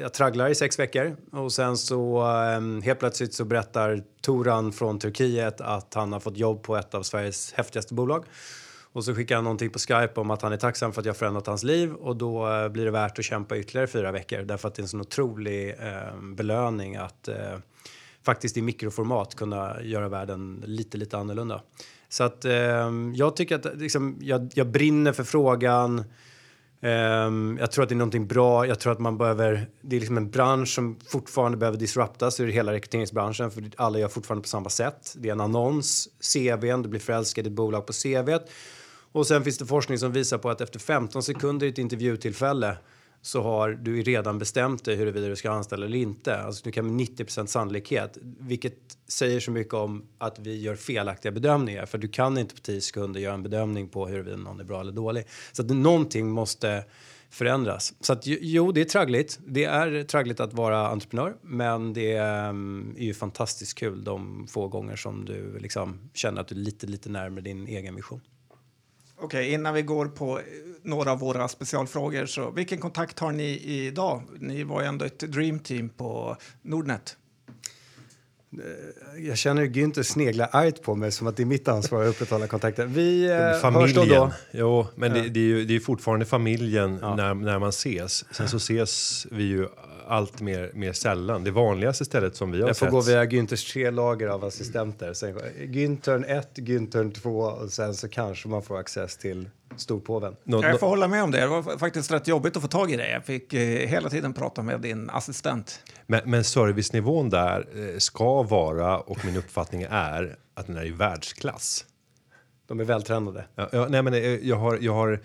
jag 0.00 0.12
tragglar 0.12 0.48
i 0.48 0.54
sex 0.54 0.78
veckor 0.78 1.16
och 1.32 1.52
sen 1.52 1.76
så 1.76 2.20
eh, 2.20 2.84
helt 2.84 2.98
plötsligt 2.98 3.34
så 3.34 3.44
berättar 3.44 4.02
Toran 4.20 4.72
från 4.72 4.98
Turkiet 4.98 5.60
att 5.60 5.94
han 5.94 6.12
har 6.12 6.20
fått 6.20 6.36
jobb 6.36 6.62
på 6.62 6.76
ett 6.76 6.94
av 6.94 7.02
Sveriges 7.02 7.52
häftigaste 7.52 7.94
bolag. 7.94 8.24
Och 8.92 9.04
så 9.04 9.14
skickar 9.14 9.34
han 9.34 9.44
någonting 9.44 9.70
på 9.70 9.78
Skype 9.78 10.20
om 10.20 10.30
att 10.30 10.42
han 10.42 10.52
är 10.52 10.56
tacksam 10.56 10.92
för 10.92 11.00
att 11.00 11.06
jag 11.06 11.16
förändrat 11.16 11.46
hans 11.46 11.62
liv 11.62 11.92
och 11.92 12.16
då 12.16 12.48
eh, 12.48 12.68
blir 12.68 12.84
det 12.84 12.90
värt 12.90 13.18
att 13.18 13.24
kämpa 13.24 13.56
ytterligare 13.56 13.86
fyra 13.86 14.12
veckor 14.12 14.42
därför 14.42 14.68
att 14.68 14.74
det 14.74 14.80
är 14.80 14.84
en 14.84 14.88
sån 14.88 15.00
otrolig 15.00 15.70
eh, 15.70 16.20
belöning 16.34 16.96
att 16.96 17.28
eh, 17.28 17.58
faktiskt 18.22 18.56
i 18.56 18.62
mikroformat 18.62 19.34
kunna 19.34 19.82
göra 19.82 20.08
världen 20.08 20.62
lite, 20.66 20.96
lite 20.96 21.18
annorlunda. 21.18 21.62
Så 22.12 22.24
att 22.24 22.44
eh, 22.44 22.90
jag 23.14 23.36
tycker 23.36 23.54
att 23.54 23.76
liksom, 23.76 24.18
jag, 24.20 24.52
jag 24.54 24.66
brinner 24.66 25.12
för 25.12 25.24
frågan. 25.24 26.04
Um, 26.80 27.58
jag 27.60 27.72
tror 27.72 27.82
att 27.82 27.88
det 27.88 27.94
är 27.94 27.96
någonting 27.96 28.26
bra. 28.26 28.66
Jag 28.66 28.80
tror 28.80 28.92
att 28.92 28.98
man 28.98 29.18
behöver, 29.18 29.66
det 29.80 29.96
är 29.96 30.00
liksom 30.00 30.16
en 30.16 30.30
bransch 30.30 30.68
som 30.68 30.98
fortfarande 31.06 31.58
behöver 31.58 31.78
disruptas 31.78 32.40
ur 32.40 32.48
hela 32.48 32.72
rekryteringsbranschen 32.72 33.50
för 33.50 33.70
alla 33.76 33.98
gör 33.98 34.08
fortfarande 34.08 34.42
på 34.42 34.48
samma 34.48 34.68
sätt. 34.68 35.14
Det 35.18 35.28
är 35.28 35.32
en 35.32 35.40
annons, 35.40 36.08
CVn, 36.32 36.82
du 36.82 36.88
blir 36.88 37.00
förälskad 37.00 37.46
i 37.46 37.48
ett 37.48 37.54
bolag 37.54 37.86
på 37.86 37.92
CVt. 37.92 38.50
Och 39.12 39.26
sen 39.26 39.44
finns 39.44 39.58
det 39.58 39.66
forskning 39.66 39.98
som 39.98 40.12
visar 40.12 40.38
på 40.38 40.50
att 40.50 40.60
efter 40.60 40.78
15 40.78 41.22
sekunder 41.22 41.66
i 41.66 41.70
ett 41.70 41.78
intervjutillfälle 41.78 42.76
så 43.22 43.42
har 43.42 43.70
du 43.70 44.02
redan 44.02 44.38
bestämt 44.38 44.84
dig 44.84 44.96
huruvida 44.96 45.28
du 45.28 45.36
ska 45.36 45.50
anställa 45.50 45.86
eller 45.86 45.98
inte. 45.98 46.36
Alltså 46.36 46.64
du 46.64 46.72
kan 46.72 46.96
med 46.96 47.06
90% 47.06 47.46
sannolikhet, 47.46 48.18
vilket 48.22 48.78
säger 49.08 49.40
så 49.40 49.50
mycket 49.50 49.74
om 49.74 50.06
att 50.18 50.38
vi 50.38 50.60
gör 50.60 50.76
felaktiga 50.76 51.32
bedömningar. 51.32 51.86
För 51.86 51.98
du 51.98 52.08
kan 52.08 52.38
inte 52.38 52.54
på 52.54 52.60
10 52.60 52.80
sekunder 52.80 53.20
göra 53.20 53.34
en 53.34 53.42
bedömning 53.42 53.88
på 53.88 54.06
huruvida 54.06 54.36
någon 54.36 54.60
är 54.60 54.64
bra 54.64 54.80
eller 54.80 54.92
dålig. 54.92 55.24
Så 55.52 55.62
att 55.62 55.70
någonting 55.70 56.30
måste 56.30 56.84
förändras. 57.30 57.94
Så 58.00 58.12
att 58.12 58.26
jo, 58.26 58.72
det 58.72 58.80
är 58.80 58.84
traggligt. 58.84 59.38
Det 59.46 59.64
är 59.64 60.04
traggligt 60.04 60.40
att 60.40 60.52
vara 60.52 60.88
entreprenör, 60.88 61.36
men 61.42 61.92
det 61.92 62.16
ehm, 62.16 62.94
är 62.98 63.04
ju 63.04 63.14
fantastiskt 63.14 63.78
kul 63.78 64.04
de 64.04 64.46
få 64.50 64.68
gånger 64.68 64.96
som 64.96 65.24
du 65.24 65.58
liksom 65.58 66.10
känner 66.14 66.40
att 66.40 66.48
du 66.48 66.54
är 66.54 66.58
lite, 66.58 66.86
lite 66.86 67.08
närmare 67.08 67.40
din 67.40 67.68
egen 67.68 67.96
vision. 67.96 68.20
Okej, 69.22 69.52
innan 69.52 69.74
vi 69.74 69.82
går 69.82 70.06
på 70.06 70.40
några 70.82 71.12
av 71.12 71.18
våra 71.18 71.48
specialfrågor, 71.48 72.26
så 72.26 72.50
vilken 72.50 72.78
kontakt 72.78 73.18
har 73.18 73.32
ni 73.32 73.58
idag? 73.58 74.22
Ni 74.38 74.64
var 74.64 74.80
ju 74.80 74.86
ändå 74.86 75.04
ett 75.04 75.18
dreamteam 75.18 75.88
på 75.88 76.36
Nordnet. 76.62 77.16
Eh, 78.52 79.24
jag 79.26 79.38
känner 79.38 79.66
Günther 79.66 80.02
snegla 80.02 80.46
argt 80.46 80.82
på 80.82 80.94
mig 80.94 81.12
som 81.12 81.26
att 81.26 81.36
det 81.36 81.42
är 81.42 81.46
mitt 81.46 81.68
ansvar 81.68 82.02
att 82.02 82.08
upprätthålla 82.08 82.46
kontakten. 82.46 82.92
Vi 82.92 83.30
eh, 83.30 83.60
familjen. 83.60 84.08
Då 84.08 84.14
då. 84.14 84.32
Jo, 84.52 84.86
men 84.94 85.16
ja. 85.16 85.22
det, 85.22 85.28
det, 85.28 85.40
är 85.40 85.44
ju 85.44 85.64
det 85.64 85.76
är 85.76 85.80
fortfarande 85.80 86.26
familjen 86.26 86.98
ja. 87.02 87.16
när, 87.16 87.34
när 87.34 87.58
man 87.58 87.68
ses. 87.68 88.24
Sen 88.34 88.48
så 88.48 88.56
ses 88.56 89.26
vi 89.30 89.44
ju 89.44 89.68
allt 90.06 90.40
mer, 90.40 90.70
mer 90.74 90.92
sällan. 90.92 91.44
Det 91.44 91.50
vanligaste 91.50 92.04
stället 92.04 92.36
som 92.36 92.50
vi 92.52 92.60
har 92.60 92.68
Jag 92.68 92.76
får 92.76 92.86
sett. 92.86 92.92
gå 92.92 93.00
via 93.00 93.24
Günthers 93.24 93.72
tre 93.72 93.90
lager 93.90 94.28
av 94.28 94.44
assistenter. 94.44 95.12
Sen, 95.12 95.38
Günthern 95.60 96.24
1, 96.24 96.48
Günthern 96.54 97.12
2 97.12 97.30
och 97.38 97.70
sen 97.70 97.94
så 97.94 98.08
kanske 98.08 98.48
man 98.48 98.62
får 98.62 98.78
access 98.78 99.16
till 99.16 99.48
storpåven. 99.76 100.36
No, 100.44 100.62
jag 100.62 100.80
får 100.80 100.86
hålla 100.86 101.08
med 101.08 101.22
om 101.22 101.30
det. 101.30 101.40
Det 101.40 101.46
var 101.46 101.78
faktiskt 101.78 102.10
rätt 102.10 102.28
jobbigt 102.28 102.56
att 102.56 102.62
få 102.62 102.68
tag 102.68 102.90
i 102.90 102.96
dig. 102.96 103.10
Jag 103.10 103.24
fick 103.24 103.54
eh, 103.54 103.88
hela 103.88 104.10
tiden 104.10 104.32
prata 104.34 104.62
med 104.62 104.80
din 104.80 105.10
assistent. 105.10 105.80
Men, 106.06 106.20
men 106.24 106.44
servicenivån 106.44 107.30
där 107.30 107.66
eh, 107.74 107.98
ska 107.98 108.42
vara, 108.42 108.98
och 108.98 109.24
min 109.24 109.36
uppfattning 109.36 109.86
är, 109.90 110.36
att 110.54 110.66
den 110.66 110.76
är 110.76 110.86
i 110.86 110.90
världsklass. 110.90 111.84
De 112.68 112.80
är 112.80 112.84
vältränade. 112.84 113.44
Ja, 113.54 113.68
ja, 113.72 113.86
nej, 113.88 114.02
men 114.02 114.14
eh, 114.14 114.20
jag 114.20 114.56
har, 114.56 114.78
jag 114.80 114.92
har 114.94 115.20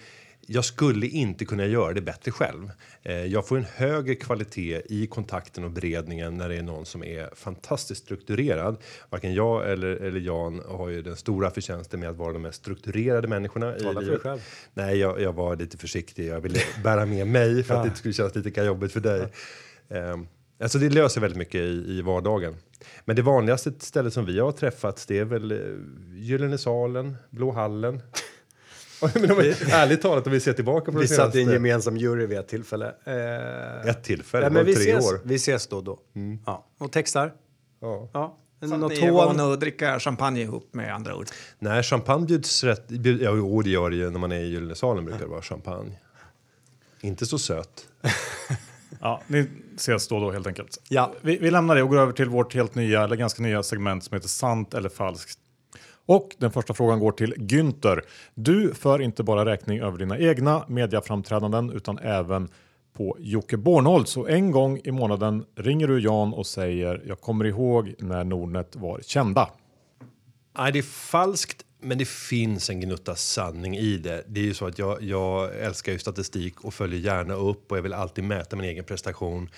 jag 0.49 0.65
skulle 0.65 1.07
inte 1.07 1.45
kunna 1.45 1.65
göra 1.65 1.93
det 1.93 2.01
bättre 2.01 2.31
själv. 2.31 2.71
Eh, 3.03 3.25
jag 3.25 3.47
får 3.47 3.57
en 3.57 3.65
högre 3.75 4.15
kvalitet 4.15 4.81
i 4.89 5.07
kontakten 5.07 5.63
och 5.63 5.71
beredningen 5.71 6.37
när 6.37 6.49
det 6.49 6.55
är 6.55 6.63
någon 6.63 6.85
som 6.85 7.03
är 7.03 7.29
fantastiskt 7.35 8.03
strukturerad. 8.03 8.77
Varken 9.09 9.33
jag 9.33 9.71
eller, 9.71 9.87
eller 9.87 10.19
Jan 10.19 10.61
har 10.67 10.89
ju 10.89 11.01
den 11.01 11.15
stora 11.15 11.51
förtjänsten 11.51 11.99
med 11.99 12.09
att 12.09 12.15
vara 12.15 12.33
de 12.33 12.41
mest 12.41 12.59
strukturerade 12.59 13.27
människorna 13.27 13.71
Tala 13.71 14.01
i 14.01 14.05
livet. 14.05 14.21
Själv. 14.21 14.41
Nej, 14.73 14.97
jag, 14.97 15.21
jag, 15.21 15.33
var 15.33 15.55
lite 15.55 15.77
försiktig. 15.77 16.27
Jag 16.27 16.41
ville 16.41 16.59
bära 16.83 17.05
med 17.05 17.27
mig 17.27 17.63
för 17.63 17.75
att 17.75 17.83
det 17.83 17.87
inte 17.87 17.99
skulle 17.99 18.13
kännas 18.13 18.35
lite 18.35 18.61
jobbigt 18.61 18.91
för 18.91 18.99
dig. 18.99 19.27
Um, 19.89 20.27
alltså 20.59 20.77
det 20.79 20.89
löser 20.89 21.21
väldigt 21.21 21.37
mycket 21.37 21.61
i, 21.61 21.97
i 21.97 22.01
vardagen. 22.01 22.55
Men 23.05 23.15
det 23.15 23.21
vanligaste 23.21 23.71
stället 23.79 24.13
som 24.13 24.25
vi 24.25 24.39
har 24.39 24.51
träffats 24.51 25.05
det 25.05 25.19
är 25.19 25.25
väl 25.25 25.51
uh, 25.51 25.77
Gyllene 26.15 26.57
salen, 26.57 27.15
Blå 27.29 27.51
hallen. 27.51 28.01
men 29.13 29.31
om, 29.31 29.39
ärligt 29.39 30.01
talat, 30.01 30.27
om 30.27 30.33
vi 30.33 30.39
ser 30.39 30.53
tillbaka 30.53 30.91
på 30.91 30.97
Vi 30.97 31.07
satt 31.07 31.35
i 31.35 31.41
en 31.41 31.51
gemensam 31.51 31.97
jury 31.97 32.25
vid 32.25 32.37
ett 32.37 32.47
tillfälle. 32.47 32.93
Eh, 33.05 33.89
ett 33.89 34.03
tillfälle? 34.03 34.45
Ja, 34.45 34.49
men 34.49 34.65
vi, 34.65 34.75
tre 34.75 34.91
ses, 34.91 35.05
år. 35.05 35.19
vi 35.23 35.35
ses 35.35 35.67
då 35.67 35.77
och 35.77 35.83
då. 35.83 35.99
Mm. 36.15 36.39
Ja. 36.45 36.65
Och 36.77 36.91
textar. 36.91 37.33
Ja. 37.79 38.09
ja. 38.13 38.37
Något 38.59 38.91
ni 38.91 38.99
är 38.99 39.11
vana 39.11 39.53
att 39.53 39.59
dricka 39.59 39.99
champagne 39.99 40.41
ihop 40.41 40.69
med 40.71 40.95
andra 40.95 41.15
ord? 41.15 41.27
Nej, 41.59 41.83
champagne 41.83 42.25
bjuds 42.25 42.63
rätt... 42.63 42.87
Bjud, 42.87 43.21
ja, 43.21 43.31
jo, 43.35 43.61
det 43.61 43.69
gör 43.69 43.89
det 43.89 43.95
ju. 43.95 44.09
När 44.09 44.19
man 44.19 44.31
är 44.31 44.39
i 44.39 44.47
Gyllene 44.47 44.75
salen 44.75 45.05
brukar 45.05 45.19
det 45.19 45.27
vara 45.27 45.41
champagne. 45.41 45.99
Inte 47.01 47.25
så 47.25 47.39
söt. 47.39 47.87
ja, 49.01 49.21
ni 49.27 49.49
ses 49.75 50.07
då 50.07 50.15
och 50.15 50.21
då 50.21 50.31
helt 50.31 50.47
enkelt. 50.47 50.77
Ja. 50.89 51.13
Vi, 51.21 51.37
vi 51.37 51.51
lämnar 51.51 51.75
det 51.75 51.83
och 51.83 51.89
går 51.89 51.97
över 51.97 52.13
till 52.13 52.29
vårt 52.29 52.53
helt 52.53 52.75
nya, 52.75 53.03
eller 53.03 53.15
ganska 53.15 53.43
nya 53.43 53.63
segment 53.63 54.03
som 54.03 54.15
heter 54.15 54.27
Sant 54.27 54.73
eller 54.73 54.89
falskt. 54.89 55.39
Och 56.07 56.35
den 56.37 56.51
första 56.51 56.73
frågan 56.73 56.99
går 56.99 57.11
till 57.11 57.33
Günther. 57.33 58.01
Du 58.33 58.73
för 58.73 59.01
inte 59.01 59.23
bara 59.23 59.45
räkning 59.45 59.79
över 59.79 59.97
dina 59.97 60.19
egna 60.19 60.65
mediaframträdanden 60.67 61.71
utan 61.71 61.99
även 61.99 62.49
på 62.93 63.17
Jocke 63.19 63.57
Bornhold. 63.57 64.07
Så 64.07 64.27
en 64.27 64.51
gång 64.51 64.79
i 64.83 64.91
månaden 64.91 65.45
ringer 65.55 65.87
du 65.87 65.99
Jan 65.99 66.33
och 66.33 66.47
säger 66.47 67.03
jag 67.07 67.21
kommer 67.21 67.45
ihåg 67.45 67.93
när 67.99 68.23
Nordnet 68.23 68.75
var 68.75 68.99
kända. 69.01 69.49
Nej, 70.57 70.71
det 70.71 70.79
är 70.79 70.83
falskt, 70.83 71.65
men 71.81 71.97
det 71.97 72.07
finns 72.07 72.69
en 72.69 72.81
gnutta 72.81 73.15
sanning 73.15 73.77
i 73.77 73.97
det. 73.97 74.23
Det 74.27 74.39
är 74.39 74.43
ju 74.43 74.53
så 74.53 74.65
att 74.65 74.79
jag, 74.79 75.03
jag 75.03 75.59
älskar 75.59 75.91
ju 75.91 75.99
statistik 75.99 76.65
och 76.65 76.73
följer 76.73 76.99
gärna 76.99 77.33
upp 77.33 77.71
och 77.71 77.77
jag 77.77 77.81
vill 77.81 77.93
alltid 77.93 78.23
mäta 78.23 78.55
min 78.55 78.65
egen 78.65 78.83
prestation. 78.83 79.49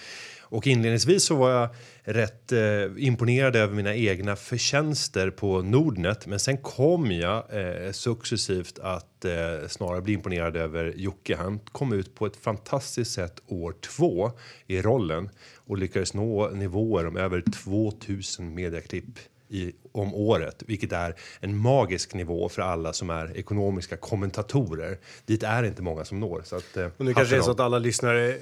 Och 0.51 0.67
inledningsvis 0.67 1.23
så 1.23 1.35
var 1.35 1.51
jag 1.51 1.69
rätt 2.03 2.51
eh, 2.51 2.59
imponerad 2.97 3.55
över 3.55 3.75
mina 3.75 3.95
egna 3.95 4.35
förtjänster 4.35 5.29
på 5.29 5.62
Nordnet. 5.62 6.27
Men 6.27 6.39
sen 6.39 6.57
kom 6.57 7.12
jag 7.12 7.43
eh, 7.49 7.91
successivt 7.91 8.79
att 8.79 9.25
eh, 9.25 9.67
snarare 9.67 10.01
bli 10.01 10.13
imponerad 10.13 10.57
över 10.57 10.93
Jocke. 10.95 11.35
Han 11.35 11.59
kom 11.59 11.93
ut 11.93 12.15
på 12.15 12.25
ett 12.25 12.35
fantastiskt 12.35 13.12
sätt 13.12 13.41
år 13.47 13.75
två 13.81 14.31
i 14.67 14.81
rollen 14.81 15.29
och 15.55 15.77
lyckades 15.77 16.13
nå 16.13 16.49
nivåer 16.49 17.07
om 17.07 17.17
över 17.17 17.43
2000 17.63 18.55
mediaklipp 18.55 19.19
i, 19.49 19.71
om 19.91 20.13
året, 20.13 20.63
vilket 20.67 20.91
är 20.91 21.15
en 21.39 21.57
magisk 21.57 22.13
nivå 22.13 22.49
för 22.49 22.62
alla 22.62 22.93
som 22.93 23.09
är 23.09 23.38
ekonomiska 23.38 23.97
kommentatorer. 23.97 24.97
Dit 25.25 25.43
är 25.43 25.63
inte 25.63 25.81
många 25.81 26.05
som 26.05 26.19
når. 26.19 26.41
Så 26.45 26.55
att, 26.55 26.77
eh, 26.77 26.88
Och 26.97 27.05
nu 27.05 27.13
kanske 27.13 27.35
det 27.35 27.39
är 27.39 27.43
så 27.43 27.51
att 27.51 27.59
alla 27.59 27.79
lyssnare 27.79 28.29
eh, 28.29 28.35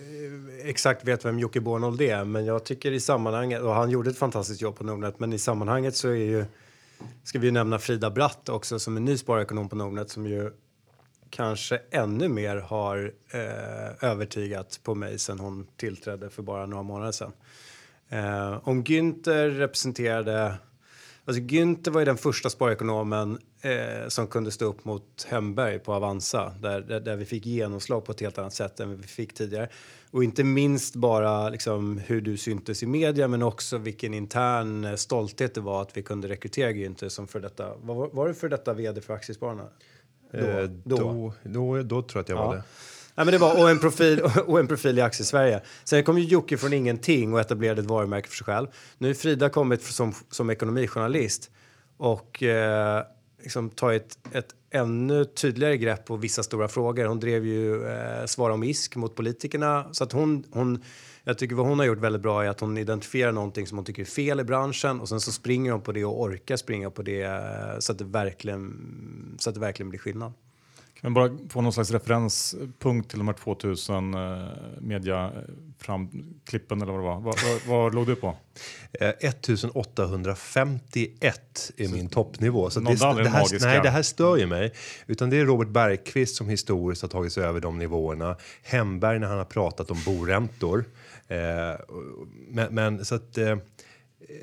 exakt 0.64 1.04
vet 1.04 1.26
vem 1.26 1.40
Jocke 1.40 1.60
Bornold 1.60 2.02
är, 2.02 2.26
men 2.26 2.46
jag 2.46 2.66
tycker 2.66 2.92
i 2.92 3.00
sammanhanget, 3.00 3.62
och 3.62 3.74
han 3.74 3.90
gjorde 3.90 4.10
ett 4.10 4.18
fantastiskt 4.18 4.62
jobb 4.62 4.76
på 4.76 4.84
Nordnet, 4.84 5.20
men 5.20 5.34
i 5.34 5.40
sammanhanget 5.40 5.96
så 5.96 6.10
är 6.10 6.16
ju, 6.16 6.46
ska 7.24 7.40
vi 7.40 7.48
ju 7.48 7.52
nämna 7.52 7.80
Frida 7.80 8.10
Bratt 8.10 8.50
också 8.50 8.80
som 8.80 8.98
är 8.98 9.02
ny 9.02 9.18
sparekonom 9.18 9.70
på 9.70 9.76
Nordnet 9.76 10.10
som 10.10 10.26
ju 10.26 10.52
kanske 11.30 11.80
ännu 11.92 12.28
mer 12.28 12.58
har 12.58 13.12
eh, 13.32 14.10
övertygat 14.10 14.80
på 14.84 14.96
mig 14.96 15.20
sen 15.20 15.40
hon 15.40 15.68
tillträdde 15.78 16.30
för 16.30 16.44
bara 16.44 16.66
några 16.66 16.84
månader 16.84 17.12
sedan. 17.12 17.32
Eh, 18.10 18.68
om 18.68 18.84
Günther 18.84 19.50
representerade 19.50 20.54
Alltså 21.28 21.42
Günther 21.42 21.92
var 21.92 22.02
ju 22.02 22.06
den 22.06 22.18
första 22.18 22.50
sparekonomen 22.50 23.40
eh, 23.62 24.08
som 24.08 24.28
kunde 24.28 24.52
stå 24.52 24.66
upp 24.66 24.86
mot 24.86 25.28
Hemberg 25.30 25.80
på 25.80 25.94
Avanza 25.94 26.54
där, 26.62 26.82
där, 26.82 27.00
där 27.00 27.16
vi 27.16 27.26
fick 27.26 27.46
genomslag 27.46 28.06
på 28.06 28.12
ett 28.12 28.22
helt 28.22 28.38
annat 28.38 28.54
sätt 28.54 28.80
än 28.80 29.02
vi 29.02 29.08
fick 29.08 29.34
tidigare. 29.34 29.70
Och 30.12 30.24
inte 30.24 30.44
minst 30.44 30.96
bara 30.96 31.50
liksom, 31.50 31.98
hur 31.98 32.22
du 32.22 32.38
syntes 32.38 32.84
i 32.84 32.86
media 32.86 33.28
men 33.28 33.44
också 33.44 33.78
vilken 33.78 34.14
intern 34.14 34.84
eh, 34.84 34.96
stolthet 34.96 35.56
det 35.56 35.62
var 35.62 35.82
att 35.82 35.98
vi 35.98 36.04
kunde 36.04 36.28
rekrytera 36.28 36.72
Günther 36.72 37.10
som 37.10 37.28
för 37.28 37.40
detta, 37.40 37.76
var, 37.76 38.10
var 38.10 38.28
det 38.28 38.34
för 38.34 38.50
detta 38.50 38.74
vd 38.74 39.02
för 39.02 39.14
Aktiespararna? 39.14 39.70
Eh, 40.32 40.64
då, 40.64 41.34
då, 41.44 41.84
då, 41.84 42.02
tror 42.02 42.12
jag 42.14 42.22
att 42.22 42.30
jag 42.30 42.38
var 42.38 42.56
det. 42.56 42.64
Nej, 43.18 43.26
men 43.26 43.32
det 43.32 43.38
var, 43.38 43.62
och, 43.62 43.70
en 43.70 43.80
profil, 43.80 44.22
och 44.46 44.60
en 44.60 44.68
profil 44.68 44.98
i 44.98 45.02
Aktiesverige. 45.02 45.62
Sen 45.84 46.04
kom 46.04 46.18
ju 46.18 46.24
Jocke 46.24 46.58
från 46.58 46.74
ingenting 46.74 47.34
och 47.34 47.40
etablerade 47.40 47.82
ett 47.82 47.88
varumärke 47.88 48.28
för 48.30 48.36
sig 48.36 48.46
själv. 48.46 48.68
Nu 48.98 49.08
har 49.08 49.14
Frida 49.14 49.50
kommit 49.50 49.84
som, 49.84 50.14
som 50.30 50.50
ekonomijournalist 50.50 51.52
och 51.98 52.44
eh, 52.44 53.04
liksom 53.44 53.70
tagit 53.70 54.18
ett 54.32 54.48
ännu 54.72 55.26
tydligare 55.26 55.78
grepp 55.78 56.06
på 56.06 56.16
vissa 56.16 56.44
stora 56.44 56.68
frågor. 56.68 57.06
Hon 57.06 57.20
drev 57.20 57.46
ju 57.46 57.88
eh, 57.88 58.26
Svara 58.26 58.54
om 58.54 58.64
ISK 58.64 58.96
mot 58.96 59.16
politikerna. 59.16 59.88
Så 59.92 60.04
att 60.04 60.12
hon, 60.12 60.44
hon, 60.52 60.84
jag 61.24 61.38
tycker 61.38 61.56
vad 61.56 61.66
hon 61.66 61.80
har 61.80 61.86
gjort 61.86 62.00
väldigt 62.00 62.22
bra 62.22 62.44
är 62.44 62.50
att 62.50 62.60
hon 62.60 62.78
identifierar 62.78 63.32
någonting 63.32 63.68
som 63.68 63.78
hon 63.78 63.86
tycker 63.86 64.02
är 64.02 64.06
fel 64.06 64.40
i 64.40 64.44
branschen 64.44 65.00
och 65.00 65.10
sen 65.10 65.22
så 65.22 65.32
springer 65.32 65.72
hon 65.72 65.82
på 65.82 65.92
det 65.92 66.06
och 66.06 66.22
orkar 66.22 66.58
springa 66.58 66.90
på 66.90 67.02
det 67.02 67.22
eh, 67.22 67.80
så 67.80 67.92
att 67.92 67.98
det 67.98 68.06
verkligen, 68.06 69.38
så 69.40 69.50
att 69.50 69.54
det 69.54 69.62
verkligen 69.62 69.90
blir 69.90 70.00
skillnad. 70.00 70.34
Vi 71.02 71.10
bara 71.10 71.38
få 71.50 71.62
någon 71.62 71.74
slags 71.74 71.92
referenspunkt 71.92 73.10
till 73.10 73.20
de 73.20 73.28
här 73.28 73.36
2000 73.36 74.14
eh, 74.14 74.48
media 74.82 75.32
framklippen 75.80 76.82
eller 76.82 76.94
vad 76.94 77.02
det 77.02 77.06
var? 77.06 77.34
Vad, 77.68 77.96
låg 77.96 78.08
du 78.08 78.16
på? 78.16 78.36
Eh, 78.94 79.10
1851 79.10 81.72
är 81.78 81.88
min 81.88 82.10
toppnivå. 82.10 82.70
Så 82.70 82.80
det, 82.80 82.86
det, 82.86 83.24
den 83.24 83.28
här, 83.28 83.66
nej, 83.66 83.80
det 83.84 83.90
här 83.90 84.02
stör 84.02 84.38
ju 84.38 84.48
mig. 84.48 84.74
Utan 85.08 85.30
det 85.30 85.38
är 85.38 85.46
Robert 85.46 85.68
Bergqvist 85.68 86.36
som 86.36 86.50
historiskt 86.50 87.02
har 87.02 87.10
tagit 87.10 87.34
sig 87.34 87.44
över 87.44 87.60
de 87.60 87.80
nivåerna. 87.80 88.36
Hemberg 88.64 89.20
när 89.20 89.28
han 89.28 89.38
har 89.38 89.46
pratat 89.46 89.92
om 89.92 89.98
boräntor. 90.06 90.86
Eh, 91.28 91.38
men, 92.48 92.76
men 92.76 93.06
så 93.06 93.16
att 93.16 93.38
eh, 93.38 93.56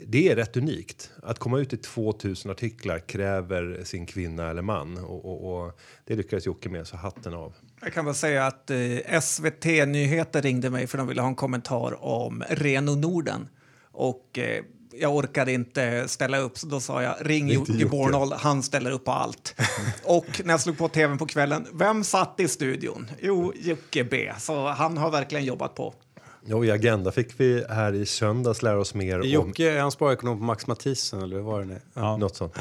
det 0.06 0.28
är 0.28 0.36
rätt 0.36 0.56
unikt. 0.56 1.10
Att 1.22 1.38
komma 1.38 1.58
ut 1.58 1.72
i 1.72 1.76
2000 1.76 2.50
artiklar 2.50 2.98
kräver 2.98 3.80
sin 3.84 4.06
kvinna 4.06 4.50
eller 4.50 4.62
man 4.62 4.98
och, 4.98 5.24
och, 5.24 5.64
och 5.64 5.78
det 6.04 6.16
lyckades 6.16 6.46
Jocke 6.46 6.68
med, 6.68 6.86
så 6.86 6.96
hatten 6.96 7.34
av. 7.34 7.54
Jag 7.80 7.92
kan 7.92 8.04
bara 8.04 8.14
säga 8.14 8.46
att 8.46 8.70
eh, 8.70 9.20
SVT 9.20 9.64
Nyheter 9.64 10.42
ringde 10.42 10.70
mig 10.70 10.86
för 10.86 10.98
de 10.98 11.06
ville 11.06 11.20
ha 11.20 11.28
en 11.28 11.34
kommentar 11.34 12.04
om 12.04 12.44
Reno 12.48 12.94
Norden. 12.94 13.48
Och 13.92 14.38
eh, 14.38 14.64
jag 14.92 15.16
orkade 15.16 15.52
inte 15.52 16.08
ställa 16.08 16.38
upp, 16.38 16.58
så 16.58 16.66
då 16.66 16.80
sa 16.80 17.02
jag 17.02 17.16
ring 17.20 17.48
Jocke. 17.48 17.86
Bornold, 17.86 18.32
han 18.32 18.62
ställer 18.62 18.90
upp 18.90 19.04
på 19.04 19.12
allt. 19.12 19.54
och 20.04 20.40
när 20.44 20.52
jag 20.52 20.60
slog 20.60 20.78
på 20.78 20.88
tvn 20.88 21.18
på 21.18 21.26
kvällen, 21.26 21.66
vem 21.72 22.04
satt 22.04 22.40
i 22.40 22.48
studion? 22.48 23.10
Jo, 23.20 23.52
Jocke 23.56 24.04
B. 24.04 24.32
Så 24.38 24.68
han 24.68 24.96
har 24.96 25.10
verkligen 25.10 25.44
jobbat 25.44 25.74
på. 25.74 25.94
Och 26.52 26.66
i 26.66 26.70
Agenda 26.70 27.12
fick 27.12 27.40
vi 27.40 27.64
här 27.68 27.92
i 27.92 28.06
söndags 28.06 28.62
lära 28.62 28.78
oss 28.78 28.94
mer 28.94 29.20
om 29.20 29.28
Jocke, 29.28 29.72
är 29.72 29.80
han 29.80 29.90
sparekonom 29.90 30.38
på 30.38 30.44
Max 30.44 30.66
Mathisen 30.66 31.22
eller 31.22 31.36
hur 31.36 31.42
var 31.42 31.60
det 31.60 31.66
nu? 31.66 31.80
Ja. 31.94 32.16
Något 32.16 32.36
sånt. 32.36 32.58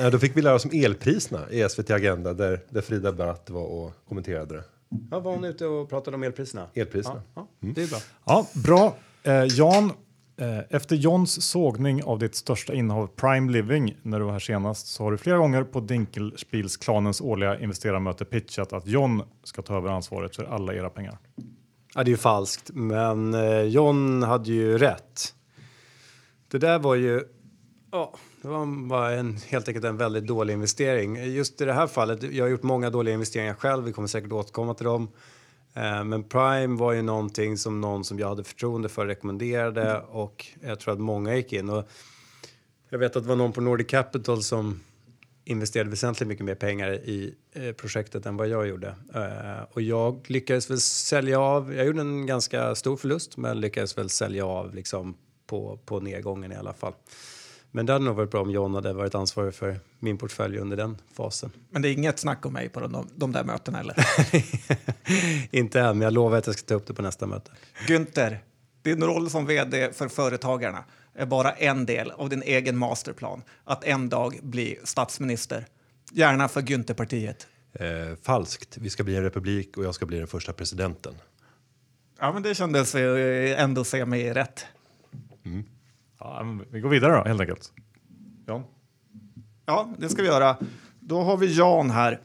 Ja, 0.00 0.10
Då 0.10 0.18
fick 0.18 0.36
vi 0.36 0.42
lära 0.42 0.54
oss 0.54 0.64
om 0.64 0.70
elpriserna 0.74 1.50
i 1.50 1.68
SVT 1.68 1.90
Agenda 1.90 2.34
där, 2.34 2.60
där 2.68 2.80
Frida 2.80 3.12
Bratt 3.12 3.50
var 3.50 3.62
och 3.62 3.92
kommenterade 4.08 4.54
det. 4.56 4.64
Ja, 5.10 5.20
var 5.20 5.32
hon 5.32 5.44
ute 5.44 5.66
och 5.66 5.88
pratade 5.88 6.14
om 6.14 6.22
elpriserna? 6.22 6.66
Elpriserna. 6.74 7.22
Ja, 7.34 7.48
ja, 7.60 7.68
det 7.74 7.82
är 7.82 7.88
bra. 7.88 7.98
Ja, 8.24 8.46
bra. 8.64 8.96
Eh, 9.22 9.44
Jan, 9.44 9.92
eh, 10.36 10.58
efter 10.70 10.96
Johns 10.96 11.42
sågning 11.44 12.04
av 12.04 12.18
ditt 12.18 12.34
största 12.34 12.74
innehav 12.74 13.06
Prime 13.06 13.52
Living 13.52 13.96
när 14.02 14.18
du 14.18 14.24
var 14.24 14.32
här 14.32 14.38
senast 14.38 14.86
så 14.86 15.04
har 15.04 15.10
du 15.12 15.18
flera 15.18 15.38
gånger 15.38 15.64
på 15.64 15.80
Dinkelspielsklanens 15.80 17.20
årliga 17.20 17.58
investerarmöte 17.60 18.24
pitchat 18.24 18.72
att 18.72 18.86
John 18.86 19.22
ska 19.44 19.62
ta 19.62 19.76
över 19.76 19.90
ansvaret 19.90 20.36
för 20.36 20.44
alla 20.44 20.74
era 20.74 20.90
pengar. 20.90 21.18
Ja, 21.94 22.04
det 22.04 22.08
är 22.08 22.12
ju 22.12 22.16
falskt, 22.16 22.70
men 22.74 23.34
eh, 23.34 23.62
John 23.62 24.22
hade 24.22 24.52
ju 24.52 24.78
rätt. 24.78 25.34
Det 26.48 26.58
där 26.58 26.78
var 26.78 26.94
ju... 26.94 27.22
Ja, 27.90 28.14
det 28.42 28.48
var 28.48 28.88
bara 28.88 29.12
en, 29.12 29.36
helt 29.36 29.68
enkelt 29.68 29.84
en 29.84 29.96
väldigt 29.96 30.26
dålig 30.26 30.54
investering. 30.54 31.16
Just 31.34 31.60
i 31.60 31.64
det 31.64 31.72
här 31.72 31.86
fallet, 31.86 32.22
jag 32.22 32.44
har 32.44 32.50
gjort 32.50 32.62
många 32.62 32.90
dåliga 32.90 33.14
investeringar 33.14 33.54
själv, 33.54 33.84
vi 33.84 33.92
kommer 33.92 34.08
säkert 34.08 34.32
återkomma 34.32 34.74
till 34.74 34.86
dem. 34.86 35.08
Eh, 35.74 36.04
men 36.04 36.24
Prime 36.24 36.76
var 36.76 36.92
ju 36.92 37.02
någonting 37.02 37.58
som 37.58 37.80
någon 37.80 38.04
som 38.04 38.18
jag 38.18 38.28
hade 38.28 38.44
förtroende 38.44 38.88
för 38.88 39.06
rekommenderade 39.06 40.00
och 40.00 40.46
jag 40.60 40.80
tror 40.80 40.94
att 40.94 41.00
många 41.00 41.36
gick 41.36 41.52
in. 41.52 41.70
Och 41.70 41.88
jag 42.88 42.98
vet 42.98 43.16
att 43.16 43.22
det 43.22 43.28
var 43.28 43.36
någon 43.36 43.52
på 43.52 43.60
Nordic 43.60 43.88
Capital 43.88 44.42
som 44.42 44.80
investerade 45.44 45.90
väsentligt 45.90 46.28
mycket 46.28 46.44
mer 46.44 46.54
pengar 46.54 46.92
i 46.92 47.34
eh, 47.52 47.72
projektet 47.72 48.26
än 48.26 48.36
vad 48.36 48.48
jag 48.48 48.68
gjorde. 48.68 48.94
Eh, 49.14 49.62
och 49.72 49.82
jag 49.82 50.30
lyckades 50.30 50.70
väl 50.70 50.80
sälja 50.80 51.40
av, 51.40 51.74
jag 51.74 51.86
gjorde 51.86 52.00
en 52.00 52.26
ganska 52.26 52.74
stor 52.74 52.96
förlust 52.96 53.36
men 53.36 53.60
lyckades 53.60 53.98
väl 53.98 54.10
sälja 54.10 54.46
av 54.46 54.74
liksom 54.74 55.16
på, 55.46 55.78
på 55.84 56.00
nedgången 56.00 56.52
i 56.52 56.56
alla 56.56 56.72
fall. 56.72 56.92
Men 57.70 57.86
det 57.86 57.92
hade 57.92 58.04
nog 58.04 58.16
varit 58.16 58.30
bra 58.30 58.42
om 58.42 58.50
John 58.50 58.74
hade 58.74 58.92
varit 58.92 59.14
ansvarig 59.14 59.54
för 59.54 59.80
min 59.98 60.18
portfölj 60.18 60.58
under 60.58 60.76
den 60.76 60.96
fasen. 61.12 61.50
Men 61.70 61.82
det 61.82 61.88
är 61.88 61.92
inget 61.92 62.18
snack 62.18 62.46
om 62.46 62.52
mig 62.52 62.68
på 62.68 62.80
de, 62.80 63.08
de 63.14 63.32
där 63.32 63.44
mötena 63.44 63.78
heller. 63.78 63.96
Inte 65.50 65.80
än, 65.80 65.98
men 65.98 66.04
jag 66.04 66.12
lovar 66.12 66.38
att 66.38 66.46
jag 66.46 66.58
ska 66.58 66.66
ta 66.66 66.74
upp 66.74 66.86
det 66.86 66.94
på 66.94 67.02
nästa 67.02 67.26
möte. 67.26 67.50
Günther, 67.88 68.38
din 68.82 69.04
roll 69.04 69.30
som 69.30 69.46
vd 69.46 69.92
för 69.92 70.08
Företagarna 70.08 70.84
är 71.14 71.26
bara 71.26 71.52
en 71.52 71.86
del 71.86 72.10
av 72.10 72.28
din 72.28 72.42
egen 72.42 72.76
masterplan 72.76 73.42
att 73.64 73.84
en 73.84 74.08
dag 74.08 74.38
bli 74.42 74.78
statsminister. 74.84 75.66
Gärna 76.12 76.48
för 76.48 76.60
Güntherpartiet. 76.60 77.46
Eh, 77.72 78.16
falskt. 78.22 78.76
Vi 78.76 78.90
ska 78.90 79.04
bli 79.04 79.16
en 79.16 79.22
republik 79.22 79.76
och 79.76 79.84
jag 79.84 79.94
ska 79.94 80.06
bli 80.06 80.18
den 80.18 80.26
första 80.26 80.52
presidenten. 80.52 81.14
Ja, 82.18 82.32
men 82.32 82.42
det 82.42 82.54
kändes 82.54 82.94
eh, 82.94 83.62
ändå 83.62 83.84
semi 83.84 84.32
rätt. 84.32 84.66
Ja, 86.18 86.42
men 86.44 86.66
vi 86.70 86.80
går 86.80 86.88
vidare 86.88 87.16
då 87.16 87.24
helt 87.24 87.40
enkelt. 87.40 87.72
Jan? 88.46 88.64
Ja, 89.66 89.94
det 89.98 90.08
ska 90.08 90.22
vi 90.22 90.28
göra. 90.28 90.56
Då 91.00 91.22
har 91.22 91.36
vi 91.36 91.58
Jan 91.58 91.90
här. 91.90 92.20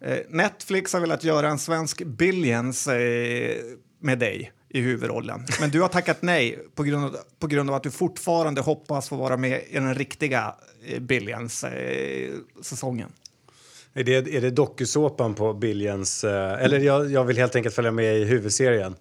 Eh, 0.00 0.18
Netflix 0.28 0.92
har 0.92 1.00
velat 1.00 1.24
göra 1.24 1.48
en 1.48 1.58
svensk 1.58 2.04
Billions 2.04 2.88
eh, 2.88 3.56
med 4.00 4.18
dig 4.18 4.52
i 4.70 4.80
huvudrollen. 4.80 5.44
Men 5.60 5.70
du 5.70 5.80
har 5.80 5.88
tackat 5.88 6.22
nej 6.22 6.58
på 6.74 6.82
grund 6.82 7.04
av, 7.04 7.16
på 7.38 7.46
grund 7.46 7.70
av 7.70 7.76
att 7.76 7.82
du 7.82 7.90
fortfarande 7.90 8.60
hoppas 8.60 9.08
få 9.08 9.16
vara 9.16 9.36
med 9.36 9.62
i 9.68 9.74
den 9.74 9.94
riktiga 9.94 10.54
eh, 10.86 11.00
Billions-säsongen. 11.00 13.08
Är 13.94 14.04
det, 14.04 14.36
är 14.36 14.40
det 14.40 14.50
dokusåpan 14.50 15.34
på 15.34 15.54
Billions? 15.54 16.24
Eh, 16.24 16.64
eller 16.64 16.78
jag, 16.78 17.10
jag 17.10 17.24
vill 17.24 17.38
helt 17.38 17.56
enkelt 17.56 17.74
följa 17.74 17.90
med 17.90 18.18
i 18.18 18.24
huvudserien. 18.24 18.96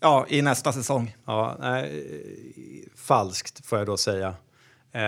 ja, 0.00 0.26
i 0.28 0.42
nästa 0.42 0.72
säsong. 0.72 1.16
Ja, 1.26 1.56
nej, 1.60 2.04
falskt 2.96 3.66
får 3.66 3.78
jag 3.78 3.86
då 3.86 3.96
säga. 3.96 4.34
Eh, 4.92 5.02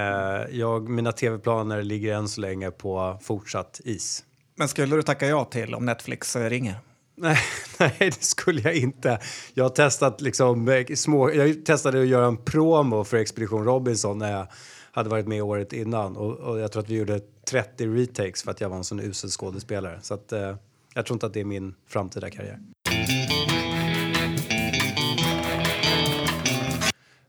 jag, 0.51 0.89
mina 0.89 1.13
tv-planer 1.13 1.83
ligger 1.83 2.15
än 2.15 2.29
så 2.29 2.41
länge 2.41 2.71
på 2.71 3.19
fortsatt 3.23 3.81
is. 3.85 4.25
Men 4.57 4.69
skulle 4.69 4.97
du 4.97 5.03
tacka 5.03 5.27
ja 5.27 5.45
till 5.45 5.75
om 5.75 5.87
Netflix 5.87 6.37
eh, 6.37 6.51
ringer? 6.51 6.75
Nej, 7.21 7.39
nej, 7.79 7.97
det 7.99 8.25
skulle 8.25 8.61
jag 8.61 8.75
inte. 8.75 9.19
Jag 9.55 9.65
har 9.65 9.71
testat 9.71 10.21
liksom 10.21 10.69
eh, 10.69 10.87
små... 10.95 11.33
Jag 11.33 11.65
testade 11.65 12.01
att 12.01 12.07
göra 12.07 12.27
en 12.27 12.37
promo 12.37 13.05
för 13.05 13.17
Expedition 13.17 13.65
Robinson 13.65 14.19
när 14.19 14.33
jag 14.33 14.47
hade 14.93 15.09
varit 15.11 15.27
med 15.27 15.43
året 15.43 15.73
innan 15.73 16.17
och, 16.17 16.37
och 16.37 16.61
jag 16.61 16.73
tror 16.73 16.83
att 16.83 16.89
vi 16.89 16.99
gjorde 16.99 17.21
30 17.51 17.87
retakes 17.87 18.43
för 18.43 18.51
att 18.51 18.61
jag 18.61 18.69
var 18.69 18.77
en 18.77 18.85
sån 18.85 19.01
usel 19.01 19.31
skådespelare. 19.31 19.99
Så 20.03 20.15
att, 20.15 20.33
eh, 20.33 20.57
jag 20.95 21.07
tror 21.07 21.15
inte 21.15 21.27
att 21.27 21.35
det 21.35 21.41
är 21.41 21.45
min 21.45 21.75
framtida 21.89 22.31
karriär. 22.31 22.59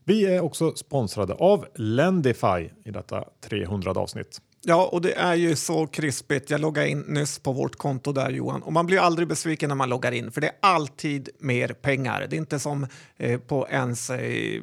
Vi 0.04 0.26
är 0.26 0.40
också 0.40 0.74
sponsrade 0.74 1.34
av 1.34 1.66
Lendify 1.74 2.70
i 2.84 2.90
detta 2.90 3.24
300 3.40 3.90
avsnitt. 3.90 4.40
Ja, 4.64 4.88
och 4.92 5.00
det 5.00 5.12
är 5.12 5.34
ju 5.34 5.56
så 5.56 5.86
krispigt. 5.86 6.50
Jag 6.50 6.60
loggade 6.60 6.88
in 6.88 7.00
nyss 7.00 7.38
på 7.38 7.52
vårt 7.52 7.76
konto 7.76 8.12
där 8.12 8.30
Johan 8.30 8.62
och 8.62 8.72
man 8.72 8.86
blir 8.86 8.98
aldrig 8.98 9.28
besviken 9.28 9.68
när 9.68 9.76
man 9.76 9.88
loggar 9.88 10.12
in 10.12 10.32
för 10.32 10.40
det 10.40 10.46
är 10.46 10.54
alltid 10.60 11.28
mer 11.38 11.68
pengar. 11.68 12.26
Det 12.30 12.36
är 12.36 12.38
inte 12.38 12.58
som 12.58 12.86
eh, 13.16 13.40
på 13.40 13.68
ens 13.70 14.10
eh, 14.10 14.62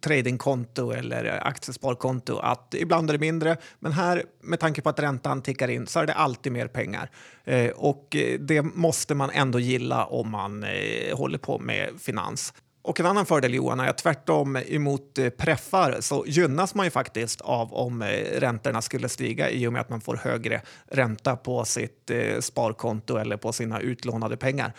tradingkonto 0.00 0.90
eller 0.90 1.46
aktiesparkonto 1.46 2.38
att 2.38 2.74
ibland 2.74 3.10
är 3.10 3.12
det 3.12 3.18
mindre, 3.18 3.56
men 3.78 3.92
här 3.92 4.24
med 4.42 4.60
tanke 4.60 4.82
på 4.82 4.88
att 4.88 5.00
räntan 5.00 5.42
tickar 5.42 5.68
in 5.68 5.86
så 5.86 6.00
är 6.00 6.06
det 6.06 6.14
alltid 6.14 6.52
mer 6.52 6.66
pengar 6.66 7.10
eh, 7.44 7.70
och 7.70 8.16
eh, 8.16 8.40
det 8.40 8.62
måste 8.62 9.14
man 9.14 9.30
ändå 9.30 9.58
gilla 9.58 10.04
om 10.04 10.30
man 10.30 10.64
eh, 10.64 11.16
håller 11.16 11.38
på 11.38 11.58
med 11.58 11.90
finans. 12.00 12.52
Och 12.82 13.00
en 13.00 13.06
annan 13.06 13.26
fördel 13.26 13.54
Johan 13.54 13.80
är 13.80 13.88
att 13.88 13.98
tvärtom 13.98 14.56
emot 14.56 15.18
eh, 15.18 15.28
preffar 15.28 15.96
så 16.00 16.24
gynnas 16.26 16.74
man 16.74 16.86
ju 16.86 16.90
faktiskt 16.90 17.40
av 17.40 17.74
om 17.74 18.02
eh, 18.02 18.08
räntorna 18.40 18.82
skulle 18.82 19.08
stiga 19.08 19.50
i 19.50 19.66
och 19.66 19.72
med 19.72 19.80
att 19.80 19.88
man 19.88 20.00
får 20.00 20.16
högre 20.16 20.62
ränta 20.86 21.36
på 21.36 21.64
sitt 21.64 22.10
eh, 22.10 22.40
sparkonto 22.40 23.16
eller 23.16 23.36
på 23.36 23.52
sina 23.52 23.80
utlånade 23.80 24.36
pengar. 24.36 24.72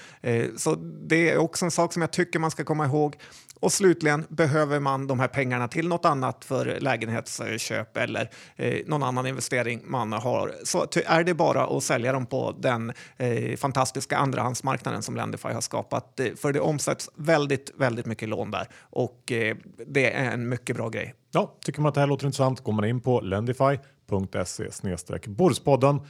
Så 0.57 0.75
det 1.07 1.29
är 1.29 1.37
också 1.37 1.65
en 1.65 1.71
sak 1.71 1.93
som 1.93 2.01
jag 2.01 2.11
tycker 2.11 2.39
man 2.39 2.51
ska 2.51 2.63
komma 2.63 2.85
ihåg. 2.85 3.15
Och 3.61 3.71
slutligen, 3.71 4.25
behöver 4.29 4.79
man 4.79 5.07
de 5.07 5.19
här 5.19 5.27
pengarna 5.27 5.67
till 5.67 5.87
något 5.87 6.05
annat 6.05 6.45
för 6.45 6.79
lägenhetsköp 6.79 7.97
eller 7.97 8.29
eh, 8.55 8.79
någon 8.85 9.03
annan 9.03 9.27
investering 9.27 9.81
man 9.85 10.13
har 10.13 10.53
så 10.63 10.87
är 11.05 11.23
det 11.23 11.33
bara 11.33 11.77
att 11.77 11.83
sälja 11.83 12.11
dem 12.11 12.25
på 12.25 12.55
den 12.59 12.93
eh, 13.17 13.55
fantastiska 13.57 14.17
andrahandsmarknaden 14.17 15.03
som 15.03 15.15
Lendify 15.15 15.47
har 15.47 15.61
skapat. 15.61 16.19
För 16.35 16.53
det 16.53 16.59
omsätts 16.59 17.09
väldigt, 17.15 17.71
väldigt 17.77 18.05
mycket 18.05 18.29
lån 18.29 18.51
där 18.51 18.67
och 18.79 19.31
eh, 19.31 19.55
det 19.87 20.13
är 20.13 20.31
en 20.31 20.49
mycket 20.49 20.75
bra 20.75 20.89
grej. 20.89 21.13
Ja, 21.31 21.57
tycker 21.65 21.81
man 21.81 21.89
att 21.89 21.95
det 21.95 22.01
här 22.01 22.07
låter 22.07 22.25
intressant 22.25 22.61
går 22.63 22.73
man 22.73 22.85
in 22.85 23.01
på 23.01 23.21
lendify.se 23.21 24.71
snedstreck 24.71 25.27
Bordspodden. 25.27 26.01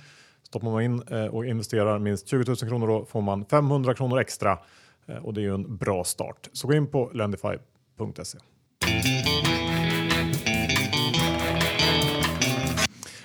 Stoppar 0.43 0.71
man 0.71 0.81
in 0.81 1.03
eh, 1.11 1.25
och 1.25 1.45
investerar 1.45 1.99
minst 1.99 2.27
20 2.27 2.43
000 2.47 2.55
kronor 2.57 2.87
då 2.87 3.05
får 3.05 3.21
man 3.21 3.45
500 3.45 3.93
kronor 3.93 4.19
extra 4.19 4.57
Eh, 5.05 5.25
och 5.25 5.33
det 5.33 5.41
är 5.41 5.43
ju 5.43 5.53
en 5.53 5.77
bra 5.77 6.03
start. 6.03 6.49
Så 6.53 6.67
gå 6.67 6.73
in 6.73 6.87
på 6.87 7.11
lendify.se. 7.13 8.37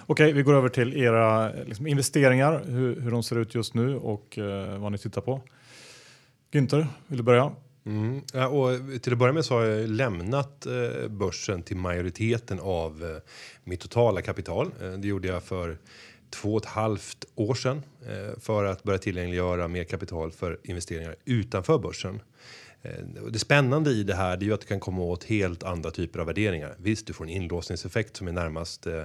Okej, 0.09 0.33
vi 0.33 0.43
går 0.43 0.55
över 0.55 0.69
till 0.69 0.97
era 0.97 1.53
liksom, 1.53 1.87
investeringar, 1.87 2.65
hur, 2.67 3.01
hur 3.01 3.11
de 3.11 3.23
ser 3.23 3.39
ut 3.39 3.55
just 3.55 3.75
nu 3.75 3.97
och 3.97 4.39
eh, 4.39 4.79
vad 4.79 4.93
ni 4.93 4.99
tittar 4.99 5.21
på. 5.21 5.41
Günther, 6.53 6.87
vill 7.07 7.19
du 7.19 7.25
börja? 7.25 7.53
Mm. 7.87 8.23
Ja, 8.33 8.49
och 8.49 9.03
till 9.03 9.13
att 9.13 9.19
börja 9.19 9.33
med 9.33 9.45
så 9.45 9.55
har 9.55 9.65
jag 9.65 9.89
lämnat 9.89 10.67
eh, 10.67 11.09
börsen 11.09 11.63
till 11.63 11.77
majoriteten 11.77 12.61
av 12.61 13.05
eh, 13.05 13.23
mitt 13.65 13.81
totala 13.81 14.23
kapital. 14.23 14.73
Eh, 14.83 14.93
det 14.93 15.09
gjorde 15.09 15.29
jag 15.29 15.43
för 15.43 15.79
två 16.31 16.55
och 16.55 16.63
ett 16.63 16.69
halvt 16.69 17.25
år 17.35 17.55
sedan 17.55 17.83
eh, 18.07 18.41
för 18.41 18.65
att 18.65 18.83
börja 18.83 18.99
tillgängliggöra 18.99 19.69
mer 19.69 19.85
kapital 19.85 20.33
för 20.33 20.59
investeringar 20.63 21.17
utanför 21.25 21.79
börsen. 21.79 22.21
Eh, 22.83 23.05
det 23.31 23.39
spännande 23.39 23.91
i 23.91 24.03
det 24.03 24.15
här 24.15 24.37
är 24.37 24.41
ju 24.41 24.55
att 24.55 24.61
du 24.61 24.67
kan 24.67 24.81
komma 24.81 25.03
åt 25.03 25.25
helt 25.25 25.63
andra 25.63 25.91
typer 25.91 26.19
av 26.19 26.27
värderingar. 26.27 26.75
Visst, 26.79 27.07
du 27.07 27.13
får 27.13 27.25
en 27.25 27.31
inlåsningseffekt 27.31 28.17
som 28.17 28.29
är 28.29 28.33
närmast 28.33 28.87
eh, 28.87 29.03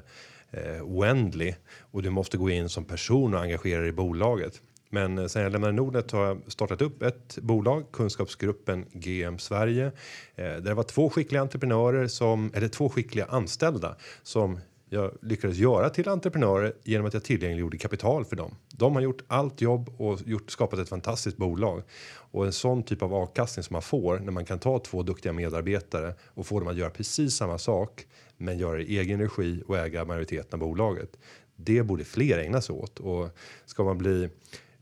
eh 0.51 0.81
oändlig 0.81 1.55
och 1.79 2.03
du 2.03 2.09
måste 2.09 2.37
gå 2.37 2.49
in 2.49 2.69
som 2.69 2.85
person 2.85 3.33
och 3.33 3.41
engagera 3.41 3.79
dig 3.79 3.89
i 3.89 3.93
bolaget. 3.93 4.61
Men 4.93 5.29
sen 5.29 5.43
jag 5.43 5.51
lämnade 5.51 5.73
Nordnet 5.73 6.11
har 6.11 6.25
jag 6.25 6.41
startat 6.47 6.81
upp 6.81 7.03
ett 7.03 7.37
bolag, 7.41 7.91
kunskapsgruppen 7.91 8.85
GM 8.91 9.39
Sverige. 9.39 9.91
Där 10.35 10.61
det 10.61 10.73
var 10.73 10.83
två 10.83 11.09
skickliga 11.09 11.41
entreprenörer 11.41 12.07
som 12.07 12.51
eller 12.53 12.67
två 12.67 12.89
skickliga 12.89 13.25
anställda 13.25 13.95
som 14.23 14.59
jag 14.93 15.11
lyckades 15.21 15.57
göra 15.57 15.89
till 15.89 16.09
entreprenörer 16.09 16.73
genom 16.83 17.07
att 17.07 17.13
jag 17.13 17.23
tillgängliggjorde 17.23 17.77
kapital 17.77 18.25
för 18.25 18.35
dem. 18.35 18.55
De 18.73 18.95
har 18.95 19.01
gjort 19.01 19.23
allt 19.27 19.61
jobb 19.61 19.89
och 19.97 20.19
gjort, 20.25 20.51
skapat 20.51 20.79
ett 20.79 20.89
fantastiskt 20.89 21.37
bolag 21.37 21.83
och 22.13 22.45
en 22.45 22.51
sån 22.53 22.83
typ 22.83 23.01
av 23.01 23.13
avkastning 23.13 23.63
som 23.63 23.73
man 23.73 23.81
får 23.81 24.19
när 24.19 24.31
man 24.31 24.45
kan 24.45 24.59
ta 24.59 24.79
två 24.79 25.03
duktiga 25.03 25.33
medarbetare 25.33 26.13
och 26.27 26.47
få 26.47 26.59
dem 26.59 26.67
att 26.67 26.77
göra 26.77 26.89
precis 26.89 27.35
samma 27.35 27.57
sak, 27.57 28.05
men 28.37 28.57
göra 28.57 28.77
det 28.77 28.83
i 28.83 28.99
egen 28.99 29.19
regi 29.19 29.63
och 29.67 29.77
äga 29.77 30.05
majoriteten 30.05 30.53
av 30.53 30.59
bolaget. 30.59 31.17
Det 31.55 31.83
borde 31.83 32.03
fler 32.03 32.37
ägna 32.37 32.61
sig 32.61 32.75
åt 32.75 32.99
och 32.99 33.29
ska 33.65 33.83
man 33.83 33.97
bli 33.97 34.29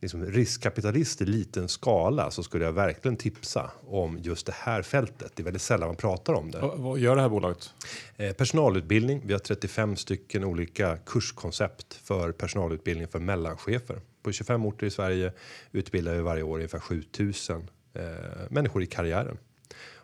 liksom 0.02 0.26
riskkapitalist 0.26 1.22
i 1.22 1.26
liten 1.26 1.68
skala 1.68 2.32
så 2.32 2.44
skulle 2.44 2.66
jag 2.66 2.72
verkligen 2.72 3.18
tipsa 3.18 3.72
om 3.88 4.18
just 4.18 4.46
det 4.46 4.56
här 4.56 4.82
fältet. 4.82 5.32
Det 5.36 5.42
är 5.42 5.44
väldigt 5.44 5.62
sällan 5.62 5.90
man 5.90 5.96
pratar 5.96 6.34
om 6.34 6.52
det. 6.52 6.60
vad 6.76 7.00
gör 7.00 7.16
det 7.16 7.22
här 7.22 7.30
bolaget? 7.30 7.74
Eh, 8.18 8.34
personalutbildning. 8.34 9.22
Vi 9.26 9.34
har 9.34 9.40
35 9.40 9.96
stycken 9.96 10.44
olika 10.44 10.98
kurskoncept 10.98 11.94
för 11.94 12.32
personalutbildning 12.32 13.08
för 13.08 13.20
mellanchefer. 13.20 14.02
På 14.24 14.32
25 14.32 14.66
orter 14.66 14.88
i 14.88 14.92
Sverige 14.92 15.34
utbildar 15.72 16.14
vi 16.14 16.22
varje 16.22 16.44
år 16.44 16.56
ungefär 16.56 16.80
7000 16.80 17.70
eh, 17.94 18.02
människor 18.50 18.84
i 18.84 18.86
karriären. 18.86 19.38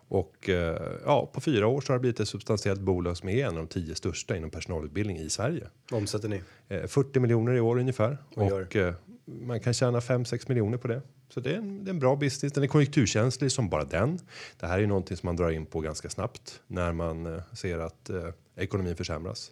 Och 0.08 0.50
eh, 0.50 0.92
ja, 1.06 1.30
på 1.34 1.42
fyra 1.42 1.68
år 1.68 1.82
så 1.82 1.94
har 1.94 1.98
det 1.98 2.02
blivit 2.02 2.20
ett 2.20 2.28
substantiellt 2.28 2.82
bolag 2.82 3.18
som 3.18 3.30
är 3.30 3.46
en 3.46 3.50
av 3.50 3.56
de 3.56 3.68
tio 3.68 3.96
största 3.96 4.38
inom 4.38 4.50
personalutbildning 4.50 5.18
i 5.18 5.30
Sverige. 5.30 5.68
Vad 5.92 6.02
omsätter 6.02 6.30
ni? 6.30 6.42
Eh, 6.68 6.88
40 6.88 7.20
miljoner 7.20 7.54
i 7.54 7.60
år 7.60 7.80
ungefär. 7.80 8.18
Och 8.34 8.76
eh, 8.76 8.94
man 9.26 9.60
kan 9.60 9.74
tjäna 9.74 10.00
5-6 10.00 10.46
miljoner 10.48 10.78
på 10.78 10.88
det. 10.88 11.02
Så 11.30 11.40
det 11.40 11.52
är, 11.52 11.58
en, 11.58 11.84
det 11.84 11.90
är 11.90 11.94
en 11.94 12.00
bra 12.00 12.16
business. 12.16 12.54
Den 12.54 12.64
är 12.64 12.68
konjunkturkänslig 12.68 13.52
som 13.52 13.70
bara 13.70 13.84
den. 13.84 14.20
Det 14.60 14.68
här 14.68 14.80
är 14.80 14.88
någonting 14.88 15.18
som 15.18 15.28
man 15.28 15.36
drar 15.36 15.50
in 15.50 15.66
på 15.66 15.80
ganska 15.80 16.10
snabbt 16.10 16.62
när 16.68 16.94
man 16.94 17.26
eh, 17.26 17.42
ser 17.54 17.80
att 17.80 18.10
eh, 18.10 18.30
ekonomin 18.56 18.96
försämras. 18.96 19.52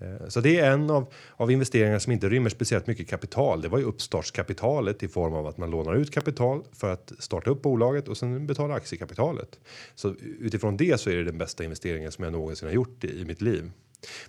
Eh, 0.00 0.28
så 0.28 0.40
det 0.40 0.58
är 0.58 0.70
en 0.70 0.90
av, 0.90 1.12
av 1.36 1.50
investeringarna 1.50 2.00
som 2.00 2.12
inte 2.12 2.28
rymmer 2.28 2.50
speciellt 2.50 2.86
mycket 2.86 3.08
kapital. 3.08 3.62
Det 3.62 3.68
var 3.68 3.78
ju 3.78 3.84
uppstartskapitalet 3.84 5.02
i 5.02 5.08
form 5.08 5.34
av 5.34 5.46
att 5.46 5.58
man 5.58 5.70
lånar 5.70 5.94
ut 5.94 6.10
kapital 6.10 6.62
för 6.72 6.92
att 6.92 7.12
starta 7.18 7.50
upp 7.50 7.62
bolaget 7.62 8.08
och 8.08 8.16
sen 8.16 8.46
betala 8.46 8.74
aktiekapitalet. 8.74 9.60
Så 9.94 10.14
utifrån 10.20 10.76
det 10.76 11.00
så 11.00 11.10
är 11.10 11.16
det 11.16 11.24
den 11.24 11.38
bästa 11.38 11.64
investeringen 11.64 12.12
som 12.12 12.24
jag 12.24 12.32
någonsin 12.32 12.68
har 12.68 12.74
gjort 12.74 13.04
i, 13.04 13.20
i 13.20 13.24
mitt 13.24 13.40
liv. 13.40 13.70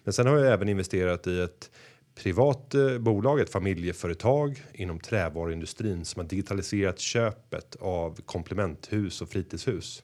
Men 0.04 0.14
sen 0.14 0.28
har 0.28 0.38
jag 0.38 0.54
även 0.54 0.70
investerat 0.70 1.28
i 1.28 1.42
ett 1.42 1.70
privat 2.16 2.76
eh, 2.76 2.98
bolag, 2.98 3.40
ett 3.40 3.50
familjeföretag 3.50 4.64
inom 4.74 5.00
trävaruindustrin 5.00 6.06
som 6.06 6.20
har 6.20 6.30
digitaliserat 6.30 7.00
köpet 7.00 7.76
av 7.80 8.22
komplementhus 8.26 9.22
och 9.22 9.30
fritidshus. 9.30 10.04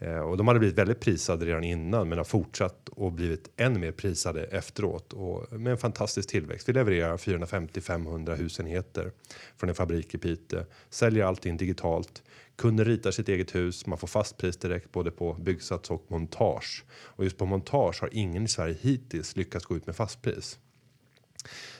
Eh, 0.00 0.18
och 0.18 0.36
de 0.36 0.48
hade 0.48 0.58
blivit 0.58 0.78
väldigt 0.78 1.00
prisade 1.00 1.46
redan 1.46 1.64
innan 1.64 2.08
men 2.08 2.18
har 2.18 2.24
fortsatt 2.24 2.88
och 2.88 3.12
blivit 3.12 3.50
än 3.56 3.80
mer 3.80 3.92
prisade 3.92 4.44
efteråt 4.44 5.12
och 5.12 5.60
med 5.60 5.70
en 5.70 5.78
fantastisk 5.78 6.28
tillväxt. 6.28 6.68
Vi 6.68 6.72
levererar 6.72 7.16
450 7.16 7.80
500 7.80 8.34
husenheter 8.34 9.12
från 9.56 9.68
en 9.68 9.74
fabrik 9.74 10.14
i 10.14 10.18
Piteå, 10.18 10.64
säljer 10.90 11.24
allting 11.24 11.56
digitalt. 11.56 12.22
Kunden 12.56 12.86
ritar 12.86 13.10
sitt 13.10 13.28
eget 13.28 13.54
hus, 13.54 13.86
man 13.86 13.98
får 13.98 14.08
fast 14.08 14.36
pris 14.36 14.56
direkt 14.56 14.92
både 14.92 15.10
på 15.10 15.34
byggsats 15.34 15.90
och 15.90 16.04
montage. 16.08 16.84
Och 16.90 17.24
just 17.24 17.38
på 17.38 17.46
montage 17.46 18.00
har 18.00 18.08
ingen 18.12 18.44
i 18.44 18.48
Sverige 18.48 18.76
hittills 18.80 19.36
lyckats 19.36 19.64
gå 19.64 19.76
ut 19.76 19.86
med 19.86 19.96
fast 19.96 20.22
pris. 20.22 20.58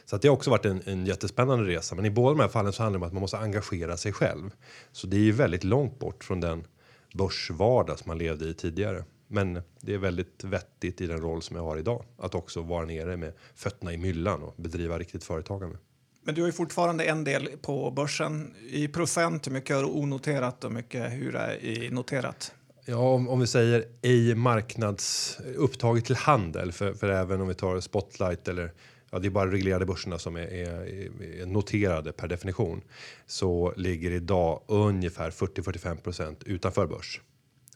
Så 0.05 0.17
att 0.17 0.23
det 0.23 0.29
har 0.29 0.37
också 0.37 0.51
varit 0.51 0.65
en, 0.65 0.83
en 0.85 1.07
jättespännande 1.07 1.65
resa. 1.65 1.95
Men 1.95 2.05
i 2.05 2.11
båda 2.11 2.35
de 2.35 2.41
här 2.41 2.49
fallen 2.49 2.73
så 2.73 2.83
handlar 2.83 2.99
det 2.99 3.05
om 3.05 3.07
att 3.07 3.13
man 3.13 3.21
måste 3.21 3.39
engagera 3.39 3.97
sig 3.97 4.13
själv. 4.13 4.51
Så 4.93 5.07
det 5.07 5.17
är 5.17 5.21
ju 5.21 5.33
väldigt 5.33 5.65
långt 5.65 5.99
bort 5.99 6.25
från 6.25 6.41
den 6.41 6.65
börsvardag 7.13 7.99
som 7.99 8.09
man 8.09 8.19
levde 8.19 8.49
i 8.49 8.55
tidigare. 8.55 9.05
Men 9.29 9.63
det 9.81 9.95
är 9.95 9.99
väldigt 9.99 10.45
vettigt 10.45 11.01
i 11.01 11.07
den 11.07 11.21
roll 11.21 11.43
som 11.43 11.57
jag 11.57 11.63
har 11.63 11.77
idag 11.77 12.05
att 12.19 12.35
också 12.35 12.63
vara 12.63 12.85
nere 12.85 13.17
med 13.17 13.33
fötterna 13.55 13.93
i 13.93 13.97
myllan 13.97 14.43
och 14.43 14.55
bedriva 14.57 14.99
riktigt 14.99 15.25
företagande. 15.25 15.79
Men 16.23 16.35
du 16.35 16.41
har 16.41 16.49
ju 16.49 16.53
fortfarande 16.53 17.05
en 17.05 17.25
del 17.25 17.49
på 17.63 17.91
börsen 17.91 18.55
i 18.71 18.89
procent. 18.89 19.47
Hur 19.47 19.53
mycket 19.53 19.79
du 19.79 19.85
onoterat 19.85 20.65
och 20.65 20.73
mycket 20.73 21.13
hur 21.13 21.37
är 21.37 21.65
i 21.65 21.91
noterat? 21.91 22.55
Ja, 22.85 22.97
om, 22.97 23.29
om 23.29 23.41
vi 23.41 23.47
säger 23.47 23.85
ej 24.03 24.35
marknads 24.35 25.39
upptaget 25.57 26.05
till 26.05 26.17
handel 26.17 26.73
för, 26.73 26.95
för 26.95 27.09
även 27.09 27.41
om 27.41 27.49
vi 27.49 27.55
tar 27.55 27.81
Spotlight 27.81 28.49
eller 28.49 28.73
ja, 29.11 29.19
det 29.19 29.29
är 29.29 29.31
bara 29.31 29.51
reglerade 29.51 29.87
börserna 29.87 30.19
som 30.19 30.37
är, 30.37 30.41
är, 30.41 30.69
är, 31.41 31.47
noterade 31.47 32.13
per 32.13 32.29
definition 32.29 32.83
så 33.27 33.73
ligger 33.77 34.11
idag 34.11 34.63
ungefär 34.67 35.31
40-45% 35.31 36.37
utanför 36.47 36.87
börs 36.87 37.21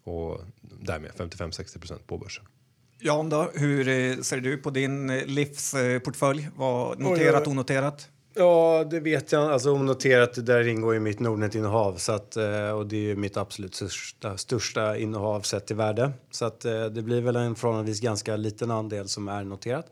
och 0.04 0.40
därmed 0.60 1.10
55-60 1.10 1.98
på 2.06 2.18
börsen. 2.18 2.44
Jan 3.00 3.28
då, 3.28 3.50
hur 3.54 3.88
eh, 3.88 4.16
ser 4.16 4.36
du 4.36 4.56
på 4.56 4.70
din 4.70 5.10
eh, 5.10 5.26
livsportfölj? 5.26 6.48
Vad 6.56 6.98
noterat 6.98 7.46
och 7.46 7.52
onoterat? 7.52 8.08
Ja, 8.34 8.86
det 8.90 9.00
vet 9.00 9.32
jag. 9.32 9.52
Alltså 9.52 9.70
onoterat, 9.70 10.46
där 10.46 10.68
ingår 10.68 10.94
ju 10.94 11.00
mitt 11.00 11.20
Nordnet-innehav. 11.20 11.96
Så 11.96 12.12
att, 12.12 12.36
eh, 12.36 12.70
och 12.70 12.86
det 12.86 12.96
är 12.96 13.00
ju 13.00 13.16
mitt 13.16 13.36
absolut 13.36 13.74
största, 13.74 14.36
största 14.36 14.96
innehav 14.96 15.40
sett 15.40 15.66
till 15.66 15.76
värde. 15.76 16.12
Så 16.30 16.44
att 16.44 16.60
det 16.60 17.02
blir 17.02 17.20
väl 17.20 17.36
en 17.36 17.54
förhållandevis 17.54 18.00
ganska 18.00 18.36
liten 18.36 18.70
andel 18.70 19.08
som 19.08 19.28
är 19.28 19.44
noterat. 19.44 19.86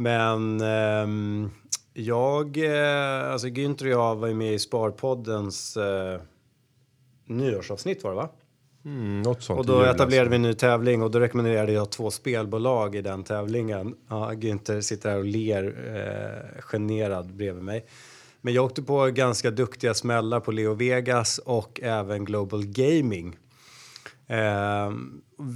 Men 0.00 0.60
ehm, 0.60 1.50
jag, 1.92 2.56
eh, 2.56 3.32
alltså 3.32 3.48
Günther 3.48 3.84
och 3.84 3.92
jag 3.92 4.16
var 4.16 4.28
ju 4.28 4.34
med 4.34 4.54
i 4.54 4.58
Sparpoddens 4.58 5.76
eh, 5.76 6.20
nyårsavsnitt 7.26 8.04
var 8.04 8.10
det 8.10 8.16
va? 8.16 8.28
Mm, 8.84 9.22
något 9.22 9.42
sånt 9.42 9.58
Och 9.58 9.66
då 9.66 9.82
etablerade 9.82 10.30
vi 10.30 10.36
en 10.36 10.42
ny 10.42 10.54
tävling 10.54 11.02
och 11.02 11.10
då 11.10 11.20
rekommenderade 11.20 11.72
jag 11.72 11.90
två 11.90 12.10
spelbolag 12.10 12.96
i 12.96 13.02
den 13.02 13.24
tävlingen. 13.24 13.94
Ja, 14.08 14.32
Günther 14.32 14.80
sitter 14.80 15.10
här 15.10 15.18
och 15.18 15.24
ler 15.24 15.64
eh, 15.96 16.62
generad 16.62 17.34
bredvid 17.34 17.64
mig. 17.64 17.86
Men 18.40 18.54
jag 18.54 18.64
åkte 18.64 18.82
på 18.82 19.06
ganska 19.06 19.50
duktiga 19.50 19.94
smällar 19.94 20.40
på 20.40 20.52
Leo 20.52 20.74
Vegas 20.74 21.38
och 21.38 21.80
även 21.82 22.24
Global 22.24 22.64
Gaming. 22.66 23.36
Eh, 24.28 24.92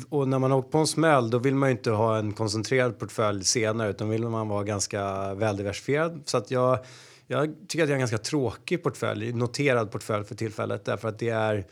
och 0.08 0.28
när 0.28 0.38
man 0.38 0.50
har 0.50 0.58
åkt 0.58 0.70
på 0.70 0.78
en 0.78 0.86
smäll 0.86 1.30
då 1.30 1.38
vill 1.38 1.54
man 1.54 1.68
ju 1.68 1.76
inte 1.76 1.90
ha 1.90 2.18
en 2.18 2.32
koncentrerad 2.32 2.98
portfölj 2.98 3.44
senare 3.44 3.90
utan 3.90 4.08
vill 4.08 4.28
man 4.28 4.48
vara 4.48 4.64
ganska 4.64 5.34
väldiversifierad. 5.34 6.22
Så 6.24 6.36
att 6.36 6.50
jag, 6.50 6.78
jag 7.26 7.54
tycker 7.68 7.82
att 7.82 7.88
jag 7.88 7.94
har 7.94 8.02
en 8.02 8.08
ganska 8.08 8.18
tråkig 8.18 8.82
portfölj, 8.82 9.32
noterad 9.32 9.90
portfölj 9.90 10.24
för 10.24 10.34
tillfället 10.34 10.84
därför 10.84 11.08
att 11.08 11.18
det 11.18 11.28
är 11.28 11.66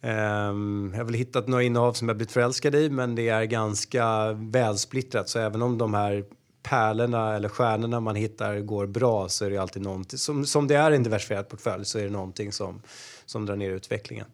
ehm, 0.00 0.90
jag 0.92 1.00
har 1.00 1.04
väl 1.04 1.14
hittat 1.14 1.48
några 1.48 1.62
innehav 1.62 1.92
som 1.92 2.08
jag 2.08 2.16
blivit 2.16 2.32
förälskad 2.32 2.74
i 2.74 2.90
men 2.90 3.14
det 3.14 3.28
är 3.28 3.44
ganska 3.44 4.32
välsplittrat 4.32 5.28
så 5.28 5.38
även 5.38 5.62
om 5.62 5.78
de 5.78 5.94
här 5.94 6.24
pärlorna 6.62 7.36
eller 7.36 7.48
stjärnorna 7.48 8.00
man 8.00 8.16
hittar 8.16 8.60
går 8.60 8.86
bra 8.86 9.28
så 9.28 9.44
är 9.44 9.50
det 9.50 9.58
alltid 9.58 9.82
någonting 9.82 10.18
som, 10.18 10.46
som 10.46 10.68
det 10.68 10.74
är 10.74 10.90
en 10.90 11.02
diversifierad 11.02 11.48
portfölj 11.48 11.84
så 11.84 11.98
är 11.98 12.04
det 12.04 12.10
någonting 12.10 12.52
som, 12.52 12.82
som 13.26 13.46
drar 13.46 13.56
ner 13.56 13.70
utvecklingen. 13.70 14.26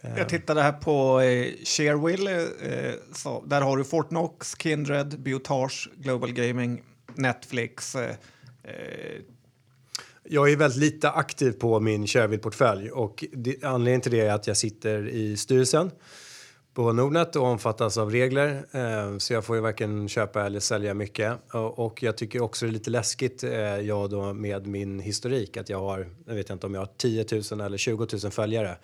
Jag 0.00 0.28
tittade 0.28 0.62
här 0.62 0.72
på 0.72 1.20
eh, 1.20 1.52
Sharewill. 1.64 2.26
Eh, 2.26 2.92
så, 3.14 3.44
där 3.46 3.60
har 3.60 3.76
du 3.76 3.84
Fortnox, 3.84 4.54
Kindred, 4.58 5.20
Biotage, 5.20 5.90
Global 5.96 6.32
Gaming, 6.32 6.82
Netflix. 7.14 7.94
Eh, 7.94 8.10
eh, 8.64 9.20
Jag 10.22 10.52
är 10.52 10.56
väldigt 10.56 10.80
lite 10.80 11.10
aktiv 11.10 11.52
på 11.52 11.80
min 11.80 12.06
Shareville-portfölj 12.06 12.90
och 12.90 13.24
det, 13.32 13.64
anledningen 13.64 14.00
till 14.00 14.12
det 14.12 14.20
är 14.20 14.32
att 14.32 14.46
jag 14.46 14.56
sitter 14.56 15.08
i 15.08 15.36
styrelsen 15.36 15.90
på 16.74 16.92
Nordnet 16.92 17.36
och 17.36 17.44
omfattas 17.44 17.98
av 17.98 18.10
regler. 18.10 18.64
Eh, 18.72 19.18
så 19.18 19.32
jag 19.32 19.44
får 19.44 19.56
ju 19.56 19.62
varken 19.62 20.08
köpa 20.08 20.46
eller 20.46 20.60
sälja 20.60 20.94
mycket. 20.94 21.38
Och, 21.52 21.78
och 21.78 22.02
jag 22.02 22.16
tycker 22.16 22.42
också 22.42 22.66
det 22.66 22.70
är 22.70 22.72
lite 22.72 22.90
läskigt, 22.90 23.44
eh, 23.44 23.52
jag 23.60 24.10
då 24.10 24.32
med 24.32 24.66
min 24.66 25.00
historik, 25.00 25.56
att 25.56 25.68
jag 25.68 25.78
har, 25.80 26.08
jag 26.26 26.34
vet 26.34 26.50
inte 26.50 26.66
om 26.66 26.74
jag 26.74 26.80
har 26.80 26.90
10 26.96 27.26
000 27.52 27.60
eller 27.60 27.78
20 27.78 28.06
000 28.22 28.32
följare. 28.32 28.76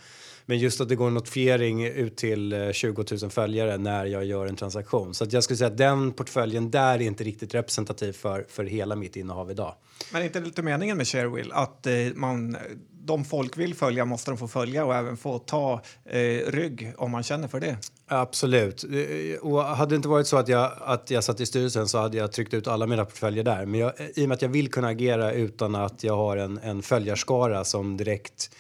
Men 0.49 0.59
just 0.59 0.81
att 0.81 0.89
det 0.89 0.97
går 0.97 1.07
en 1.07 1.15
notifiering 1.15 1.85
ut 1.87 2.17
till 2.17 2.53
eh, 2.53 2.73
20 2.73 3.05
000 3.23 3.31
följare 3.31 3.79
när 3.79 4.05
jag 4.05 4.25
gör 4.25 4.47
en 4.47 4.57
transaktion. 4.57 5.15
Så 5.15 5.25
att 5.25 5.33
jag 5.33 5.45
skulle 5.45 5.57
säga 5.57 5.69
att 5.69 5.79
den 5.79 6.13
portföljen 6.13 6.71
där 6.71 6.95
är 6.95 7.01
inte 7.01 7.25
riktigt 7.25 7.55
representativ 7.55 8.13
för, 8.13 8.47
för 8.49 8.65
hela 8.65 8.97
mitt 8.97 9.17
innehav 9.17 9.51
idag. 9.51 9.75
men 10.13 10.23
är 10.23 10.27
inte 10.27 10.41
lite 10.41 10.63
meningen 10.63 10.97
med 10.97 11.09
Sharewill 11.09 11.53
att 11.53 11.87
eh, 11.87 11.95
man, 12.15 12.57
de 13.05 13.25
folk 13.25 13.59
vill 13.59 13.75
följa 13.75 14.05
måste 14.05 14.31
de 14.31 14.39
få 14.39 14.49
följa 14.49 14.85
och 14.85 14.95
även 14.95 15.17
få 15.17 15.39
ta 15.39 15.83
eh, 16.05 16.21
rygg 16.47 16.93
om 16.97 17.11
man 17.11 17.23
känner 17.23 17.49
för 17.49 17.61
det? 17.61 17.77
Absolut. 18.07 18.85
Eh, 18.85 19.41
Och 19.41 19.65
hade 19.65 19.91
det 19.91 19.97
inte 19.97 20.09
varit 20.09 20.27
så 20.27 20.37
att 20.37 20.49
jag, 20.49 20.73
att 20.81 21.11
jag 21.11 21.25
satt 21.25 21.41
i 21.41 21.47
styrelsen 21.47 21.89
så 21.89 21.99
hade 21.99 22.17
jag 22.17 22.33
tryckt 22.33 22.55
ut 22.55 22.67
alla 22.69 22.87
mina 22.87 23.05
portföljer 23.05 23.45
där. 23.45 23.67
Men 23.67 23.81
jag, 23.81 23.93
i 24.15 24.25
och 24.25 24.29
med 24.29 24.35
att 24.35 24.43
jag 24.43 24.49
vill 24.49 24.71
kunna 24.71 24.89
agera 24.89 25.33
utan 25.33 25.75
att 25.75 26.05
jag 26.05 26.17
har 26.17 26.37
en, 26.37 26.59
en 26.59 26.83
följarskara 26.83 27.65
som 27.65 27.97
direkt 27.97 28.51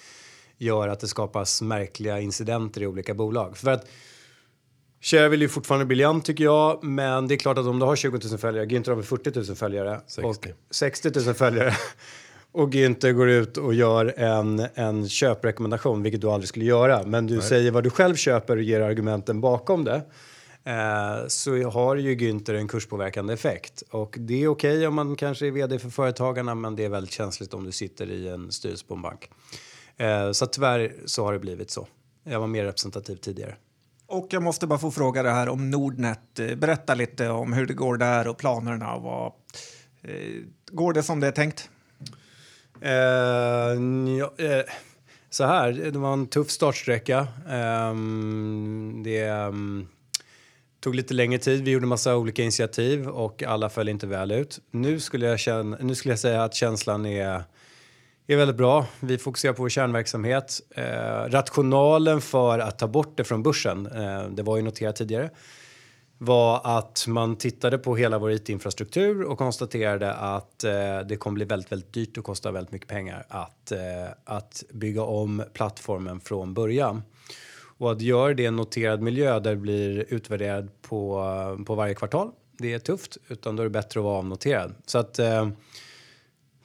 gör 0.59 0.88
att 0.88 1.01
det 1.01 1.09
skapas 1.09 1.62
märkliga 1.62 2.21
incidenter 2.21 2.83
i 2.83 2.87
olika 2.87 3.14
bolag. 3.14 3.57
För 3.57 3.71
att 3.71 3.87
Shareville 5.01 5.45
är 5.45 5.49
fortfarande 5.49 5.87
briljant 5.87 6.25
tycker 6.25 6.45
jag, 6.45 6.85
men 6.85 7.29
det 7.29 7.35
är 7.35 7.38
klart 7.38 7.59
att 7.59 7.66
om 7.66 7.79
du 7.79 7.85
har 7.85 7.97
20 7.97 8.19
000 8.29 8.38
följare, 8.38 8.66
Günther 8.66 8.88
har 8.88 8.97
väl 8.97 9.05
40 9.05 9.31
000 9.35 9.57
följare 9.57 10.01
60. 10.07 10.23
och 10.27 10.55
60 10.71 11.11
000 11.27 11.35
följare 11.35 11.75
och 12.53 12.71
Günther 12.71 13.12
går 13.12 13.29
ut 13.29 13.57
och 13.57 13.75
gör 13.75 14.14
en, 14.16 14.66
en 14.75 15.09
köprekommendation, 15.09 16.03
vilket 16.03 16.21
du 16.21 16.31
aldrig 16.31 16.49
skulle 16.49 16.64
göra, 16.64 17.03
men 17.03 17.27
du 17.27 17.40
säger 17.40 17.71
vad 17.71 17.85
du 17.85 17.90
själv 17.90 18.14
köper 18.14 18.57
och 18.57 18.62
ger 18.62 18.81
argumenten 18.81 19.40
bakom 19.40 19.85
det. 19.85 20.03
Eh, 20.64 21.27
så 21.29 21.71
har 21.71 21.97
ju 21.97 22.14
Günther 22.14 22.55
en 22.55 22.69
kurspåverkande 22.69 23.35
effekt. 23.35 23.83
Och 23.90 24.16
det 24.19 24.42
är 24.42 24.49
okej 24.49 24.87
om 24.87 24.95
man 24.95 25.16
kanske 25.16 25.47
är 25.47 25.51
vd 25.51 25.79
för 25.79 25.90
Företagarna 25.90 26.55
men 26.55 26.77
det 26.77 26.85
är 26.85 26.88
väldigt 26.88 27.12
känsligt 27.12 27.55
om 27.55 27.64
du 27.64 27.73
sitter 27.73 28.11
i 28.11 28.29
en 28.29 28.53
styrelse 28.53 28.87
på 28.87 28.95
en 28.95 29.03
bank. 29.03 29.31
Eh, 29.98 30.32
så 30.32 30.46
tyvärr 30.46 30.92
så 31.04 31.24
har 31.24 31.32
det 31.32 31.38
blivit 31.38 31.70
så. 31.70 31.87
Jag 32.24 32.40
var 32.40 32.46
mer 32.46 32.64
representativ 32.64 33.16
tidigare. 33.16 33.56
Och 34.06 34.26
jag 34.30 34.42
måste 34.42 34.66
bara 34.66 34.78
få 34.78 34.90
fråga 34.90 35.22
det 35.22 35.30
här 35.30 35.48
om 35.48 35.70
Nordnet. 35.70 36.38
Eh, 36.38 36.54
Berätta 36.54 36.94
lite 36.94 37.28
om 37.28 37.52
hur 37.52 37.66
det 37.66 37.74
går 37.74 37.96
där 37.96 38.28
och 38.28 38.38
planerna. 38.38 38.94
Och 38.94 39.02
vad, 39.02 39.32
eh, 40.02 40.42
går 40.70 40.92
det 40.92 41.02
som 41.02 41.20
det 41.20 41.26
är 41.26 41.32
tänkt? 41.32 41.70
Eh, 42.80 42.92
ja, 44.18 44.32
eh, 44.38 44.64
så 45.30 45.44
här, 45.44 45.72
det 45.72 45.98
var 45.98 46.12
en 46.12 46.26
tuff 46.26 46.50
startsträcka. 46.50 47.28
Ehm, 47.48 49.00
det 49.04 49.22
ehm, 49.22 49.88
tog 50.80 50.94
lite 50.94 51.14
längre 51.14 51.38
tid. 51.38 51.64
Vi 51.64 51.70
gjorde 51.70 51.87
massa 51.87 52.16
olika 52.16 52.42
initiativ 52.42 53.09
och 53.09 53.42
alla 53.42 53.68
föll 53.68 53.88
inte 53.88 54.06
väl 54.06 54.32
ut. 54.32 54.61
Nu 54.70 55.00
skulle 55.00 55.26
jag, 55.26 55.38
känna, 55.38 55.76
nu 55.80 55.94
skulle 55.94 56.12
jag 56.12 56.18
säga 56.18 56.44
att 56.44 56.54
känslan 56.54 57.06
är, 57.06 57.42
är 58.32 58.36
väldigt 58.36 58.56
bra. 58.56 58.86
Vi 59.00 59.18
fokuserar 59.18 59.52
på 59.52 59.62
vår 59.62 59.68
kärnverksamhet. 59.68 60.60
Eh, 60.70 60.84
rationalen 61.28 62.20
för 62.20 62.58
att 62.58 62.78
ta 62.78 62.86
bort 62.86 63.16
det 63.16 63.24
från 63.24 63.42
börsen, 63.42 63.86
eh, 63.86 64.28
det 64.28 64.42
var 64.42 64.56
ju 64.56 64.62
noterat 64.62 64.96
tidigare, 64.96 65.30
var 66.18 66.78
att 66.78 67.04
man 67.08 67.36
tittade 67.36 67.78
på 67.78 67.96
hela 67.96 68.18
vår 68.18 68.32
IT-infrastruktur 68.32 69.22
och 69.22 69.38
konstaterade 69.38 70.14
att 70.14 70.64
eh, 70.64 71.00
det 71.08 71.16
kommer 71.16 71.34
bli 71.34 71.44
väldigt, 71.44 71.72
väldigt 71.72 71.92
dyrt 71.92 72.18
och 72.18 72.24
kosta 72.24 72.50
väldigt 72.50 72.72
mycket 72.72 72.88
pengar 72.88 73.26
att, 73.28 73.72
eh, 73.72 73.78
att 74.24 74.64
bygga 74.72 75.02
om 75.02 75.42
plattformen 75.52 76.20
från 76.20 76.54
början. 76.54 77.02
Och 77.78 77.92
att 77.92 78.00
göra 78.00 78.34
det 78.34 78.42
i 78.42 78.46
en 78.46 78.56
noterad 78.56 79.02
miljö 79.02 79.40
där 79.40 79.50
det 79.50 79.56
blir 79.56 80.04
utvärderad 80.08 80.82
på, 80.82 81.24
på 81.66 81.74
varje 81.74 81.94
kvartal, 81.94 82.30
det 82.58 82.72
är 82.72 82.78
tufft, 82.78 83.16
utan 83.28 83.56
då 83.56 83.62
är 83.62 83.64
det 83.64 83.70
bättre 83.70 84.00
att 84.00 84.04
vara 84.04 84.18
avnoterad. 84.18 84.74
Så 84.86 84.98
att 84.98 85.18
eh, 85.18 85.48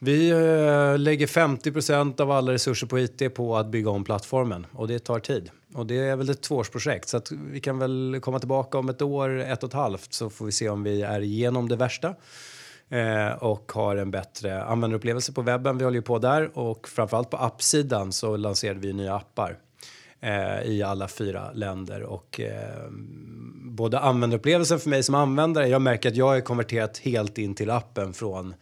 vi 0.03 0.29
eh, 0.29 0.97
lägger 0.97 1.27
50% 1.27 2.21
av 2.21 2.31
alla 2.31 2.51
resurser 2.53 2.87
på 2.87 2.99
IT 2.99 3.33
på 3.33 3.57
att 3.57 3.67
bygga 3.67 3.89
om 3.89 4.03
plattformen 4.03 4.65
och 4.71 4.87
det 4.87 4.99
tar 4.99 5.19
tid. 5.19 5.49
Och 5.73 5.85
det 5.85 5.99
är 5.99 6.15
väl 6.15 6.29
ett 6.29 6.41
tvåårsprojekt 6.41 7.09
så 7.09 7.17
att 7.17 7.31
vi 7.31 7.59
kan 7.59 7.79
väl 7.79 8.19
komma 8.21 8.39
tillbaka 8.39 8.77
om 8.77 8.89
ett 8.89 9.01
år, 9.01 9.39
ett 9.39 9.63
och 9.63 9.69
ett 9.69 9.73
halvt 9.73 10.13
så 10.13 10.29
får 10.29 10.45
vi 10.45 10.51
se 10.51 10.69
om 10.69 10.83
vi 10.83 11.01
är 11.01 11.21
igenom 11.21 11.69
det 11.69 11.75
värsta 11.75 12.15
eh, 12.89 13.31
och 13.39 13.71
har 13.71 13.95
en 13.95 14.11
bättre 14.11 14.63
användarupplevelse 14.63 15.33
på 15.33 15.41
webben. 15.41 15.77
Vi 15.77 15.83
håller 15.83 15.97
ju 15.97 16.01
på 16.01 16.19
där 16.19 16.57
och 16.57 16.87
framförallt 16.87 17.29
på 17.29 17.37
appsidan 17.37 18.11
så 18.11 18.37
lanserade 18.37 18.79
vi 18.79 18.93
nya 18.93 19.15
appar 19.15 19.57
eh, 20.19 20.61
i 20.63 20.83
alla 20.83 21.07
fyra 21.07 21.51
länder 21.51 22.03
och 22.03 22.39
eh, 22.39 22.89
både 23.63 23.99
användarupplevelsen 23.99 24.79
för 24.79 24.89
mig 24.89 25.03
som 25.03 25.15
användare, 25.15 25.67
jag 25.67 25.81
märker 25.81 26.09
att 26.09 26.15
jag 26.15 26.37
är 26.37 26.41
konverterat 26.41 26.97
helt 26.97 27.37
in 27.37 27.55
till 27.55 27.69
appen 27.69 28.13
från 28.13 28.53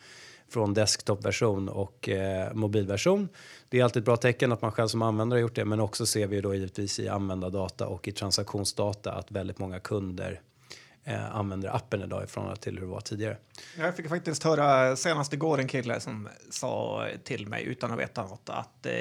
från 0.50 0.74
desktopversion 0.74 1.70
och 1.70 2.10
eh, 2.10 2.54
mobilversion. 2.54 3.30
Det 3.70 3.80
är 3.80 3.84
alltid 3.84 4.02
ett 4.02 4.06
bra 4.06 4.18
tecken 4.18 4.52
att 4.52 4.62
man 4.62 4.72
själv 4.72 4.88
som 4.88 5.02
användare 5.02 5.38
har 5.38 5.42
gjort 5.42 5.56
det, 5.56 5.66
men 5.66 5.80
också 5.80 6.06
ser 6.06 6.28
vi 6.28 6.42
då 6.42 6.56
givetvis 6.56 7.00
i 7.00 7.10
användardata 7.10 7.88
och 7.88 8.08
i 8.08 8.12
transaktionsdata 8.12 9.12
att 9.12 9.32
väldigt 9.32 9.60
många 9.60 9.80
kunder 9.80 10.42
eh, 11.04 11.36
använder 11.36 11.76
appen 11.76 12.02
idag 12.02 12.24
i 12.24 12.28
förhållande 12.28 12.62
till 12.62 12.74
hur 12.74 12.82
det 12.82 12.92
var 12.92 13.02
tidigare. 13.02 13.38
Jag 13.78 13.96
fick 13.96 14.10
faktiskt 14.10 14.44
höra 14.44 14.96
senast 14.96 15.34
igår 15.34 15.60
en 15.60 15.68
kille 15.68 16.00
som 16.00 16.30
sa 16.50 17.06
till 17.24 17.48
mig 17.48 17.64
utan 17.64 17.92
att 17.92 18.00
veta 18.00 18.22
något 18.22 18.50
att 18.50 18.86
eh, 18.86 18.94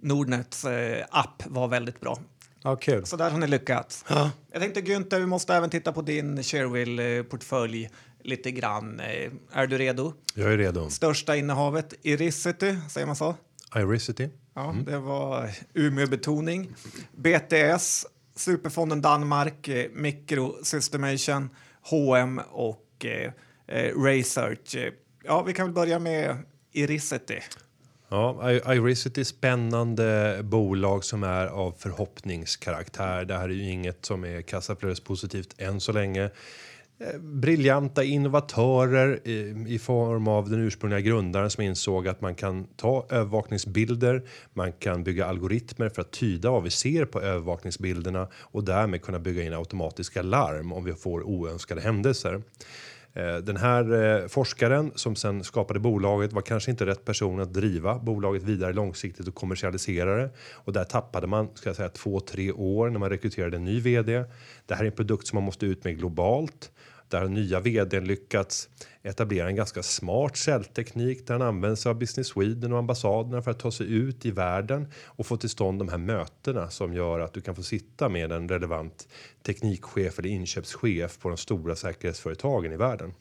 Nordnets 0.00 0.64
eh, 0.64 1.04
app 1.10 1.42
var 1.46 1.68
väldigt 1.68 2.00
bra. 2.00 2.18
Ja, 2.64 2.76
kul. 2.76 3.06
Så 3.06 3.16
där 3.16 3.30
har 3.30 3.38
ni 3.38 3.46
lyckats. 3.46 4.04
Jag 4.52 4.60
tänkte 4.60 4.80
Günther, 4.80 5.18
vi 5.18 5.26
måste 5.26 5.54
även 5.54 5.70
titta 5.70 5.92
på 5.92 6.02
din 6.02 6.42
Sharewill-portfölj 6.42 7.88
lite 8.24 8.50
grann. 8.50 9.00
Eh, 9.00 9.32
Är 9.52 9.66
du 9.66 9.78
redo? 9.78 10.12
Jag 10.34 10.52
är 10.52 10.58
redo. 10.58 10.90
Största 10.90 11.36
innehavet 11.36 11.94
Iricity, 12.02 12.76
säger 12.90 13.06
man 13.06 13.16
så? 13.16 13.34
Iricity. 13.76 14.28
Ja, 14.54 14.74
det 14.86 14.98
var 14.98 15.50
Umeå-betoning. 15.74 16.68
BTS, 17.16 18.06
Superfonden 18.36 19.02
Danmark, 19.02 19.68
eh, 19.68 19.86
Microsystemation, 19.92 21.50
H&M 21.82 22.40
och 22.50 23.04
eh, 23.04 23.32
eh, 23.66 24.02
Research. 24.02 24.76
Ja, 25.24 25.42
vi 25.42 25.52
kan 25.52 25.66
väl 25.66 25.74
börja 25.74 25.98
med 25.98 26.36
Iricity. 26.72 27.40
Ja, 28.08 28.52
Iricity 28.74 29.24
spännande 29.24 30.40
bolag 30.42 31.04
som 31.04 31.22
är 31.22 31.46
av 31.46 31.74
förhoppningskaraktär. 31.78 33.24
Det 33.24 33.34
här 33.34 33.44
är 33.44 33.52
ju 33.52 33.70
inget 33.70 34.04
som 34.04 34.24
är 34.24 34.42
kassaflödespositivt 34.42 35.54
än 35.58 35.80
så 35.80 35.92
länge. 35.92 36.30
Eh, 37.02 37.18
briljanta 37.20 38.04
innovatörer 38.04 39.28
i, 39.28 39.64
i 39.68 39.78
form 39.78 40.28
av 40.28 40.50
den 40.50 40.60
ursprungliga 40.60 41.00
grundaren 41.00 41.50
som 41.50 41.64
insåg 41.64 42.08
att 42.08 42.20
man 42.20 42.34
kan 42.34 42.66
ta 42.76 43.06
övervakningsbilder. 43.10 44.22
Man 44.52 44.72
kan 44.72 45.04
bygga 45.04 45.26
algoritmer 45.26 45.88
för 45.88 46.02
att 46.02 46.10
tyda 46.10 46.50
vad 46.50 46.62
vi 46.62 46.70
ser 46.70 47.04
på 47.04 47.20
övervakningsbilderna 47.20 48.28
och 48.34 48.64
därmed 48.64 49.02
kunna 49.02 49.18
bygga 49.18 49.42
in 49.42 49.52
automatiska 49.52 50.22
larm 50.22 50.72
om 50.72 50.84
vi 50.84 50.94
får 50.94 51.22
oönskade 51.22 51.80
händelser. 51.80 52.42
Eh, 53.14 53.36
den 53.36 53.56
här 53.56 53.92
eh, 53.92 54.28
forskaren 54.28 54.92
som 54.94 55.16
sen 55.16 55.44
skapade 55.44 55.80
bolaget 55.80 56.32
var 56.32 56.42
kanske 56.42 56.70
inte 56.70 56.86
rätt 56.86 57.04
person 57.04 57.40
att 57.40 57.54
driva 57.54 57.98
bolaget 57.98 58.42
vidare 58.42 58.72
långsiktigt 58.72 59.28
och 59.28 59.34
kommersialisera 59.34 60.16
det 60.16 60.30
och 60.52 60.72
där 60.72 60.84
tappade 60.84 61.26
man 61.26 61.48
ska 61.54 61.68
jag 61.68 61.76
säga 61.76 61.88
två, 61.88 62.20
tre 62.20 62.52
år 62.52 62.90
när 62.90 62.98
man 62.98 63.10
rekryterade 63.10 63.56
en 63.56 63.64
ny 63.64 63.80
vd. 63.80 64.24
Det 64.66 64.74
här 64.74 64.82
är 64.82 64.88
en 64.88 64.96
produkt 64.96 65.26
som 65.26 65.36
man 65.36 65.44
måste 65.44 65.66
ut 65.66 65.84
med 65.84 65.98
globalt 65.98 66.70
där 67.12 67.20
har 67.20 67.28
nya 67.28 67.60
vdn 67.60 68.04
lyckats 68.04 68.68
etablera 69.02 69.48
en 69.48 69.56
ganska 69.56 69.82
smart 69.82 70.36
säljteknik 70.36 71.26
där 71.26 71.34
han 71.34 71.42
använder 71.42 71.76
sig 71.76 71.90
av 71.90 71.98
Business 71.98 72.28
Sweden 72.28 72.72
och 72.72 72.78
ambassaderna 72.78 73.42
för 73.42 73.50
att 73.50 73.58
ta 73.58 73.70
sig 73.70 73.92
ut 73.92 74.26
i 74.26 74.30
världen 74.30 74.88
och 75.04 75.26
få 75.26 75.36
till 75.36 75.50
stånd 75.50 75.78
de 75.78 75.88
här 75.88 75.98
mötena 75.98 76.70
som 76.70 76.94
gör 76.94 77.20
att 77.20 77.32
du 77.32 77.40
kan 77.40 77.56
få 77.56 77.62
sitta 77.62 78.08
med 78.08 78.32
en 78.32 78.48
relevant 78.48 79.08
teknikchef 79.42 80.18
eller 80.18 80.28
inköpschef 80.28 81.18
på 81.18 81.28
de 81.28 81.36
stora 81.36 81.76
säkerhetsföretagen 81.76 82.72
i 82.72 82.76
världen. 82.76 83.14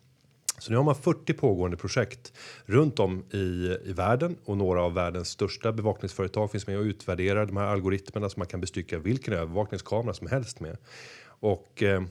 Så 0.60 0.72
nu 0.72 0.78
har 0.78 0.84
man 0.84 0.96
40 0.96 1.34
pågående 1.34 1.78
projekt 1.78 2.34
runt 2.66 3.00
om 3.00 3.24
i, 3.32 3.78
i 3.86 3.94
världen 3.94 4.38
och 4.46 4.58
några 4.58 4.82
av 4.82 4.94
världens 4.94 5.30
största 5.30 5.72
bevakningsföretag 5.72 6.52
finns 6.52 6.68
med 6.68 6.78
och 6.78 6.84
utvärderar 6.84 7.46
de 7.46 7.58
här 7.58 7.66
algoritmerna 7.66 8.30
som 8.30 8.40
man 8.40 8.48
kan 8.48 8.62
bestycka 8.62 9.00
vilken 9.00 9.34
övervakningskamera 9.34 10.14
som 10.14 10.28
helst 10.28 10.60
med. 10.60 10.78
Och 11.42 11.84
eh, 11.84 12.02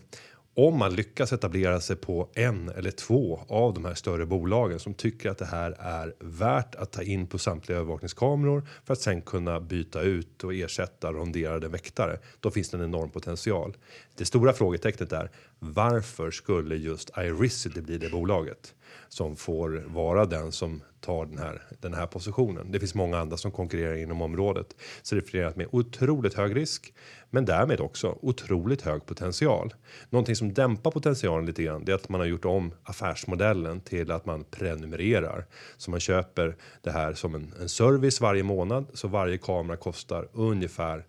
om 0.55 0.79
man 0.79 0.95
lyckas 0.95 1.33
etablera 1.33 1.81
sig 1.81 1.97
på 1.97 2.29
en 2.35 2.69
eller 2.69 2.91
två 2.91 3.41
av 3.49 3.75
de 3.75 3.85
här 3.85 3.95
större 3.95 4.27
bolagen 4.27 4.79
som 4.79 4.95
tycker 4.95 5.31
att 5.31 5.39
det 5.39 5.45
här 5.45 5.77
är 5.79 6.15
värt 6.21 6.75
att 6.75 6.93
ta 6.93 7.03
in 7.03 7.27
på 7.27 7.39
samtliga 7.39 7.79
övervakningskameror 7.79 8.69
för 8.85 8.93
att 8.93 9.01
sen 9.01 9.23
kunna 9.23 9.61
byta 9.61 10.03
ut 10.03 10.45
och 10.45 10.55
ersätta 10.55 11.13
ronderade 11.13 11.69
väktare. 11.69 12.19
Då 12.41 12.51
finns 12.51 12.71
det 12.71 12.77
en 12.77 12.85
enorm 12.85 13.11
potential. 13.11 13.77
Det 14.15 14.25
stora 14.25 14.53
frågetecknet 14.53 15.13
är 15.13 15.31
varför 15.59 16.31
skulle 16.31 16.77
just 16.77 17.11
Irisity 17.17 17.81
bli 17.81 17.99
det 17.99 18.11
bolaget 18.11 18.75
som 19.09 19.37
får 19.37 19.85
vara 19.87 20.27
den 20.27 20.53
som 20.53 20.83
tar 21.01 21.27
den 21.27 21.39
här 21.39 21.63
den 21.81 21.95
här 21.95 22.07
positionen. 22.07 22.73
Det 22.73 22.79
finns 22.79 22.95
många 22.95 23.19
andra 23.19 23.37
som 23.37 23.51
konkurrerar 23.51 23.97
inom 23.97 24.23
området 24.23 24.77
så 25.03 25.15
det 25.15 25.21
är 25.21 25.31
förenat 25.31 25.57
med 25.57 25.67
otroligt 25.73 26.35
hög 26.35 26.57
risk, 26.57 26.95
men 27.31 27.45
därmed 27.45 27.81
också 27.81 28.19
otroligt 28.23 28.83
hög 28.83 29.07
potential. 29.07 29.75
Någonting 30.11 30.37
som 30.37 30.55
dämpar 30.55 30.91
potentialen 30.91 31.47
lite 31.47 31.63
grann 31.63 31.85
det 31.85 31.93
är 31.93 31.97
att 31.97 32.09
man 32.09 32.21
har 32.21 32.27
gjort 32.27 32.45
om 32.45 32.73
affärsmodellen 32.83 33.81
till 33.81 34.11
att 34.11 34.27
man 34.27 34.45
prenumererar 34.45 35.47
så 35.77 35.91
man 35.91 36.01
köper 36.01 36.57
det 36.83 36.91
här 36.91 37.15
som 37.15 37.35
en, 37.35 37.55
en 37.61 37.69
service 37.69 38.21
varje 38.21 38.43
månad 38.43 38.87
så 38.95 39.09
varje 39.09 39.39
kamera 39.39 39.77
kostar 39.77 40.29
ungefär 40.33 41.07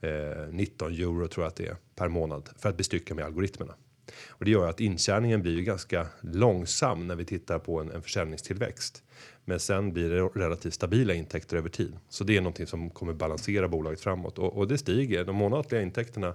eh, 0.00 0.48
19 0.50 0.92
euro 0.92 1.28
tror 1.28 1.44
jag 1.44 1.48
att 1.48 1.56
det 1.56 1.66
är 1.66 1.76
per 1.96 2.08
månad 2.08 2.48
för 2.58 2.68
att 2.68 2.76
bestycka 2.76 3.14
med 3.14 3.24
algoritmerna. 3.24 3.74
Och 4.28 4.44
det 4.44 4.50
gör 4.50 4.68
att 4.68 4.80
intjäningen 4.80 5.42
blir 5.42 5.56
ju 5.56 5.62
ganska 5.62 6.06
långsam 6.20 7.06
när 7.06 7.16
vi 7.16 7.24
tittar 7.24 7.58
på 7.58 7.80
en, 7.80 7.90
en 7.90 8.02
försäljningstillväxt. 8.02 9.02
Men 9.44 9.60
sen 9.60 9.92
blir 9.92 10.10
det 10.10 10.22
relativt 10.22 10.74
stabila 10.74 11.14
intäkter 11.14 11.56
över 11.56 11.68
tid. 11.68 11.98
Så 12.08 12.24
det 12.24 12.36
är 12.36 12.40
någonting 12.40 12.66
som 12.66 12.90
kommer 12.90 13.12
balansera 13.12 13.68
bolaget 13.68 14.00
framåt 14.00 14.38
och, 14.38 14.56
och 14.56 14.68
det 14.68 14.78
stiger. 14.78 15.24
De 15.24 15.36
månatliga 15.36 15.82
intäkterna 15.82 16.34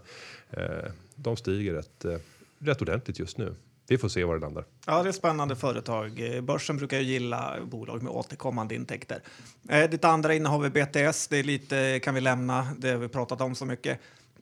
eh, 0.50 0.92
de 1.16 1.38
stiger 1.38 1.74
rätt, 1.74 2.06
eh, 2.06 2.18
rätt 2.60 2.82
ordentligt 2.82 3.20
just 3.20 3.38
nu. 3.38 3.56
Vi 3.88 3.98
får 3.98 4.10
se 4.10 4.24
var 4.24 4.34
det 4.36 4.42
landar. 4.42 4.66
Ja, 4.86 5.04
det 5.04 5.10
är 5.10 5.14
spännande 5.14 5.56
företag. 5.56 6.36
Eh, 6.36 6.42
börsen 6.42 6.78
brukar 6.78 6.98
ju 7.00 7.04
gilla 7.04 7.58
bolag 7.66 8.04
med 8.04 8.12
återkommande 8.12 8.76
intäkter. 8.76 9.22
Eh, 9.70 9.90
ditt 9.90 10.06
andra 10.06 10.34
innehav 10.34 10.66
är 10.66 10.70
BTS. 10.70 11.28
Det 11.28 11.38
är 11.38 11.44
lite 11.44 12.00
kan 12.04 12.16
vi 12.16 12.22
lämna. 12.22 12.68
Det 12.78 12.90
har 12.90 12.98
vi 12.98 13.08
pratat 13.08 13.42
om 13.42 13.56
så 13.56 13.66
mycket. 13.66 14.00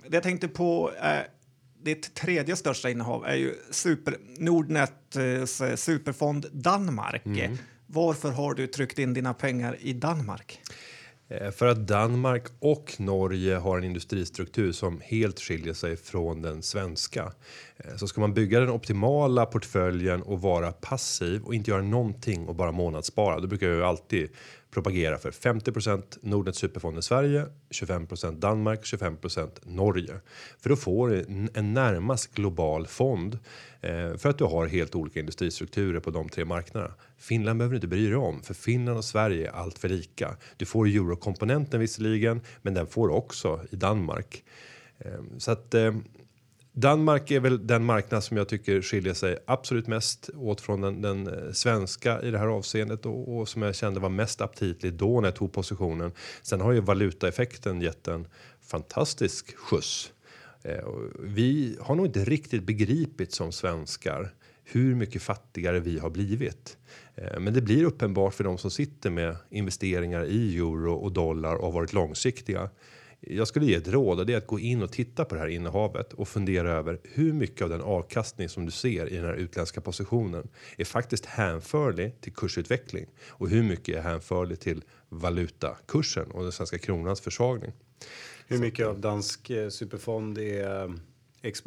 Det 0.07 0.15
jag 0.15 0.23
tänkte 0.23 0.47
på 0.47 0.91
eh, 1.03 1.19
ditt 1.83 2.13
tredje 2.13 2.55
största 2.55 2.89
innehav 2.89 3.25
är 3.25 3.35
ju 3.35 3.55
super, 3.71 4.17
Nordnets 4.37 5.15
eh, 5.61 5.75
superfond 5.75 6.45
Danmark. 6.51 7.25
Mm. 7.25 7.57
Varför 7.87 8.31
har 8.31 8.53
du 8.53 8.67
tryckt 8.67 8.99
in 8.99 9.13
dina 9.13 9.33
pengar 9.33 9.77
i 9.79 9.93
Danmark? 9.93 10.59
Eh, 11.31 11.51
för 11.51 11.67
att 11.67 11.87
Danmark 11.87 12.43
och 12.59 12.95
Norge 12.97 13.55
har 13.55 13.77
en 13.77 13.83
industristruktur 13.83 14.71
som 14.71 15.01
helt 15.03 15.39
skiljer 15.39 15.73
sig 15.73 15.97
från 15.97 16.41
den 16.41 16.61
svenska. 16.63 17.31
Eh, 17.77 17.95
så 17.95 18.07
ska 18.07 18.21
man 18.21 18.33
bygga 18.33 18.59
den 18.59 18.69
optimala 18.69 19.45
portföljen 19.45 20.21
och 20.21 20.41
vara 20.41 20.71
passiv 20.71 21.43
och 21.43 21.55
inte 21.55 21.71
göra 21.71 21.81
någonting 21.81 22.47
och 22.47 22.55
bara 22.55 22.71
månadsspara. 22.71 23.39
Då 23.39 23.47
brukar 23.47 23.67
jag 23.67 23.75
ju 23.75 23.83
alltid 23.83 24.29
propagera 24.71 25.17
för 25.17 25.31
50% 25.31 26.17
Nordnet 26.21 26.55
superfond 26.55 26.99
i 26.99 27.01
Sverige, 27.01 27.45
25% 27.69 28.39
Danmark, 28.39 28.83
25% 28.83 29.49
Norge. 29.63 30.19
För 30.59 30.69
då 30.69 30.75
får 30.75 31.09
du 31.09 31.49
en, 31.53 31.73
närmast 31.73 32.33
global 32.33 32.87
fond 32.87 33.39
eh, 33.81 34.17
för 34.17 34.29
att 34.29 34.37
du 34.37 34.43
har 34.43 34.67
helt 34.67 34.95
olika 34.95 35.19
industristrukturer 35.19 35.99
på 35.99 36.11
de 36.11 36.29
tre 36.29 36.45
marknaderna. 36.45 36.93
Finland 37.17 37.59
behöver 37.59 37.73
du 37.73 37.77
inte 37.77 37.87
bry 37.87 38.07
dig 38.07 38.15
om 38.15 38.41
för 38.43 38.53
Finland 38.53 38.97
och 38.97 39.05
Sverige 39.05 39.47
är 39.47 39.51
allt 39.51 39.79
för 39.79 39.89
lika. 39.89 40.37
Du 40.57 40.65
får 40.65 40.87
eurokomponenten 40.87 41.79
visserligen, 41.79 42.41
men 42.61 42.73
den 42.73 42.87
får 42.87 43.09
också 43.09 43.61
i 43.71 43.75
Danmark. 43.75 44.43
Eh, 44.97 45.21
så 45.37 45.51
att 45.51 45.73
eh, 45.73 45.93
Danmark 46.73 47.31
är 47.31 47.39
väl 47.39 47.67
den 47.67 47.85
marknad 47.85 48.23
som 48.23 48.37
jag 48.37 48.47
tycker 48.47 48.81
skiljer 48.81 49.13
sig 49.13 49.37
absolut 49.45 49.87
mest 49.87 50.29
åt 50.35 50.61
från 50.61 50.81
den, 50.81 51.01
den 51.01 51.27
eh, 51.27 51.51
svenska 51.51 52.21
i 52.21 52.31
det 52.31 52.37
här 52.37 52.47
avseendet 52.47 53.05
och, 53.05 53.37
och, 53.37 53.49
som 53.49 53.61
jag 53.61 53.75
kände 53.75 53.99
var 53.99 54.09
mest 54.09 54.41
aptitlig 54.41 54.93
då 54.93 55.21
när 55.21 55.27
jag 55.27 55.35
tog 55.35 55.53
positionen. 55.53 56.11
Sen 56.41 56.61
har 56.61 56.71
ju 56.71 56.81
valutaeffekten 56.81 57.81
gett 57.81 58.07
en 58.07 58.27
fantastisk 58.61 59.57
skjuts. 59.57 60.11
Eh, 60.63 60.87
vi 61.19 61.77
har 61.81 61.95
nog 61.95 62.05
inte 62.05 62.25
riktigt 62.25 62.63
begripit 62.63 63.33
som 63.33 63.51
svenskar 63.51 64.33
hur 64.63 64.95
mycket 64.95 65.21
fattigare 65.21 65.79
vi 65.79 65.99
har 65.99 66.09
blivit. 66.09 66.77
Eh, 67.15 67.39
men 67.39 67.53
det 67.53 67.61
blir 67.61 67.83
uppenbart 67.83 68.33
för 68.33 68.43
de 68.43 68.57
som 68.57 68.71
sitter 68.71 69.09
med 69.09 69.35
investeringar 69.49 70.25
i 70.25 70.57
euro 70.57 70.93
och 70.93 71.11
dollar 71.11 71.55
och 71.55 71.65
har 71.65 71.71
varit 71.71 71.93
långsiktiga 71.93 72.69
jag 73.21 73.47
skulle 73.47 73.65
ge 73.65 73.75
ett 73.75 73.87
råd 73.87 74.19
och 74.19 74.25
det 74.25 74.33
är 74.33 74.37
att 74.37 74.47
gå 74.47 74.59
in 74.59 74.81
och 74.81 74.91
titta 74.91 75.25
på 75.25 75.35
det 75.35 75.41
här 75.41 75.47
innehavet 75.47 76.13
och 76.13 76.27
fundera 76.27 76.71
över 76.71 76.99
hur 77.03 77.33
mycket 77.33 77.61
av 77.61 77.69
den 77.69 77.81
avkastning 77.81 78.49
som 78.49 78.65
du 78.65 78.71
ser 78.71 79.09
i 79.09 79.15
den 79.15 79.25
här 79.25 79.33
utländska 79.33 79.81
positionen 79.81 80.47
är 80.77 80.85
faktiskt 80.85 81.25
hänförlig 81.25 82.21
till 82.21 82.33
kursutveckling 82.33 83.05
och 83.27 83.49
hur 83.49 83.63
mycket 83.63 83.95
är 83.95 84.01
hänförlig 84.01 84.59
till 84.59 84.83
valutakursen 85.09 86.31
och 86.31 86.43
den 86.43 86.51
svenska 86.51 86.77
kronans 86.77 87.21
försvagning. 87.21 87.71
Hur 88.47 88.57
mycket 88.57 88.87
av 88.87 88.99
dansk 88.99 89.49
eh, 89.49 89.69
superfond 89.69 90.37
är 90.37 90.83
eh, 90.83 90.91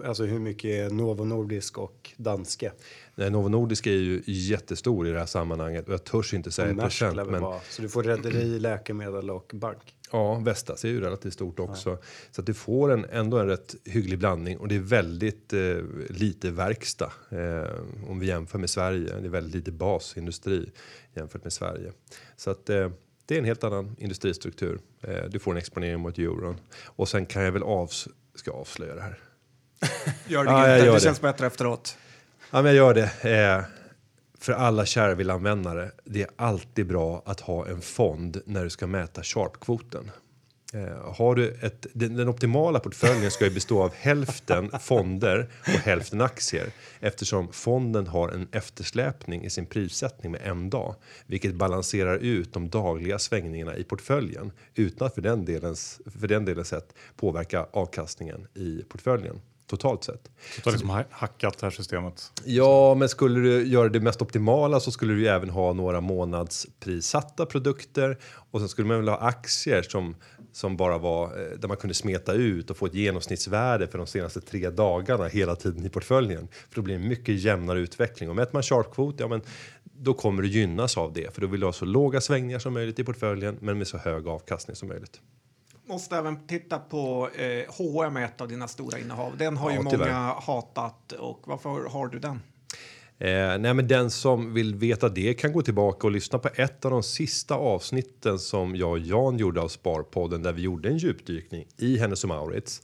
Alltså 0.04 0.24
hur 0.24 0.38
mycket 0.38 0.70
är 0.70 0.90
Novo 0.90 1.24
Nordisk 1.24 1.78
och 1.78 2.10
danske? 2.16 2.72
Nej, 3.14 3.30
Novo 3.30 3.48
Nordisk 3.48 3.86
är 3.86 3.90
ju 3.90 4.22
jättestor 4.26 5.08
i 5.08 5.10
det 5.10 5.18
här 5.18 5.26
sammanhanget 5.26 5.88
och 5.88 5.92
jag 5.92 6.04
törs 6.04 6.34
inte 6.34 6.50
säga 6.50 6.74
procent. 6.74 7.30
Men... 7.30 7.42
Så 7.70 7.82
du 7.82 7.88
får 7.88 8.02
rederi, 8.02 8.58
läkemedel 8.58 9.30
och 9.30 9.50
bank? 9.54 9.94
Ja, 10.14 10.34
Vestas 10.34 10.84
är 10.84 10.88
ju 10.88 11.00
relativt 11.00 11.32
stort 11.32 11.60
också. 11.60 11.90
Ja. 11.90 11.98
Så 12.30 12.40
att 12.40 12.46
du 12.46 12.54
får 12.54 12.92
en, 12.92 13.04
ändå 13.04 13.38
en 13.38 13.46
rätt 13.46 13.74
hygglig 13.84 14.18
blandning 14.18 14.58
och 14.58 14.68
det 14.68 14.74
är 14.74 14.80
väldigt 14.80 15.52
eh, 15.52 15.76
lite 16.08 16.50
verkstad 16.50 17.12
eh, 17.30 17.70
om 18.08 18.18
vi 18.18 18.26
jämför 18.26 18.58
med 18.58 18.70
Sverige. 18.70 19.20
Det 19.20 19.26
är 19.26 19.30
väldigt 19.30 19.54
lite 19.54 19.72
basindustri 19.72 20.70
jämfört 21.14 21.44
med 21.44 21.52
Sverige. 21.52 21.92
Så 22.36 22.50
att 22.50 22.70
eh, 22.70 22.90
det 23.26 23.34
är 23.34 23.38
en 23.38 23.44
helt 23.44 23.64
annan 23.64 23.96
industristruktur. 23.98 24.78
Eh, 25.00 25.24
du 25.30 25.38
får 25.38 25.50
en 25.50 25.58
exponering 25.58 26.00
mot 26.00 26.18
euron 26.18 26.56
och 26.84 27.08
sen 27.08 27.26
kan 27.26 27.42
jag 27.42 27.52
väl 27.52 27.62
avs 27.62 28.08
ska 28.34 28.50
avslöja 28.50 28.94
det 28.94 29.02
här. 29.02 29.18
gör 30.28 30.44
det 30.44 30.50
ja, 30.50 30.74
inte, 30.74 30.86
det, 30.86 30.92
det 30.92 31.00
känns 31.00 31.20
bättre 31.20 31.46
efteråt. 31.46 31.98
Ja, 32.50 32.62
men 32.62 32.64
jag 32.64 32.74
gör 32.74 32.94
det. 32.94 33.66
För 34.44 34.52
alla 34.52 34.84
Shareville-användare, 34.84 35.90
det 36.04 36.22
är 36.22 36.28
alltid 36.36 36.86
bra 36.86 37.22
att 37.26 37.40
ha 37.40 37.66
en 37.66 37.80
fond 37.80 38.40
när 38.46 38.64
du 38.64 38.70
ska 38.70 38.86
mäta 38.86 39.22
sharpkvoten. 39.22 40.10
Eh, 40.74 41.14
har 41.14 41.34
du 41.34 41.50
ett, 41.50 41.86
den, 41.92 42.16
den, 42.16 42.28
optimala 42.28 42.80
portföljen 42.80 43.30
ska 43.30 43.44
ju 43.44 43.50
bestå 43.50 43.82
av 43.82 43.94
hälften 43.94 44.70
fonder 44.80 45.50
och 45.60 45.68
hälften 45.68 46.20
aktier 46.20 46.66
eftersom 47.00 47.52
fonden 47.52 48.06
har 48.06 48.28
en 48.28 48.48
eftersläpning 48.52 49.44
i 49.44 49.50
sin 49.50 49.66
prissättning 49.66 50.32
med 50.32 50.40
en 50.44 50.70
dag, 50.70 50.94
vilket 51.26 51.54
balanserar 51.54 52.16
ut 52.16 52.52
de 52.52 52.68
dagliga 52.68 53.18
svängningarna 53.18 53.76
i 53.76 53.84
portföljen 53.84 54.52
utan 54.74 55.06
att 55.06 55.14
för 55.14 55.22
den 55.22 55.44
delens 55.44 56.00
för 56.20 56.28
den 56.28 56.44
delen 56.44 56.64
sett 56.64 56.94
påverka 57.16 57.66
avkastningen 57.72 58.46
i 58.54 58.82
portföljen 58.88 59.40
totalt 59.66 60.04
sett. 60.04 60.30
Så 60.54 60.60
du 60.60 60.70
har 60.70 60.72
liksom 60.72 61.04
hackat 61.10 61.58
det 61.58 61.66
här 61.66 61.70
systemet? 61.70 62.32
Ja, 62.44 62.94
men 62.94 63.08
skulle 63.08 63.40
du 63.40 63.66
göra 63.66 63.88
det 63.88 64.00
mest 64.00 64.22
optimala 64.22 64.80
så 64.80 64.90
skulle 64.90 65.12
du 65.12 65.20
ju 65.20 65.26
även 65.26 65.50
ha 65.50 65.72
några 65.72 66.00
månadsprissatta 66.00 67.46
produkter 67.46 68.18
och 68.50 68.60
sen 68.60 68.68
skulle 68.68 68.88
man 68.88 68.96
väl 68.96 69.08
ha 69.08 69.18
aktier 69.18 69.82
som 69.82 70.14
som 70.56 70.76
bara 70.76 70.98
var 70.98 71.24
eh, 71.24 71.58
där 71.58 71.68
man 71.68 71.76
kunde 71.76 71.94
smeta 71.94 72.32
ut 72.32 72.70
och 72.70 72.76
få 72.76 72.86
ett 72.86 72.94
genomsnittsvärde 72.94 73.86
för 73.86 73.98
de 73.98 74.06
senaste 74.06 74.40
tre 74.40 74.70
dagarna 74.70 75.26
hela 75.26 75.56
tiden 75.56 75.86
i 75.86 75.88
portföljen. 75.88 76.48
För 76.68 76.76
då 76.76 76.82
blir 76.82 76.98
det 76.98 77.04
mycket 77.04 77.40
jämnare 77.40 77.80
utveckling 77.80 78.30
och 78.30 78.36
mäter 78.36 78.50
man 78.52 78.62
sharpkvot, 78.62 79.14
ja, 79.18 79.28
men 79.28 79.42
då 79.84 80.14
kommer 80.14 80.42
du 80.42 80.48
gynnas 80.48 80.96
av 80.96 81.12
det 81.12 81.34
för 81.34 81.40
då 81.40 81.46
vill 81.46 81.60
du 81.60 81.66
ha 81.66 81.72
så 81.72 81.84
låga 81.84 82.20
svängningar 82.20 82.58
som 82.58 82.74
möjligt 82.74 82.98
i 82.98 83.04
portföljen, 83.04 83.56
men 83.60 83.78
med 83.78 83.86
så 83.86 83.98
hög 83.98 84.28
avkastning 84.28 84.76
som 84.76 84.88
möjligt. 84.88 85.20
Måste 85.86 86.16
även 86.16 86.46
titta 86.46 86.78
på 86.78 87.28
eh, 87.36 87.74
H&M 87.78 88.16
ett 88.16 88.40
av 88.40 88.48
dina 88.48 88.68
stora 88.68 88.98
innehav. 88.98 89.36
Den 89.36 89.56
har 89.56 89.70
Ja, 89.70 89.76
ju 89.76 89.82
många 89.82 89.96
tyvärr. 89.96 90.40
hatat 90.40 91.12
och 91.12 91.40
varför 91.44 91.88
har 91.88 92.08
du 92.08 92.18
den? 92.18 92.40
Eh, 93.18 93.58
nej, 93.58 93.74
men 93.74 93.88
den 93.88 94.10
som 94.10 94.54
vill 94.54 94.74
veta 94.74 95.08
det 95.08 95.34
kan 95.34 95.52
gå 95.52 95.62
tillbaka 95.62 96.06
och 96.06 96.10
lyssna 96.10 96.38
på 96.38 96.48
ett 96.54 96.84
av 96.84 96.90
de 96.90 97.02
sista 97.02 97.54
avsnitten 97.54 98.38
som 98.38 98.76
jag 98.76 98.90
och 98.90 98.98
Jan 98.98 99.36
gjorde 99.38 99.60
av 99.60 99.68
Sparpodden 99.68 100.42
där 100.42 100.52
vi 100.52 100.62
gjorde 100.62 100.88
en 100.88 100.98
djupdykning 100.98 101.66
i 101.76 101.98
Hennes 101.98 102.24
och 102.24 102.28
Mauritz 102.28 102.82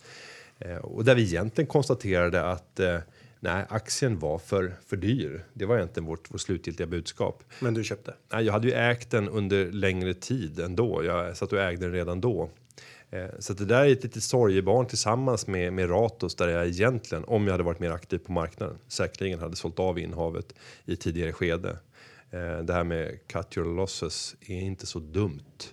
eh, 0.58 0.76
och 0.76 1.04
där 1.04 1.14
vi 1.14 1.22
egentligen 1.22 1.68
konstaterade 1.68 2.44
att 2.50 2.80
eh, 2.80 2.98
nej, 3.40 3.64
aktien 3.68 4.18
var 4.18 4.38
för 4.38 4.74
för 4.86 4.96
dyr. 4.96 5.44
Det 5.52 5.66
var 5.66 5.76
egentligen 5.76 6.06
vårt, 6.06 6.30
vårt 6.34 6.40
slutgiltiga 6.40 6.86
budskap. 6.86 7.42
Men 7.60 7.74
du 7.74 7.84
köpte? 7.84 8.14
Nej, 8.32 8.44
jag 8.44 8.52
hade 8.52 8.68
ju 8.68 8.74
ägt 8.74 9.10
den 9.10 9.28
under 9.28 9.72
längre 9.72 10.14
tid 10.14 10.60
ändå. 10.60 11.04
Jag 11.04 11.36
satt 11.36 11.52
och 11.52 11.60
ägde 11.60 11.86
den 11.86 11.92
redan 11.92 12.20
då. 12.20 12.50
Eh, 13.10 13.28
så 13.38 13.52
det 13.52 13.64
där 13.64 13.84
är 13.84 13.92
ett 13.92 14.02
litet 14.02 14.22
sorgebarn 14.22 14.86
tillsammans 14.86 15.46
med, 15.46 15.72
med 15.72 15.90
Ratos 15.90 16.34
där 16.34 16.48
jag 16.48 16.66
egentligen, 16.66 17.24
om 17.24 17.44
jag 17.44 17.52
hade 17.52 17.64
varit 17.64 17.80
mer 17.80 17.90
aktiv 17.90 18.18
på 18.18 18.32
marknaden, 18.32 18.78
säkerligen 18.88 19.40
hade 19.40 19.56
sålt 19.56 19.78
av 19.78 19.98
innehavet 19.98 20.54
i 20.84 20.96
tidigare 20.96 21.32
skede. 21.32 21.78
Eh, 22.30 22.58
det 22.58 22.72
här 22.72 22.84
med 22.84 23.26
cut 23.26 23.56
your 23.56 23.76
losses 23.76 24.36
är 24.40 24.60
inte 24.60 24.86
så 24.86 24.98
dumt. 24.98 25.72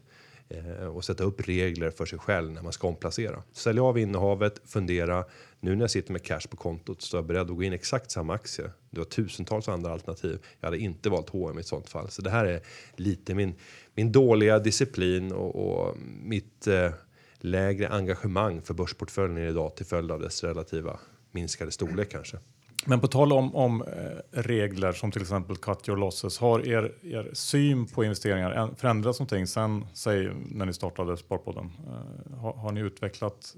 Eh, 0.50 0.88
och 0.88 1.06
sätta 1.06 1.24
upp 1.24 1.48
regler 1.48 1.92
för 1.92 2.06
sig 2.06 2.20
själv 2.20 2.52
när 2.52 2.62
man 2.62 2.74
ska 2.74 2.88
omplacera. 2.88 3.44
Sälja 3.52 3.84
av 3.84 3.98
innehavet, 3.98 4.62
fundera. 4.66 5.26
Nu 5.60 5.76
när 5.76 5.84
jag 5.84 5.92
sitter 5.92 6.14
med 6.14 6.24
cash 6.24 6.48
på 6.50 6.58
kontot 6.58 7.02
så 7.02 7.18
är 7.18 7.20
jag 7.20 7.26
beredd 7.26 7.42
att 7.42 7.56
gå 7.56 7.64
in 7.64 7.74
i 7.74 7.76
exakt 7.76 8.12
samma 8.12 8.34
aktie. 8.34 8.72
Du 8.90 9.00
har 9.00 9.06
tusentals 9.06 9.68
andra 9.68 9.92
alternativ. 9.92 10.40
Jag 10.60 10.68
hade 10.68 10.78
inte 10.78 11.10
valt 11.10 11.30
H&M 11.30 11.58
i 11.58 11.60
ett 11.60 11.68
sånt 11.68 11.90
fall. 11.90 12.10
Så 12.10 12.22
det 12.22 12.30
här 12.30 12.46
är 12.46 12.62
lite 12.96 13.36
min, 13.36 13.56
min 13.96 14.12
dåliga 14.12 14.60
disciplin 14.60 15.32
och, 15.32 15.56
och 15.56 15.98
mitt 16.24 16.68
eh, 16.68 16.92
lägre 17.40 17.88
engagemang 17.90 18.62
för 18.62 18.74
börsportföljen 18.74 19.38
idag 19.38 19.76
till 19.76 19.86
följd 19.86 20.12
av 20.12 20.20
dess 20.20 20.44
relativa 20.44 21.00
minskade 21.32 21.72
storlek 21.72 22.12
kanske. 22.12 22.38
Men 22.86 23.00
på 23.00 23.08
tal 23.08 23.34
om, 23.34 23.56
om 23.56 23.82
eh, 23.82 24.42
regler 24.42 24.92
som 24.94 25.12
till 25.12 25.22
exempel 25.22 25.58
cut 25.58 25.90
your 25.90 25.98
losses. 25.98 26.38
Har 26.38 26.68
er, 26.68 26.94
er 27.04 27.30
syn 27.34 27.86
på 27.86 28.04
investeringar 28.04 28.76
förändrats 28.78 29.20
någonting 29.20 29.48
sen 29.48 29.86
säg, 29.94 30.30
när 30.52 30.66
ni 30.66 30.74
startade 30.74 31.18
Sparpodden? 31.18 31.72
Eh, 31.88 32.38
har, 32.38 32.54
har 32.54 32.72
ni 32.72 32.82
utvecklat 32.82 33.56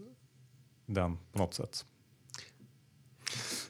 den 0.85 1.17
på 1.33 1.39
något 1.39 1.53
sätt? 1.53 1.85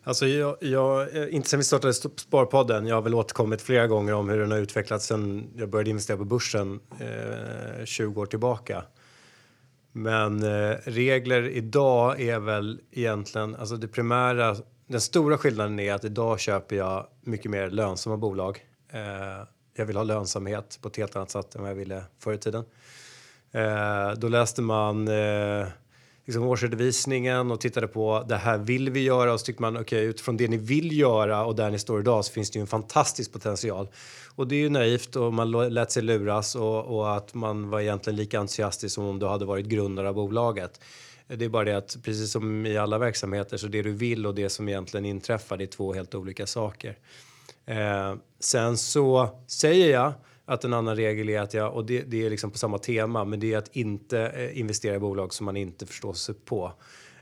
Alltså 0.03 0.27
jag, 0.27 0.57
jag, 0.61 1.15
eh, 1.17 1.35
inte 1.35 1.49
sen 1.49 1.59
vi 1.59 1.63
startade 1.63 1.91
St- 1.91 2.09
Sparpodden. 2.17 2.87
Jag 2.87 2.95
har 2.95 3.01
väl 3.01 3.15
återkommit 3.15 3.61
flera 3.61 3.87
gånger 3.87 4.13
om 4.13 4.29
hur 4.29 4.39
den 4.39 4.51
har 4.51 4.57
utvecklats 4.57 5.05
sen 5.05 5.49
jag 5.55 5.69
började 5.69 5.89
investera 5.89 6.17
på 6.17 6.25
börsen 6.25 6.79
eh, 6.99 7.85
20 7.85 8.21
år 8.21 8.25
tillbaka. 8.25 8.83
Men 9.99 10.43
eh, 10.43 10.77
regler 10.83 11.49
idag 11.49 12.21
är 12.21 12.39
väl 12.39 12.81
egentligen, 12.91 13.55
alltså 13.55 13.75
det 13.75 13.87
primära, 13.87 14.55
den 14.87 15.01
stora 15.01 15.37
skillnaden 15.37 15.79
är 15.79 15.93
att 15.93 16.05
idag 16.05 16.39
köper 16.39 16.75
jag 16.75 17.07
mycket 17.21 17.51
mer 17.51 17.69
lönsamma 17.69 18.17
bolag. 18.17 18.65
Eh, 18.93 19.45
jag 19.75 19.85
vill 19.85 19.95
ha 19.95 20.03
lönsamhet 20.03 20.79
på 20.81 20.87
ett 20.87 20.97
helt 20.97 21.15
annat 21.15 21.31
sätt 21.31 21.55
än 21.55 21.61
vad 21.61 21.71
jag 21.71 21.75
ville 21.75 22.03
förr 22.19 22.33
i 22.33 22.37
tiden. 22.37 22.63
Eh, 23.51 24.11
då 24.17 24.27
läste 24.27 24.61
man 24.61 25.07
eh, 25.07 25.67
liksom 26.29 26.43
årsredovisningen 26.43 27.51
och 27.51 27.61
tittade 27.61 27.87
på 27.87 28.25
det 28.27 28.35
här 28.35 28.57
vill 28.57 28.89
vi 28.89 28.99
göra 28.99 29.33
och 29.33 29.39
så 29.39 29.45
tyckte 29.45 29.61
man 29.61 29.77
okej 29.77 30.05
utifrån 30.05 30.37
det 30.37 30.47
ni 30.47 30.57
vill 30.57 30.99
göra 30.99 31.45
och 31.45 31.55
där 31.55 31.71
ni 31.71 31.79
står 31.79 31.99
idag 31.99 32.25
så 32.25 32.33
finns 32.33 32.51
det 32.51 32.59
ju 32.59 32.61
en 32.61 32.67
fantastisk 32.67 33.33
potential. 33.33 33.87
Och 34.35 34.47
det 34.47 34.55
är 34.55 34.59
ju 34.59 34.69
naivt 34.69 35.15
och 35.15 35.33
man 35.33 35.51
lät 35.51 35.91
sig 35.91 36.03
luras 36.03 36.55
och, 36.55 36.85
och 36.85 37.15
att 37.15 37.33
man 37.33 37.69
var 37.69 37.79
egentligen 37.79 38.17
lika 38.17 38.39
entusiastisk 38.39 38.95
som 38.95 39.05
om 39.05 39.19
du 39.19 39.25
hade 39.25 39.45
varit 39.45 39.65
grundare 39.65 40.09
av 40.09 40.15
bolaget. 40.15 40.81
Det 41.27 41.45
är 41.45 41.49
bara 41.49 41.63
det 41.63 41.77
att 41.77 41.97
precis 42.03 42.31
som 42.31 42.65
i 42.65 42.77
alla 42.77 42.97
verksamheter 42.97 43.57
så 43.57 43.67
det 43.67 43.81
du 43.81 43.91
vill 43.91 44.25
och 44.25 44.35
det 44.35 44.49
som 44.49 44.69
egentligen 44.69 45.05
inträffar 45.05 45.57
det 45.57 45.63
är 45.63 45.67
två 45.67 45.93
helt 45.93 46.15
olika 46.15 46.47
saker. 46.47 46.97
Eh, 47.65 48.15
sen 48.39 48.77
så 48.77 49.29
säger 49.47 49.91
jag 49.91 50.13
att 50.49 50.63
en 50.63 50.73
annan 50.73 50.95
regel 50.95 51.29
är 51.29 51.39
att 51.39 51.53
jag, 51.53 51.73
och 51.73 51.85
det, 51.85 52.01
det 52.01 52.25
är 52.25 52.29
liksom 52.29 52.51
på 52.51 52.57
samma 52.57 52.77
tema, 52.77 53.25
men 53.25 53.39
det 53.39 53.53
är 53.53 53.57
att 53.57 53.75
inte 53.75 54.19
eh, 54.19 54.59
investera 54.59 54.95
i 54.95 54.99
bolag 54.99 55.33
som 55.33 55.45
man 55.45 55.57
inte 55.57 55.85
förstår 55.85 56.13
sig 56.13 56.35
på. 56.35 56.73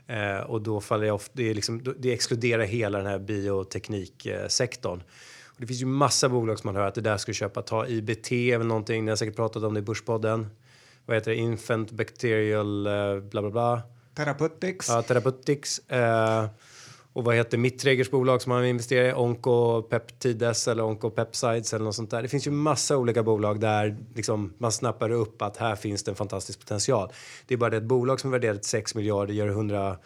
Eh, 0.06 0.38
och 0.38 0.62
då 0.62 0.80
faller 0.80 1.06
jag 1.06 1.14
ofta, 1.14 1.32
det, 1.34 1.50
är 1.50 1.54
liksom, 1.54 1.94
det 1.98 2.12
exkluderar 2.12 2.64
hela 2.64 2.98
den 2.98 3.06
här 3.06 3.18
biotekniksektorn. 3.18 5.02
Och 5.44 5.56
det 5.56 5.66
finns 5.66 5.82
ju 5.82 5.86
massa 5.86 6.28
bolag 6.28 6.58
som 6.58 6.68
man 6.68 6.76
hör 6.76 6.88
att 6.88 6.94
det 6.94 7.00
där 7.00 7.16
ska 7.16 7.32
köpa. 7.32 7.62
Ta 7.62 7.86
IBT 7.86 8.32
väl 8.32 8.66
någonting, 8.66 9.04
ni 9.04 9.10
har 9.10 9.16
säkert 9.16 9.36
pratat 9.36 9.62
om 9.62 9.74
det 9.74 9.80
i 9.80 9.82
Börspodden. 9.82 10.46
Vad 11.06 11.16
heter 11.16 11.30
det? 11.30 11.36
Infant 11.36 11.90
Bacterial 11.90 12.86
eh, 12.86 13.20
bla 13.20 13.42
bla 13.42 13.50
bla. 13.50 13.82
Therapeutics? 14.14 14.88
Ja, 14.88 15.02
Therapeutics. 15.02 15.78
Eh, 15.78 16.46
och 17.18 17.24
vad 17.24 17.34
heter 17.34 17.58
mitt 17.58 17.78
trädgårdsbolag 17.78 18.42
som 18.42 18.50
man 18.50 18.66
investerar 18.66 19.08
i? 19.08 19.12
Oncopeptides 19.12 20.68
eller 20.68 20.82
Oncopepsides 20.82 21.74
eller 21.74 21.84
något 21.84 21.94
sånt 21.94 22.10
där. 22.10 22.22
Det 22.22 22.28
finns 22.28 22.46
ju 22.46 22.50
massa 22.50 22.96
olika 22.96 23.22
bolag 23.22 23.60
där 23.60 23.96
liksom 24.14 24.52
man 24.58 24.72
snappar 24.72 25.10
upp 25.10 25.42
att 25.42 25.56
här 25.56 25.76
finns 25.76 26.02
det 26.02 26.10
en 26.10 26.14
fantastisk 26.14 26.60
potential. 26.60 27.12
Det 27.46 27.54
är 27.54 27.58
bara 27.58 27.70
det 27.70 27.76
att 27.76 27.82
bolag 27.82 28.20
som 28.20 28.30
är 28.30 28.32
värderat 28.32 28.62
till 28.62 28.70
6 28.70 28.94
miljarder 28.94 29.34
gör 29.34 29.48
100 29.48 29.96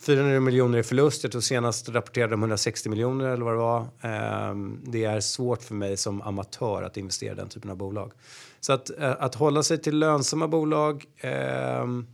400 0.00 0.40
miljoner 0.40 0.78
i 0.78 0.82
förlust. 0.82 1.22
Jag 1.22 1.32
tror 1.32 1.42
senast 1.42 1.88
rapporterade 1.88 2.32
de 2.32 2.42
160 2.42 2.88
miljoner 2.88 3.28
eller 3.28 3.44
vad 3.44 3.54
det 3.54 3.58
var. 3.58 3.86
Ehm, 4.00 4.80
det 4.84 5.04
är 5.04 5.20
svårt 5.20 5.62
för 5.62 5.74
mig 5.74 5.96
som 5.96 6.22
amatör 6.22 6.82
att 6.82 6.96
investera 6.96 7.32
i 7.32 7.36
den 7.36 7.48
typen 7.48 7.70
av 7.70 7.76
bolag. 7.76 8.12
Så 8.60 8.72
att, 8.72 8.98
eh, 8.98 9.14
att 9.18 9.34
hålla 9.34 9.62
sig 9.62 9.78
till 9.78 9.98
lönsamma 9.98 10.48
bolag 10.48 11.04
ehm, 11.18 12.06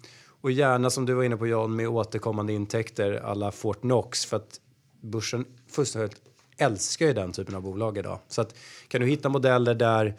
och 0.42 0.50
gärna 0.50 0.90
som 0.90 1.06
du 1.06 1.14
var 1.14 1.24
inne 1.24 1.36
på 1.36 1.46
John 1.46 1.76
med 1.76 1.88
återkommande 1.88 2.52
intäkter 2.52 3.12
alla 3.12 3.50
Fortnox 3.50 4.26
för 4.26 4.36
att 4.36 4.60
börsen 5.00 5.44
fullständigt 5.68 6.16
älskar 6.56 7.06
ju 7.06 7.12
den 7.12 7.32
typen 7.32 7.54
av 7.54 7.62
bolag 7.62 7.98
idag. 7.98 8.18
Så 8.28 8.40
att 8.40 8.54
kan 8.88 9.00
du 9.00 9.06
hitta 9.06 9.28
modeller 9.28 9.74
där 9.74 10.14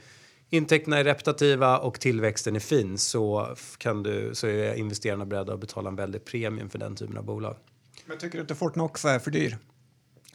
intäkterna 0.49 0.97
är 0.97 1.03
repetitiva 1.03 1.77
och 1.77 1.99
tillväxten 1.99 2.55
är 2.55 2.59
fin 2.59 2.97
så, 2.97 3.55
kan 3.77 4.03
du, 4.03 4.35
så 4.35 4.47
är 4.47 4.73
investerarna 4.73 5.25
beredda 5.25 5.53
att 5.53 5.59
betala 5.59 5.89
en 5.89 5.95
väldig 5.95 6.25
premium 6.25 6.69
för 6.69 6.79
den 6.79 6.95
typen 6.95 7.17
av 7.17 7.25
bolag. 7.25 7.55
Men 8.05 8.17
tycker 8.17 8.37
du 8.37 8.41
inte 8.41 8.55
Fortnox 8.55 9.05
är 9.05 9.19
för 9.19 9.31
dyr? 9.31 9.57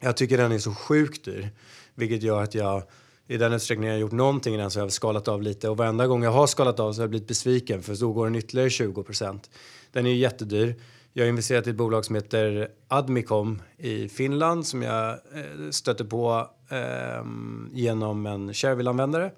Jag 0.01 0.17
tycker 0.17 0.39
den 0.39 0.53
är 0.53 0.59
så 0.59 0.75
sjukt 0.75 1.25
dyr, 1.25 1.51
vilket 1.95 2.23
gör 2.23 2.43
att 2.43 2.55
jag 2.55 2.83
i 3.29 3.37
den 3.37 3.53
utsträckning 3.53 3.89
jag 3.89 3.95
har 3.95 4.01
gjort 4.01 4.13
någonting 4.13 4.55
innan 4.55 4.71
så 4.71 4.81
har 4.81 4.85
jag 4.85 4.93
skalat 4.93 5.29
av 5.29 5.43
lite 5.43 5.69
och 5.69 5.77
varenda 5.77 6.07
gång 6.07 6.23
jag 6.23 6.31
har 6.31 6.47
skalat 6.47 6.81
av 6.81 6.93
så 6.93 7.01
har 7.01 7.03
jag 7.03 7.11
blivit 7.11 7.29
besviken 7.29 7.83
för 7.83 7.95
då 7.95 8.13
går 8.13 8.27
den 8.27 8.35
ytterligare 8.35 8.71
20 8.71 9.03
procent. 9.03 9.51
Den 9.93 10.07
är 10.07 10.11
ju 10.11 10.17
jättedyr. 10.17 10.75
Jag 11.13 11.25
har 11.25 11.29
investerat 11.29 11.67
i 11.67 11.71
ett 11.71 11.77
bolag 11.77 12.05
som 12.05 12.15
heter 12.15 12.69
Admicom 12.89 13.63
i 13.77 14.09
Finland 14.09 14.67
som 14.67 14.83
jag 14.83 15.11
eh, 15.11 15.71
stötte 15.71 16.05
på 16.05 16.51
eh, 16.71 17.25
genom 17.73 18.27
en 18.27 18.53
Shareville-användare. 18.53 19.31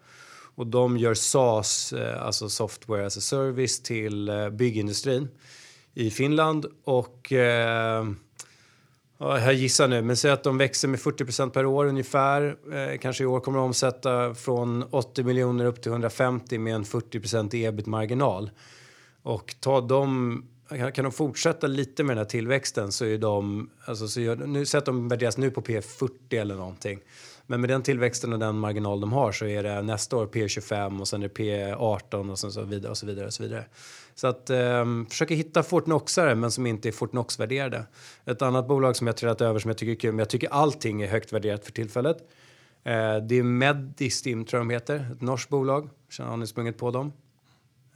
Och 0.55 0.66
de 0.66 0.99
gör 0.99 1.14
SaaS, 1.14 1.93
eh, 1.93 2.22
alltså 2.22 2.49
software 2.49 3.07
as 3.07 3.16
a 3.16 3.20
service 3.20 3.82
till 3.82 4.28
eh, 4.28 4.51
byggindustrin 4.51 5.28
i 5.95 6.11
Finland 6.11 6.66
och 6.84 7.32
eh, 7.32 8.05
jag 9.21 9.55
gissar 9.55 9.89
nu, 9.89 10.03
men 10.03 10.16
säg 10.16 10.31
att 10.31 10.45
de 10.45 10.59
växer 10.59 10.89
med 10.89 11.01
40% 11.01 11.51
per 11.51 11.66
år 11.66 11.87
ungefär. 11.87 12.57
Eh, 12.73 12.99
kanske 12.99 13.25
i 13.25 13.27
år 13.27 13.41
kommer 13.41 13.59
de 13.59 13.64
omsätta 13.64 14.35
från 14.35 14.85
80 14.91 15.23
miljoner 15.25 15.64
upp 15.64 15.83
till 15.83 15.93
150 15.93 16.59
med 16.59 16.75
en 16.75 16.85
40% 16.85 17.55
ebit-marginal. 17.55 18.51
Och 19.23 19.55
ta 19.61 19.81
dem, 19.81 20.45
kan, 20.68 20.93
kan 20.93 21.05
de 21.05 21.12
fortsätta 21.12 21.66
lite 21.66 22.05
med 22.05 22.16
den 22.16 22.25
här 22.25 22.31
tillväxten 22.31 22.93
så 22.93 23.05
är 23.05 23.18
de, 23.18 23.71
alltså 23.85 24.09
så 24.09 24.21
gör, 24.21 24.37
nu 24.37 24.66
säg 24.66 24.79
att 24.79 24.85
de 24.85 25.09
värderas 25.09 25.39
nu 25.39 25.51
på 25.51 25.61
P40 25.61 26.11
eller 26.31 26.55
någonting. 26.55 27.01
Men 27.47 27.61
med 27.61 27.71
den 27.71 27.83
tillväxten 27.83 28.33
och 28.33 28.39
den 28.39 28.59
marginal 28.59 29.01
de 29.01 29.12
har 29.12 29.33
så 29.33 29.47
är 29.47 29.62
det 29.62 29.83
nästa 29.83 30.16
år 30.16 30.27
P25 30.27 31.01
och 31.01 31.09
sen 31.09 31.23
är 31.23 31.29
det 31.29 31.35
P18 31.35 32.31
och 32.31 32.39
sen 32.39 32.53
så 32.53 32.62
vidare 32.62 32.91
och 32.91 32.99
så 32.99 33.07
vidare 33.07 33.27
och 33.27 33.33
så 33.33 33.43
vidare. 33.43 33.64
Så 34.15 34.27
att 34.27 34.51
um, 34.51 35.07
försöka 35.07 35.35
hitta 35.35 35.63
Fortnoxare 35.63 36.35
men 36.35 36.51
som 36.51 36.67
inte 36.67 36.89
är 36.89 36.93
Fortnox-värderade. 36.93 37.85
Ett 38.25 38.43
annat 38.43 38.69
bolag 38.69 38.97
som 38.97 39.07
jag 39.07 39.17
trillat 39.17 39.41
över 39.41 39.59
som 39.59 39.69
jag 39.69 39.79
tycker 39.79 39.93
är 39.93 39.97
kul, 39.97 40.13
men 40.13 40.19
jag 40.19 40.29
tycker 40.29 40.49
allting 40.49 41.03
är 41.03 41.09
högt 41.09 41.33
värderat 41.33 41.65
för 41.65 41.73
tillfället. 41.73 42.17
Eh, 42.85 43.17
det 43.17 43.35
är 43.39 43.43
Medistim 43.43 44.45
tror 44.45 44.61
jag 44.61 44.69
de 44.69 44.75
heter, 44.75 45.09
ett 45.13 45.21
norskt 45.21 45.51
bolag. 45.51 45.89
Känner- 46.11 46.31
Har 46.31 46.37
ni 46.37 46.47
sprungit 46.47 46.79
på 46.79 46.91
dem? 46.91 47.13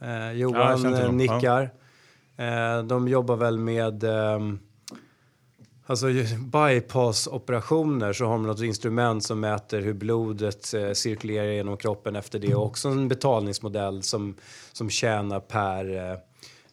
Eh, 0.01 0.09
Ja, 0.09 0.31
Johan 0.31 0.85
eh, 0.93 1.01
dem. 1.01 1.17
nickar. 1.17 1.69
Eh, 2.37 2.83
de 2.83 3.07
jobbar 3.07 3.35
väl 3.35 3.59
med 3.59 4.03
ehm, 4.03 4.59
Alltså 5.87 6.07
bypass-operationer 6.39 8.13
så 8.13 8.25
har 8.25 8.37
man 8.37 8.47
något 8.47 8.61
instrument 8.61 9.23
som 9.23 9.39
mäter 9.39 9.81
hur 9.81 9.93
blodet 9.93 10.73
eh, 10.73 10.91
cirkulerar 10.91 11.51
genom 11.51 11.77
kroppen 11.77 12.15
efter 12.15 12.39
det 12.39 12.55
och 12.55 12.65
också 12.65 12.87
en 12.87 13.07
betalningsmodell 13.07 14.03
som, 14.03 14.35
som 14.71 14.89
tjänar 14.89 15.39
per, 15.39 16.11
eh, 16.11 16.17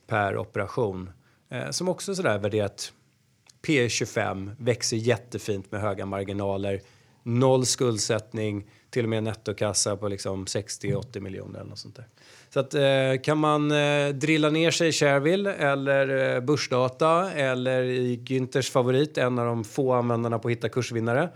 per 0.06 0.36
operation. 0.36 1.10
Eh, 1.48 1.70
som 1.70 1.88
också 1.88 2.14
sådär 2.14 2.38
värderat 2.38 2.92
P 3.66 3.88
25 3.88 4.50
växer 4.58 4.96
jättefint 4.96 5.72
med 5.72 5.80
höga 5.80 6.06
marginaler, 6.06 6.80
noll 7.22 7.66
skuldsättning, 7.66 8.70
till 8.90 9.04
och 9.04 9.10
med 9.10 9.22
nettokassa 9.22 9.96
på 9.96 10.08
liksom 10.08 10.44
60-80 10.44 11.20
miljoner 11.20 11.60
eller 11.60 11.70
något 11.70 11.78
sånt 11.78 11.96
där. 11.96 12.06
Så 12.53 12.61
att, 12.61 12.74
eh, 12.74 13.20
kan 13.22 13.38
man 13.38 13.70
eh, 13.70 14.09
drilla 14.09 14.50
ner 14.50 14.70
sig 14.70 14.88
i 14.88 14.92
Shareville 14.92 15.55
eller 15.55 16.34
eh, 16.34 16.40
Börsdata 16.40 17.32
eller 17.32 17.82
i 17.82 18.16
Günthers 18.16 18.70
favorit, 18.70 19.18
en 19.18 19.38
av 19.38 19.46
de 19.46 19.64
få 19.64 19.92
användarna 19.92 20.38
på 20.38 20.48
att 20.48 20.53
hitta 20.53 20.68
kursvinnare, 20.68 21.28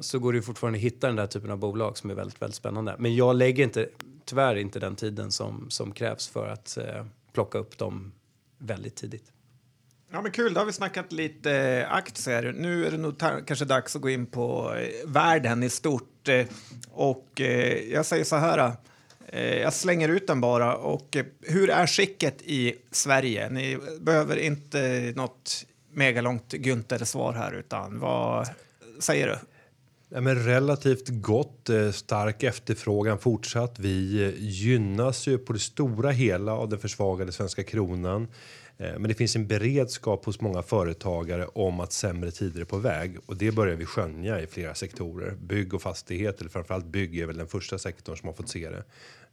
så 0.00 0.18
går 0.18 0.32
det 0.32 0.36
ju 0.36 0.42
fortfarande 0.42 0.76
att 0.76 0.82
hitta 0.82 1.06
den 1.06 1.16
där 1.16 1.26
typen 1.26 1.50
av 1.50 1.58
bolag 1.58 1.98
som 1.98 2.10
är 2.10 2.14
väldigt, 2.14 2.42
väldigt 2.42 2.56
spännande. 2.56 2.94
Men 2.98 3.14
jag 3.14 3.36
lägger 3.36 3.64
inte, 3.64 3.88
tyvärr 4.24 4.56
inte 4.56 4.78
den 4.78 4.96
tiden 4.96 5.30
som, 5.30 5.66
som 5.70 5.92
krävs 5.92 6.28
för 6.28 6.48
att 6.48 6.78
plocka 7.32 7.58
upp 7.58 7.78
dem 7.78 8.12
väldigt 8.58 8.96
tidigt. 8.96 9.32
Ja, 10.12 10.22
men 10.22 10.32
kul, 10.32 10.54
då 10.54 10.60
har 10.60 10.66
vi 10.66 10.72
snackat 10.72 11.12
lite 11.12 11.86
aktier. 11.90 12.54
Nu 12.58 12.86
är 12.86 12.90
det 12.90 12.96
nog 12.96 13.18
kanske 13.46 13.64
dags 13.64 13.96
att 13.96 14.02
gå 14.02 14.10
in 14.10 14.26
på 14.26 14.76
världen 15.04 15.62
i 15.62 15.68
stort. 15.68 16.28
Och 16.90 17.40
jag 17.90 18.06
säger 18.06 18.24
så 18.24 18.36
här, 18.36 18.76
Eh, 19.34 19.58
jag 19.58 19.72
slänger 19.72 20.08
ut 20.08 20.26
den 20.26 20.40
bara. 20.40 20.76
Och 20.76 21.16
eh, 21.16 21.24
hur 21.40 21.70
är 21.70 21.86
skicket 21.86 22.42
i 22.42 22.74
Sverige? 22.90 23.50
Ni 23.50 23.78
behöver 24.00 24.36
inte 24.36 25.12
något 25.16 25.66
megalångt 25.92 26.54
Günther-svar 26.54 27.32
här, 27.32 27.52
utan 27.52 27.98
vad 27.98 28.48
säger 29.00 29.26
du? 29.26 29.38
Ja, 30.08 30.20
men 30.20 30.44
relativt 30.44 31.08
gott, 31.08 31.70
eh, 31.70 31.90
stark 31.90 32.42
efterfrågan 32.42 33.18
fortsatt. 33.18 33.78
Vi 33.78 34.34
gynnas 34.38 35.26
ju 35.26 35.38
på 35.38 35.52
det 35.52 35.58
stora 35.58 36.10
hela 36.10 36.52
av 36.52 36.68
den 36.68 36.78
försvagade 36.78 37.32
svenska 37.32 37.62
kronan. 37.62 38.28
Men 38.76 39.02
det 39.02 39.14
finns 39.14 39.36
en 39.36 39.46
beredskap 39.46 40.24
hos 40.24 40.40
många 40.40 40.62
företagare 40.62 41.46
om 41.46 41.80
att 41.80 41.92
sämre 41.92 42.30
tider 42.30 42.60
är 42.60 42.64
på 42.64 42.76
väg 42.76 43.18
och 43.26 43.36
det 43.36 43.52
börjar 43.52 43.76
vi 43.76 43.84
skönja 43.84 44.40
i 44.40 44.46
flera 44.46 44.74
sektorer. 44.74 45.30
Bygg 45.30 45.74
och 45.74 45.82
fastighet, 45.82 46.40
eller 46.40 46.50
framförallt 46.50 46.86
bygg 46.86 47.18
är 47.18 47.26
väl 47.26 47.36
den 47.36 47.46
första 47.46 47.78
sektorn 47.78 48.16
som 48.16 48.26
har 48.26 48.34
fått 48.34 48.48
se 48.48 48.70
det. 48.70 48.84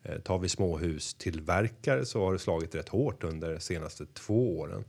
Eh, 0.04 0.20
tar 0.20 0.40
vi 0.40 0.50
småhustillverkare 0.50 2.06
så 2.06 2.26
har 2.26 2.34
det 2.34 2.40
slagit 2.40 2.76
rätt 2.76 2.90
hårt 2.90 3.24
under 3.24 3.54
de 3.54 3.60
senaste 3.60 4.06
två 4.06 4.60
åren. 4.60 4.84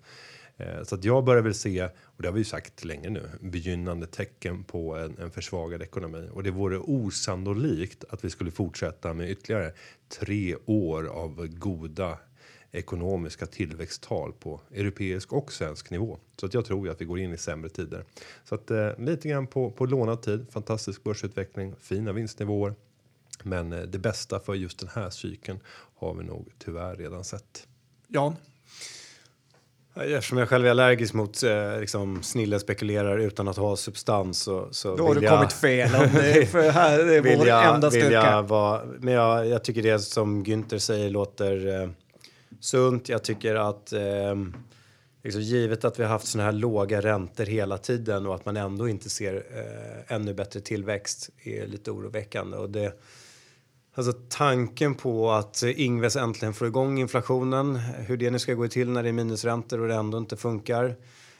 Eh, 0.56 0.82
så 0.82 0.94
att 0.94 1.04
jag 1.04 1.24
börjar 1.24 1.42
väl 1.42 1.54
se, 1.54 1.84
och 1.84 2.22
det 2.22 2.28
har 2.28 2.32
vi 2.32 2.40
ju 2.40 2.44
sagt 2.44 2.84
länge 2.84 3.10
nu, 3.10 3.28
begynnande 3.40 4.06
tecken 4.06 4.64
på 4.64 4.96
en, 4.96 5.18
en 5.18 5.30
försvagad 5.30 5.82
ekonomi. 5.82 6.28
Och 6.32 6.42
det 6.42 6.50
vore 6.50 6.78
osannolikt 6.78 8.04
att 8.10 8.24
vi 8.24 8.30
skulle 8.30 8.50
fortsätta 8.50 9.14
med 9.14 9.30
ytterligare 9.30 9.72
tre 10.08 10.56
år 10.66 11.06
av 11.06 11.46
goda 11.46 12.18
ekonomiska 12.72 13.46
tillväxttal 13.46 14.32
på 14.32 14.60
europeisk 14.74 15.32
och 15.32 15.52
svensk 15.52 15.90
nivå. 15.90 16.18
Så 16.40 16.46
att 16.46 16.54
jag 16.54 16.64
tror 16.64 16.86
ju 16.86 16.92
att 16.92 17.00
vi 17.00 17.04
går 17.04 17.18
in 17.18 17.32
i 17.32 17.38
sämre 17.38 17.70
tider. 17.70 18.04
Så 18.44 18.54
att 18.54 18.70
eh, 18.70 18.98
lite 18.98 19.28
grann 19.28 19.46
på, 19.46 19.70
på 19.70 19.86
lånad 19.86 20.22
tid, 20.22 20.46
fantastisk 20.50 21.04
börsutveckling, 21.04 21.74
fina 21.80 22.12
vinstnivåer. 22.12 22.74
Men 23.42 23.72
eh, 23.72 23.80
det 23.80 23.98
bästa 23.98 24.40
för 24.40 24.54
just 24.54 24.78
den 24.78 24.88
här 24.94 25.10
cykeln 25.10 25.60
har 25.98 26.14
vi 26.14 26.24
nog 26.24 26.52
tyvärr 26.58 26.96
redan 26.96 27.24
sett. 27.24 27.66
Jan? 28.08 28.36
Eftersom 29.94 30.38
jag 30.38 30.48
själv 30.48 30.66
är 30.66 30.70
allergisk 30.70 31.14
mot 31.14 31.42
eh, 31.42 31.80
liksom, 31.80 32.22
snille 32.22 32.60
spekulerar 32.60 33.18
utan 33.18 33.48
att 33.48 33.56
ha 33.56 33.76
substans 33.76 34.38
så, 34.42 34.68
så 34.70 34.96
Då 34.96 35.06
har 35.06 35.14
du 35.14 35.22
jag, 35.22 35.32
kommit 35.36 35.52
fel. 35.52 35.90
Det, 35.92 36.46
för 36.50 36.70
här 36.70 36.98
är 36.98 37.36
vår 37.36 37.48
jag, 37.48 37.74
enda 37.74 37.90
styrka. 37.90 38.42
Vara, 38.42 38.82
men 39.00 39.14
jag, 39.14 39.48
jag, 39.48 39.64
tycker 39.64 39.82
det 39.82 39.98
som 39.98 40.44
Günther 40.44 40.78
säger 40.78 41.10
låter 41.10 41.82
eh, 41.82 41.90
sunt. 42.60 43.08
Jag 43.08 43.24
tycker 43.24 43.54
att 43.54 43.92
eh, 43.92 44.34
liksom, 45.22 45.42
givet 45.42 45.84
att 45.84 45.98
vi 45.98 46.02
har 46.02 46.10
haft 46.10 46.26
såna 46.26 46.44
här 46.44 46.52
låga 46.52 47.00
räntor 47.00 47.44
hela 47.44 47.78
tiden 47.78 48.26
och 48.26 48.34
att 48.34 48.44
man 48.44 48.56
ändå 48.56 48.88
inte 48.88 49.10
ser 49.10 49.34
eh, 49.34 50.14
ännu 50.16 50.34
bättre 50.34 50.60
tillväxt 50.60 51.30
är 51.44 51.66
lite 51.66 51.90
oroväckande. 51.90 52.56
Och 52.56 52.70
det, 52.70 52.92
Alltså 53.94 54.12
tanken 54.28 54.94
på 54.94 55.30
att 55.30 55.62
Ingves 55.62 56.16
äntligen 56.16 56.54
får 56.54 56.66
igång 56.66 56.98
inflationen, 56.98 57.76
hur 57.76 58.16
det 58.16 58.30
nu 58.30 58.38
ska 58.38 58.54
gå 58.54 58.68
till 58.68 58.90
när 58.90 59.02
det 59.02 59.08
är 59.08 59.12
minusräntor 59.12 59.80
och 59.80 59.88
det 59.88 59.94
ändå 59.94 60.18
inte 60.18 60.36
funkar. 60.36 60.96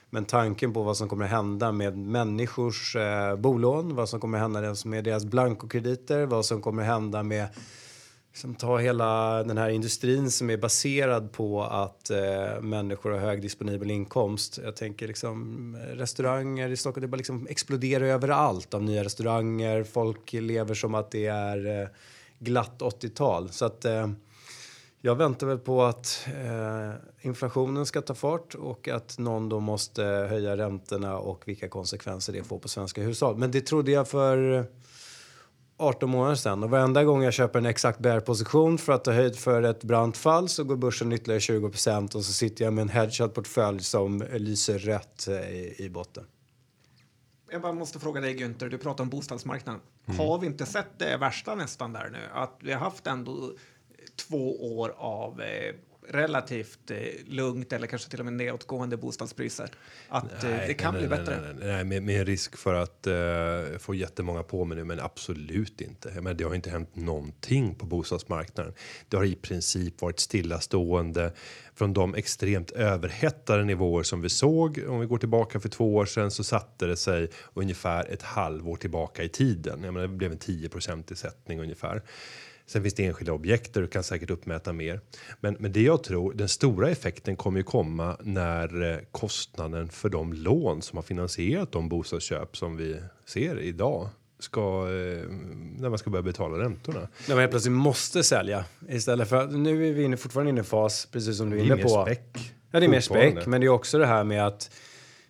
Men 0.09 0.25
tanken 0.25 0.73
på 0.73 0.83
vad 0.83 0.97
som 0.97 1.09
kommer 1.09 1.25
att 1.25 1.31
hända 1.31 1.71
med 1.71 1.97
människors 1.97 2.95
eh, 2.95 3.35
bolån, 3.35 3.95
vad 3.95 4.09
som 4.09 4.19
kommer 4.19 4.37
att 4.37 4.41
hända 4.41 4.75
med 4.85 5.03
deras 5.03 5.25
blankokrediter, 5.25 6.25
vad 6.25 6.45
som 6.45 6.61
kommer 6.61 6.81
att 6.81 6.87
hända 6.87 7.23
med 7.23 7.47
liksom, 8.31 8.55
ta 8.55 8.77
hela 8.77 9.43
den 9.43 9.57
här 9.57 9.69
industrin 9.69 10.31
som 10.31 10.49
är 10.49 10.57
baserad 10.57 11.31
på 11.31 11.63
att 11.63 12.09
eh, 12.09 12.61
människor 12.61 13.11
har 13.11 13.19
hög 13.19 13.41
disponibel 13.41 13.91
inkomst. 13.91 14.59
Jag 14.63 14.75
tänker 14.75 15.07
liksom 15.07 15.77
restauranger 15.93 16.69
i 16.69 16.77
Stockholm, 16.77 17.01
det 17.01 17.07
bara 17.07 17.17
liksom 17.17 17.47
exploderar 17.49 18.05
överallt 18.05 18.73
av 18.73 18.83
nya 18.83 19.03
restauranger. 19.03 19.83
Folk 19.83 20.33
lever 20.33 20.75
som 20.75 20.95
att 20.95 21.11
det 21.11 21.25
är 21.25 21.81
eh, 21.81 21.87
glatt 22.43 22.81
80-tal. 22.81 23.49
Så 23.49 23.65
att 23.65 23.85
eh, 23.85 24.07
jag 25.01 25.15
väntar 25.15 25.47
väl 25.47 25.59
på 25.59 25.83
att 25.83 26.27
eh, 26.27 26.91
inflationen 27.21 27.85
ska 27.85 28.01
ta 28.01 28.13
fart 28.13 28.55
och 28.55 28.87
att 28.87 29.17
någon 29.19 29.49
då 29.49 29.59
måste 29.59 30.03
höja 30.03 30.57
räntorna 30.57 31.17
och 31.17 31.47
vilka 31.47 31.69
konsekvenser 31.69 32.33
det 32.33 32.43
får 32.43 32.59
på 32.59 32.67
svenska 32.67 33.01
hushåll. 33.01 33.37
Men 33.37 33.51
det 33.51 33.61
trodde 33.61 33.91
jag 33.91 34.07
för 34.07 34.53
eh, 34.53 34.63
18 35.77 36.09
månader 36.09 36.35
sedan 36.35 36.63
och 36.63 36.69
varenda 36.69 37.03
gång 37.03 37.23
jag 37.23 37.33
köper 37.33 37.59
en 37.59 37.65
exakt 37.65 37.99
bärposition 37.99 38.77
för 38.77 38.93
att 38.93 39.03
ta 39.03 39.11
höjd 39.11 39.35
för 39.35 39.63
ett 39.63 39.83
brant 39.83 40.17
fall 40.17 40.49
så 40.49 40.63
går 40.63 40.75
börsen 40.75 41.11
ytterligare 41.11 41.39
20% 41.39 42.15
och 42.15 42.25
så 42.25 42.33
sitter 42.33 42.65
jag 42.65 42.73
med 42.73 42.81
en 42.81 42.89
hedgad 42.89 43.33
portfölj 43.33 43.83
som 43.83 44.23
lyser 44.33 44.79
rött 44.79 45.27
eh, 45.27 45.35
i, 45.35 45.75
i 45.77 45.89
botten. 45.89 46.23
Jag 47.53 47.61
bara 47.61 47.73
måste 47.73 47.99
fråga 47.99 48.21
dig 48.21 48.35
Günther, 48.35 48.69
du 48.69 48.77
pratar 48.77 49.03
om 49.03 49.09
bostadsmarknaden. 49.09 49.81
Mm. 50.05 50.19
Har 50.19 50.39
vi 50.39 50.47
inte 50.47 50.65
sett 50.65 50.99
det 50.99 51.17
värsta 51.17 51.55
nästan 51.55 51.93
där 51.93 52.09
nu? 52.09 52.19
Att 52.33 52.57
vi 52.59 52.71
har 52.71 52.79
haft 52.79 53.07
ändå 53.07 53.53
två 54.15 54.77
år 54.77 54.93
av 54.97 55.41
eh, 55.41 55.75
relativt 56.09 56.91
eh, 56.91 56.97
lugnt 57.25 57.73
eller 57.73 57.87
kanske 57.87 58.09
till 58.09 58.19
och 58.19 58.25
med 58.25 58.33
nedåtgående 58.33 58.97
bostadspriser. 58.97 59.69
Att 60.09 60.43
eh, 60.43 60.49
nej, 60.49 60.67
det 60.67 60.73
kan 60.73 60.93
nej, 60.93 61.07
bli 61.07 61.17
bättre. 61.17 61.41
Nej, 61.41 61.67
nej, 61.67 61.83
med, 61.83 62.03
med 62.03 62.27
risk 62.27 62.57
för 62.57 62.73
att 62.73 63.07
eh, 63.07 63.77
få 63.79 63.95
jättemånga 63.95 64.43
på 64.43 64.65
mig 64.65 64.77
nu, 64.77 64.83
men 64.83 64.99
absolut 64.99 65.81
inte. 65.81 66.21
Men 66.21 66.37
det 66.37 66.43
har 66.43 66.55
inte 66.55 66.69
hänt 66.69 66.95
någonting 66.95 67.75
på 67.75 67.85
bostadsmarknaden. 67.85 68.73
Det 69.09 69.17
har 69.17 69.25
i 69.25 69.35
princip 69.35 70.01
varit 70.01 70.19
stillastående 70.19 71.33
från 71.75 71.93
de 71.93 72.15
extremt 72.15 72.71
överhettade 72.71 73.63
nivåer 73.63 74.03
som 74.03 74.21
vi 74.21 74.29
såg. 74.29 74.83
Om 74.87 74.99
vi 74.99 75.05
går 75.05 75.17
tillbaka 75.17 75.59
för 75.59 75.69
två 75.69 75.95
år 75.95 76.05
sedan 76.05 76.31
så 76.31 76.43
satte 76.43 76.85
det 76.85 76.97
sig 76.97 77.29
ungefär 77.53 78.05
ett 78.05 78.21
halvår 78.21 78.75
tillbaka 78.75 79.23
i 79.23 79.29
tiden. 79.29 79.83
Jag 79.83 79.93
menar, 79.93 80.07
det 80.07 80.13
blev 80.13 80.31
en 80.31 80.37
10 80.37 80.69
i 81.11 81.15
sättning 81.15 81.59
ungefär. 81.59 82.01
Sen 82.65 82.81
finns 82.81 82.93
det 82.93 83.05
enskilda 83.05 83.33
objekt 83.33 83.73
där 83.73 83.81
du 83.81 83.87
kan 83.87 84.03
säkert 84.03 84.29
uppmäta 84.29 84.73
mer. 84.73 85.01
Men, 85.39 85.55
men 85.59 85.71
det 85.71 85.81
jag 85.81 86.03
tror, 86.03 86.33
den 86.33 86.49
stora 86.49 86.89
effekten 86.89 87.35
kommer 87.35 87.59
ju 87.59 87.63
komma 87.63 88.17
när 88.21 88.91
eh, 88.91 88.97
kostnaden 89.11 89.89
för 89.89 90.09
de 90.09 90.33
lån 90.33 90.81
som 90.81 90.97
har 90.97 91.03
finansierat 91.03 91.71
de 91.71 91.89
bostadsköp 91.89 92.57
som 92.57 92.77
vi 92.77 92.99
ser 93.25 93.59
idag 93.59 94.09
ska 94.39 94.59
eh, 94.59 95.29
när 95.77 95.89
man 95.89 95.97
ska 95.97 96.09
börja 96.09 96.23
betala 96.23 96.63
räntorna. 96.63 96.99
När 96.99 97.35
man 97.35 97.39
helt 97.39 97.51
plötsligt 97.51 97.73
måste 97.73 98.23
sälja 98.23 98.65
istället 98.89 99.29
för 99.29 99.47
nu 99.47 99.89
är 99.89 99.93
vi 99.93 100.03
inne, 100.03 100.17
fortfarande 100.17 100.49
inne 100.49 100.61
i 100.61 100.63
fas 100.63 101.07
precis 101.11 101.37
som 101.37 101.49
du 101.49 101.59
är 101.59 101.63
inne 101.63 101.77
på. 101.77 101.89
Späck, 102.05 102.53
ja, 102.71 102.79
det 102.79 102.85
är 102.85 102.89
mer 102.89 103.01
späck, 103.01 103.45
men 103.45 103.61
det 103.61 103.67
är 103.67 103.69
också 103.69 103.97
det 103.97 104.05
här 104.05 104.23
med 104.23 104.47
att 104.47 104.71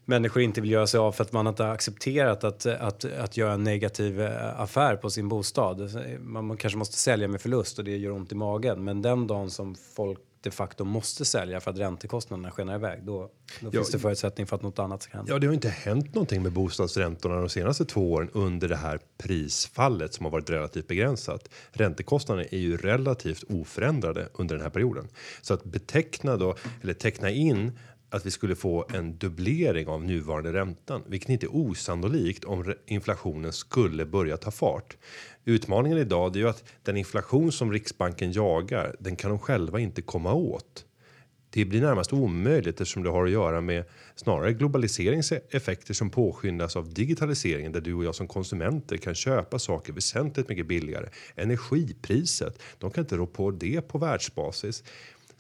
människor 0.05 0.41
inte 0.41 0.61
vill 0.61 0.71
göra 0.71 0.87
sig 0.87 0.97
av 0.97 1.11
för 1.11 1.23
att 1.23 1.31
man 1.31 1.47
inte 1.47 1.67
accepterat 1.67 2.43
att, 2.43 2.65
att, 2.65 3.05
att 3.05 3.37
göra 3.37 3.53
en 3.53 3.63
negativ 3.63 4.21
eh, 4.21 4.61
affär 4.61 4.95
på 4.95 5.09
sin 5.09 5.29
bostad. 5.29 5.89
Man, 6.19 6.45
man 6.45 6.57
kanske 6.57 6.77
måste 6.77 6.97
sälja 6.97 7.27
med 7.27 7.41
förlust 7.41 7.79
och 7.79 7.85
det 7.85 7.97
gör 7.97 8.11
ont 8.11 8.31
i 8.31 8.35
magen. 8.35 8.83
Men 8.83 9.01
den 9.01 9.27
dagen 9.27 9.49
som 9.49 9.75
folk 9.95 10.19
de 10.43 10.51
facto 10.51 10.85
måste 10.85 11.25
sälja 11.25 11.59
för 11.59 11.71
att 11.71 11.77
räntekostnaderna 11.77 12.51
skenar 12.51 12.75
iväg, 12.75 13.03
då, 13.03 13.29
då 13.59 13.67
ja, 13.67 13.71
finns 13.71 13.91
det 13.91 13.99
förutsättning 13.99 14.47
för 14.47 14.55
att 14.55 14.61
något 14.61 14.79
annat 14.79 15.01
ska 15.03 15.17
hända. 15.17 15.33
Ja, 15.33 15.39
det 15.39 15.47
har 15.47 15.53
inte 15.53 15.69
hänt 15.69 16.15
någonting 16.15 16.43
med 16.43 16.51
bostadsräntorna 16.51 17.35
de 17.35 17.49
senaste 17.49 17.85
två 17.85 18.11
åren 18.11 18.29
under 18.33 18.67
det 18.67 18.75
här 18.75 18.99
prisfallet 19.17 20.13
som 20.13 20.25
har 20.25 20.31
varit 20.31 20.49
relativt 20.49 20.87
begränsat. 20.87 21.49
Räntekostnaderna 21.71 22.47
är 22.51 22.57
ju 22.57 22.77
relativt 22.77 23.43
oförändrade 23.43 24.29
under 24.33 24.55
den 24.55 24.63
här 24.63 24.71
perioden. 24.71 25.07
Så 25.41 25.53
att 25.53 25.63
beteckna 25.63 26.37
då, 26.37 26.55
eller 26.81 26.93
teckna 26.93 27.29
in 27.29 27.79
att 28.13 28.25
vi 28.25 28.31
skulle 28.31 28.55
få 28.55 28.85
en 28.93 29.17
dubblering 29.17 29.87
av 29.87 30.03
nuvarande 30.03 30.53
räntan, 30.53 31.03
vilket 31.07 31.29
inte 31.29 31.45
är 31.45 31.55
osannolikt 31.55 32.43
om 32.43 32.73
inflationen 32.85 33.53
skulle 33.53 34.05
börja 34.05 34.37
ta 34.37 34.51
fart. 34.51 34.97
Utmaningen 35.45 35.97
idag 35.97 36.35
är 36.35 36.39
ju 36.39 36.49
att 36.49 36.63
den 36.83 36.97
inflation 36.97 37.51
som 37.51 37.71
Riksbanken 37.71 38.31
jagar, 38.31 38.95
den 38.99 39.15
kan 39.15 39.29
de 39.29 39.39
själva 39.39 39.79
inte 39.79 40.01
komma 40.01 40.33
åt. 40.33 40.85
Det 41.49 41.65
blir 41.65 41.81
närmast 41.81 42.13
omöjligt 42.13 42.81
eftersom 42.81 43.03
det 43.03 43.09
har 43.09 43.25
att 43.25 43.31
göra 43.31 43.61
med 43.61 43.85
snarare 44.15 44.53
globaliseringseffekter 44.53 45.93
som 45.93 46.09
påskyndas 46.09 46.75
av 46.75 46.93
digitaliseringen 46.93 47.71
där 47.71 47.81
du 47.81 47.93
och 47.93 48.05
jag 48.05 48.15
som 48.15 48.27
konsumenter 48.27 48.97
kan 48.97 49.15
köpa 49.15 49.59
saker 49.59 49.93
väsentligt 49.93 50.49
mycket 50.49 50.67
billigare. 50.67 51.09
Energipriset, 51.35 52.61
de 52.77 52.91
kan 52.91 53.03
inte 53.03 53.17
rå 53.17 53.27
på 53.27 53.51
det 53.51 53.81
på 53.81 53.97
världsbasis. 53.97 54.83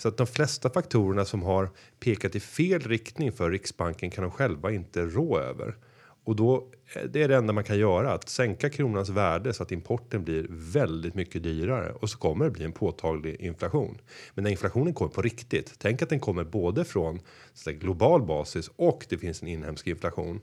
Så 0.03 0.09
att 0.09 0.17
de 0.17 0.27
flesta 0.27 0.69
faktorerna 0.69 1.25
som 1.25 1.43
har 1.43 1.69
pekat 1.99 2.35
i 2.35 2.39
fel 2.39 2.81
riktning 2.81 3.31
för 3.31 3.51
Riksbanken 3.51 4.11
kan 4.11 4.21
de 4.21 4.31
själva 4.31 4.71
inte 4.71 5.05
rå 5.05 5.39
över. 5.39 5.75
Och 6.23 6.35
då 6.35 6.71
eh, 6.95 7.03
det 7.09 7.23
är 7.23 7.27
det 7.27 7.35
enda 7.35 7.53
man 7.53 7.63
kan 7.63 7.77
göra 7.77 8.13
att 8.13 8.29
sänka 8.29 8.69
kronans 8.69 9.09
värde 9.09 9.53
så 9.53 9.63
att 9.63 9.71
importen 9.71 10.23
blir 10.23 10.45
väldigt 10.49 11.15
mycket 11.15 11.43
dyrare 11.43 11.91
och 11.91 12.09
så 12.09 12.17
kommer 12.17 12.45
det 12.45 12.51
bli 12.51 12.65
en 12.65 12.71
påtaglig 12.71 13.41
inflation. 13.41 14.01
Men 14.33 14.43
när 14.43 14.51
inflationen 14.51 14.93
kommer 14.93 15.11
på 15.11 15.21
riktigt, 15.21 15.73
tänk 15.77 16.01
att 16.01 16.09
den 16.09 16.19
kommer 16.19 16.43
både 16.43 16.85
från 16.85 17.19
så 17.53 17.71
global 17.71 18.23
basis 18.23 18.71
och 18.75 19.05
det 19.09 19.17
finns 19.17 19.41
en 19.41 19.47
inhemsk 19.47 19.87
inflation. 19.87 20.41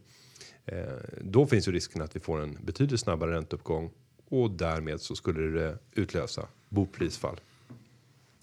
Eh, 0.66 0.82
då 1.20 1.46
finns 1.46 1.68
ju 1.68 1.72
risken 1.72 2.02
att 2.02 2.16
vi 2.16 2.20
får 2.20 2.40
en 2.40 2.58
betydligt 2.64 3.00
snabbare 3.00 3.32
ränteuppgång 3.32 3.90
och 4.28 4.50
därmed 4.50 5.00
så 5.00 5.16
skulle 5.16 5.60
det 5.60 5.78
utlösa 5.94 6.48
boprisfall. 6.68 7.40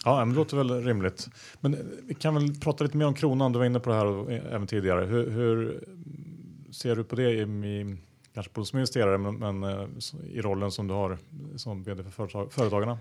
Ja, 0.04 0.18
men 0.18 0.28
det 0.28 0.34
låter 0.34 0.56
väl 0.56 0.84
rimligt. 0.84 1.28
Men 1.60 1.74
eh, 1.74 1.80
vi 2.06 2.14
kan 2.14 2.34
väl 2.34 2.54
prata 2.54 2.84
lite 2.84 2.96
mer 2.96 3.06
om 3.06 3.14
kronan. 3.14 3.52
Du 3.52 3.58
var 3.58 3.66
inne 3.66 3.80
på 3.80 3.90
det 3.90 3.96
här 3.96 4.32
eh, 4.32 4.54
även 4.54 4.66
tidigare. 4.66 5.04
Hur, 5.04 5.30
hur 5.30 5.70
mm, 5.70 6.72
ser 6.72 6.96
du 6.96 7.04
på 7.04 7.16
det 7.16 7.30
i, 7.30 7.40
i 7.42 7.96
kanske 8.34 8.52
på 8.52 8.64
som 8.64 8.78
investerare, 8.78 9.18
men, 9.18 9.34
men, 9.34 9.62
eh, 9.62 9.86
i 10.32 10.40
rollen 10.40 10.70
som 10.70 10.88
du 10.88 10.94
har 10.94 11.18
som 11.56 11.82
vd 11.82 12.02
för 12.02 12.10
företag, 12.10 12.52
företagarna? 12.52 12.98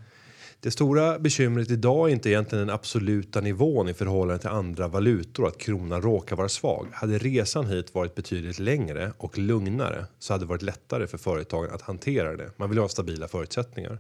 Det 0.59 0.71
stora 0.71 1.19
bekymret 1.19 1.71
idag 1.71 2.09
är 2.09 2.13
inte 2.13 2.29
egentligen 2.29 2.67
den 2.67 2.75
absoluta 2.75 3.41
nivån 3.41 3.89
i 3.89 3.93
förhållande 3.93 4.39
till 4.39 4.49
andra 4.49 4.87
valutor 4.87 5.47
att 5.47 5.57
kronan 5.57 6.01
råkar 6.01 6.35
vara 6.35 6.49
svag. 6.49 6.87
Hade 6.93 7.17
resan 7.17 7.65
hit 7.65 7.93
varit 7.93 8.15
betydligt 8.15 8.59
längre 8.59 9.11
och 9.17 9.37
lugnare 9.37 10.05
så 10.19 10.33
hade 10.33 10.45
det 10.45 10.49
varit 10.49 10.61
lättare 10.61 11.07
för 11.07 11.17
företagen 11.17 11.69
att 11.71 11.81
hantera 11.81 12.35
det. 12.35 12.51
Man 12.57 12.69
vill 12.69 12.79
ha 12.79 12.89
stabila 12.89 13.27
förutsättningar. 13.27 13.99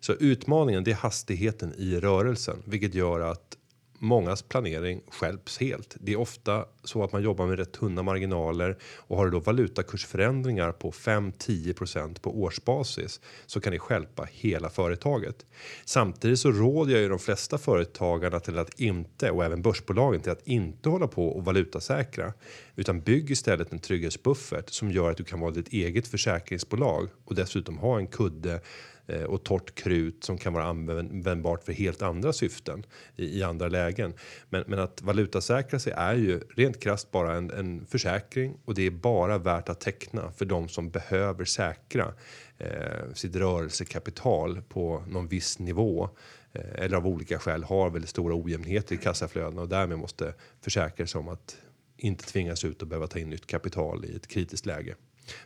Så 0.00 0.12
utmaningen 0.12 0.84
det 0.84 0.90
är 0.90 0.94
hastigheten 0.94 1.74
i 1.76 2.00
rörelsen, 2.00 2.62
vilket 2.64 2.94
gör 2.94 3.20
att 3.20 3.57
mångas 3.98 4.42
planering 4.42 5.00
skälps 5.08 5.58
helt. 5.58 5.96
Det 6.00 6.12
är 6.12 6.16
ofta 6.16 6.64
så 6.84 7.04
att 7.04 7.12
man 7.12 7.22
jobbar 7.22 7.46
med 7.46 7.58
rätt 7.58 7.72
tunna 7.72 8.02
marginaler 8.02 8.78
och 8.96 9.16
har 9.16 9.24
du 9.24 9.30
då 9.30 9.40
valutakursförändringar 9.40 10.72
på 10.72 10.90
5-10% 10.90 12.20
på 12.20 12.42
årsbasis 12.42 13.20
så 13.46 13.60
kan 13.60 13.72
det 13.72 13.78
skälpa 13.78 14.28
hela 14.32 14.70
företaget. 14.70 15.46
Samtidigt 15.84 16.38
så 16.38 16.52
råder 16.52 16.92
jag 16.92 17.02
ju 17.02 17.08
de 17.08 17.18
flesta 17.18 17.58
företagarna 17.58 18.40
till 18.40 18.58
att 18.58 18.80
inte 18.80 19.30
och 19.30 19.44
även 19.44 19.62
börsbolagen 19.62 20.20
till 20.20 20.32
att 20.32 20.48
inte 20.48 20.88
hålla 20.88 21.06
på 21.08 21.28
och 21.28 21.44
valutasäkra 21.44 22.32
utan 22.76 23.00
bygg 23.00 23.30
istället 23.30 23.72
en 23.72 23.78
trygghetsbuffert 23.78 24.70
som 24.70 24.90
gör 24.90 25.10
att 25.10 25.16
du 25.16 25.24
kan 25.24 25.40
vara 25.40 25.50
ditt 25.50 25.68
eget 25.68 26.08
försäkringsbolag 26.08 27.08
och 27.24 27.34
dessutom 27.34 27.78
ha 27.78 27.98
en 27.98 28.06
kudde 28.06 28.60
Eh, 29.08 29.22
och 29.22 29.44
torrt 29.44 29.74
krut 29.74 30.24
som 30.24 30.38
kan 30.38 30.52
vara 30.52 30.64
användbart 30.64 31.64
för 31.64 31.72
helt 31.72 32.02
andra 32.02 32.32
syften 32.32 32.86
i, 33.16 33.38
i 33.38 33.42
andra 33.42 33.68
lägen. 33.68 34.14
Men, 34.48 34.64
men 34.66 34.78
att 34.78 35.02
valutasäkra 35.02 35.78
sig 35.78 35.92
är 35.96 36.14
ju 36.14 36.40
rent 36.56 36.80
krasst 36.80 37.10
bara 37.10 37.34
en, 37.34 37.50
en 37.50 37.86
försäkring 37.86 38.58
och 38.64 38.74
det 38.74 38.82
är 38.82 38.90
bara 38.90 39.38
värt 39.38 39.68
att 39.68 39.80
teckna 39.80 40.32
för 40.32 40.44
de 40.44 40.68
som 40.68 40.90
behöver 40.90 41.44
säkra 41.44 42.14
eh, 42.58 43.12
sitt 43.14 43.36
rörelsekapital 43.36 44.62
på 44.68 45.04
någon 45.08 45.28
viss 45.28 45.58
nivå 45.58 46.08
eh, 46.52 46.84
eller 46.84 46.96
av 46.96 47.06
olika 47.06 47.38
skäl 47.38 47.64
har 47.64 47.90
väldigt 47.90 48.10
stora 48.10 48.34
ojämnheter 48.34 48.94
i 48.94 48.98
kassaflödena 48.98 49.62
och 49.62 49.68
därmed 49.68 49.98
måste 49.98 50.34
försäkra 50.60 51.06
sig 51.06 51.18
om 51.18 51.28
att 51.28 51.56
inte 51.96 52.24
tvingas 52.24 52.64
ut 52.64 52.82
och 52.82 52.88
behöva 52.88 53.06
ta 53.06 53.18
in 53.18 53.30
nytt 53.30 53.46
kapital 53.46 54.04
i 54.04 54.16
ett 54.16 54.26
kritiskt 54.26 54.66
läge. 54.66 54.94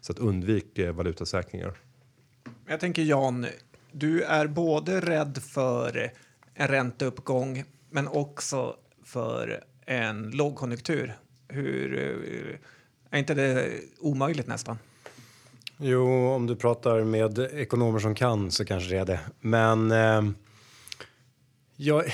Så 0.01 0.13
att 0.13 0.19
undvik 0.19 0.79
eh, 0.79 0.93
valutasäkringar. 0.93 1.92
Jag 2.67 2.81
tänker 2.81 3.03
Jan, 3.03 3.47
du 3.93 4.23
är 4.23 4.47
både 4.47 5.01
rädd 5.01 5.39
för 5.43 6.13
en 6.55 6.69
ränteuppgång 6.69 7.65
men 7.91 8.09
också 8.09 8.77
för 9.05 9.65
en 9.87 10.31
lågkonjunktur. 10.31 11.17
Hur, 11.49 11.99
eh, 11.99 12.59
är 13.11 13.19
inte 13.19 13.35
det 13.35 13.81
omöjligt 13.99 14.47
nästan? 14.47 14.79
Jo, 15.77 16.29
om 16.29 16.47
du 16.47 16.57
pratar 16.57 17.05
med 17.05 17.39
ekonomer 17.39 17.99
som 17.99 18.15
kan 18.15 18.51
så 18.51 18.65
kanske 18.65 18.91
det 18.91 18.99
är 18.99 19.05
det. 19.05 19.21
Men 19.41 19.91
eh, 19.91 20.23
jag, 21.77 22.05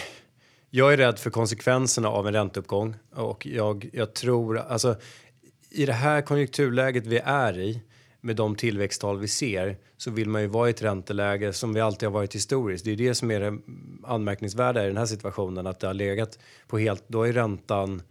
jag 0.70 0.92
är 0.92 0.96
rädd 0.96 1.18
för 1.18 1.30
konsekvenserna 1.30 2.08
av 2.08 2.26
en 2.26 2.32
ränteuppgång 2.32 2.96
och 3.14 3.46
jag, 3.46 3.90
jag 3.92 4.14
tror 4.14 4.58
alltså 4.58 4.96
i 5.70 5.86
det 5.86 5.92
här 5.92 6.22
konjunkturläget 6.22 7.06
vi 7.06 7.18
är 7.24 7.58
i 7.58 7.82
med 8.20 8.36
de 8.36 8.56
tillväxttal 8.56 9.18
vi 9.18 9.28
ser 9.28 9.76
så 9.96 10.10
vill 10.10 10.28
man 10.28 10.42
ju 10.42 10.48
vara 10.48 10.68
i 10.68 10.70
ett 10.70 10.82
ränteläge 10.82 11.52
som 11.52 11.74
vi 11.74 11.80
alltid 11.80 12.08
har 12.08 12.14
varit 12.14 12.34
historiskt. 12.34 12.84
Det 12.84 12.92
är 12.92 12.96
det 12.96 13.14
som 13.14 13.30
är 13.30 13.40
det 13.40 13.58
anmärkningsvärda 14.04 14.84
i 14.84 14.86
den 14.86 14.96
här 14.96 15.06
situationen 15.06 15.66
att 15.66 15.80
det 15.80 15.86
har 15.86 15.94
legat 15.94 16.38
på 16.68 16.78
helt, 16.78 17.04
då 17.06 17.22
är 17.22 17.32
räntan 17.32 18.02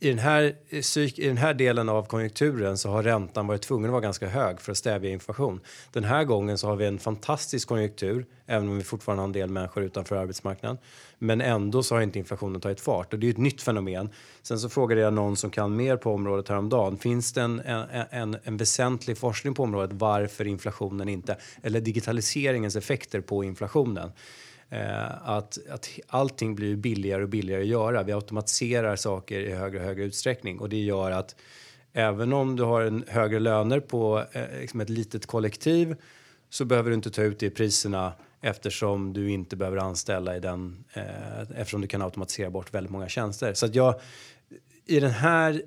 i 0.00 0.08
den, 0.08 0.18
här, 0.18 0.56
i 1.20 1.26
den 1.26 1.36
här 1.36 1.54
delen 1.54 1.88
av 1.88 2.06
konjunkturen 2.06 2.78
så 2.78 2.90
har 2.90 3.02
räntan 3.02 3.46
varit 3.46 3.62
tvungen 3.62 3.90
att 3.90 3.92
vara 3.92 4.00
ganska 4.00 4.28
hög 4.28 4.60
för 4.60 4.72
att 4.72 4.78
stävja 4.78 5.10
inflation. 5.10 5.60
Den 5.92 6.04
här 6.04 6.24
gången 6.24 6.58
så 6.58 6.66
har 6.66 6.76
vi 6.76 6.86
en 6.86 6.98
fantastisk 6.98 7.68
konjunktur, 7.68 8.26
även 8.46 8.68
om 8.68 8.76
vi 8.76 8.84
fortfarande 8.84 9.22
har 9.22 9.26
en 9.26 9.32
del 9.32 9.50
människor 9.50 9.82
utanför 9.82 10.16
arbetsmarknaden. 10.16 10.78
Men 11.18 11.40
ändå 11.40 11.82
så 11.82 11.94
har 11.94 12.02
inte 12.02 12.18
inflationen 12.18 12.60
tagit 12.60 12.80
fart 12.80 13.12
och 13.12 13.18
det 13.18 13.26
är 13.26 13.30
ett 13.30 13.38
nytt 13.38 13.62
fenomen. 13.62 14.08
Sen 14.42 14.58
så 14.58 14.68
frågade 14.68 15.00
jag 15.00 15.12
någon 15.12 15.36
som 15.36 15.50
kan 15.50 15.76
mer 15.76 15.96
på 15.96 16.14
området 16.14 16.48
häromdagen. 16.48 16.98
Finns 16.98 17.32
det 17.32 17.42
en, 17.42 17.60
en, 17.60 18.06
en, 18.10 18.36
en 18.42 18.56
väsentlig 18.56 19.18
forskning 19.18 19.54
på 19.54 19.62
området 19.62 19.90
varför 19.92 20.46
inflationen 20.46 21.08
inte, 21.08 21.36
eller 21.62 21.80
digitaliseringens 21.80 22.76
effekter 22.76 23.20
på 23.20 23.44
inflationen? 23.44 24.12
Eh, 24.74 25.28
att, 25.28 25.58
att 25.70 25.90
allting 26.08 26.54
blir 26.54 26.76
billigare 26.76 27.22
och 27.22 27.28
billigare 27.28 27.62
att 27.62 27.68
göra. 27.68 28.02
Vi 28.02 28.12
automatiserar 28.12 28.96
saker 28.96 29.40
i 29.40 29.52
högre 29.52 29.78
och 29.78 29.84
högre 29.84 30.04
utsträckning 30.04 30.58
och 30.58 30.68
det 30.68 30.76
gör 30.82 31.10
att 31.10 31.36
även 31.92 32.32
om 32.32 32.56
du 32.56 32.62
har 32.62 32.82
en 32.82 33.04
högre 33.08 33.40
löner 33.40 33.80
på 33.80 34.24
eh, 34.32 34.60
liksom 34.60 34.80
ett 34.80 34.88
litet 34.88 35.26
kollektiv 35.26 35.96
så 36.50 36.64
behöver 36.64 36.90
du 36.90 36.94
inte 36.94 37.10
ta 37.10 37.22
ut 37.22 37.38
det 37.38 37.46
i 37.46 37.50
priserna 37.50 38.12
eftersom 38.40 39.12
du 39.12 39.30
inte 39.30 39.56
behöver 39.56 39.78
anställa 39.78 40.36
i 40.36 40.40
den 40.40 40.84
eh, 40.92 41.40
eftersom 41.56 41.80
du 41.80 41.86
kan 41.86 42.02
automatisera 42.02 42.50
bort 42.50 42.74
väldigt 42.74 42.92
många 42.92 43.08
tjänster. 43.08 43.54
Så 43.54 43.66
att 43.66 43.74
jag 43.74 44.00
i 44.86 45.00
den 45.00 45.10
här 45.10 45.62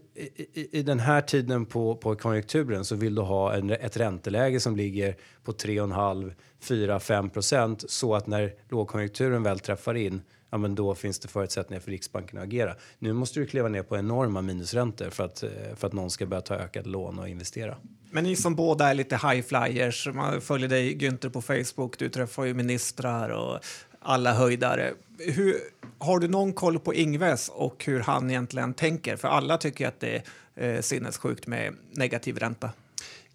i, 0.54 0.80
i 0.80 0.84
den 0.84 1.00
här 1.00 1.22
tiden 1.22 1.66
på, 1.66 1.96
på 1.96 2.16
konjunkturen 2.16 2.86
så 2.86 2.96
vill 2.96 3.16
du 3.16 3.22
ha 3.22 3.54
en, 3.54 3.70
ett 3.70 3.98
ränteläge 3.98 4.60
som 4.60 4.76
ligger 4.76 5.16
på 5.44 5.52
3,5 5.52 6.34
4 6.60 7.00
5 7.00 7.30
procent 7.30 7.90
så 7.90 8.16
att 8.16 8.28
när 8.28 8.54
lågkonjunkturen 8.70 9.44
väl 9.44 9.60
träffar 9.60 9.94
in 9.94 10.22
ja, 10.50 10.58
men 10.58 10.76
då 10.76 10.96
finns 10.96 11.20
det 11.20 11.28
förutsättningar 11.28 11.82
för 11.82 11.92
Riksbanken 11.92 12.38
att 12.38 12.44
agera. 12.44 12.76
Nu 13.00 13.14
måste 13.14 13.40
du 13.40 13.46
kliva 13.46 13.70
ner 13.70 13.84
på 13.84 13.98
enorma 13.98 14.42
minusräntor 14.42 15.10
för 15.10 15.24
att, 15.24 15.44
eh, 15.44 15.50
för 15.76 15.88
att 15.88 15.94
någon 15.94 16.12
ska 16.12 16.26
börja 16.26 16.42
ta 16.42 16.56
ökade 16.56 16.90
lån 16.90 17.20
och 17.20 17.30
investera. 17.30 17.78
Men 18.12 18.24
ni 18.24 18.36
som 18.36 18.56
båda 18.56 18.90
är 18.90 18.94
lite 18.94 19.16
high 19.16 19.42
flyers, 19.42 20.08
man 20.14 20.42
följer 20.42 20.70
dig 20.70 20.98
Günther 20.98 21.30
på 21.30 21.42
Facebook, 21.42 22.00
du 22.00 22.10
träffar 22.10 22.46
ju 22.46 22.54
ministrar 22.54 23.30
och 23.30 23.60
alla 24.08 24.34
höjdare. 24.34 24.94
Hur, 25.20 25.56
har 26.00 26.20
du 26.20 26.28
någon 26.28 26.54
koll 26.54 26.80
på 26.80 26.94
Ingves 26.94 27.50
och 27.50 27.86
hur 27.86 28.00
han 28.00 28.30
egentligen 28.30 28.74
tänker? 28.74 29.16
För 29.16 29.28
alla 29.28 29.58
tycker 29.58 29.88
att 29.88 30.00
det 30.00 30.24
är 30.56 30.76
eh, 30.76 30.82
sinnessjukt 30.82 31.48
med 31.48 31.74
negativ 31.92 32.38
ränta. 32.38 32.70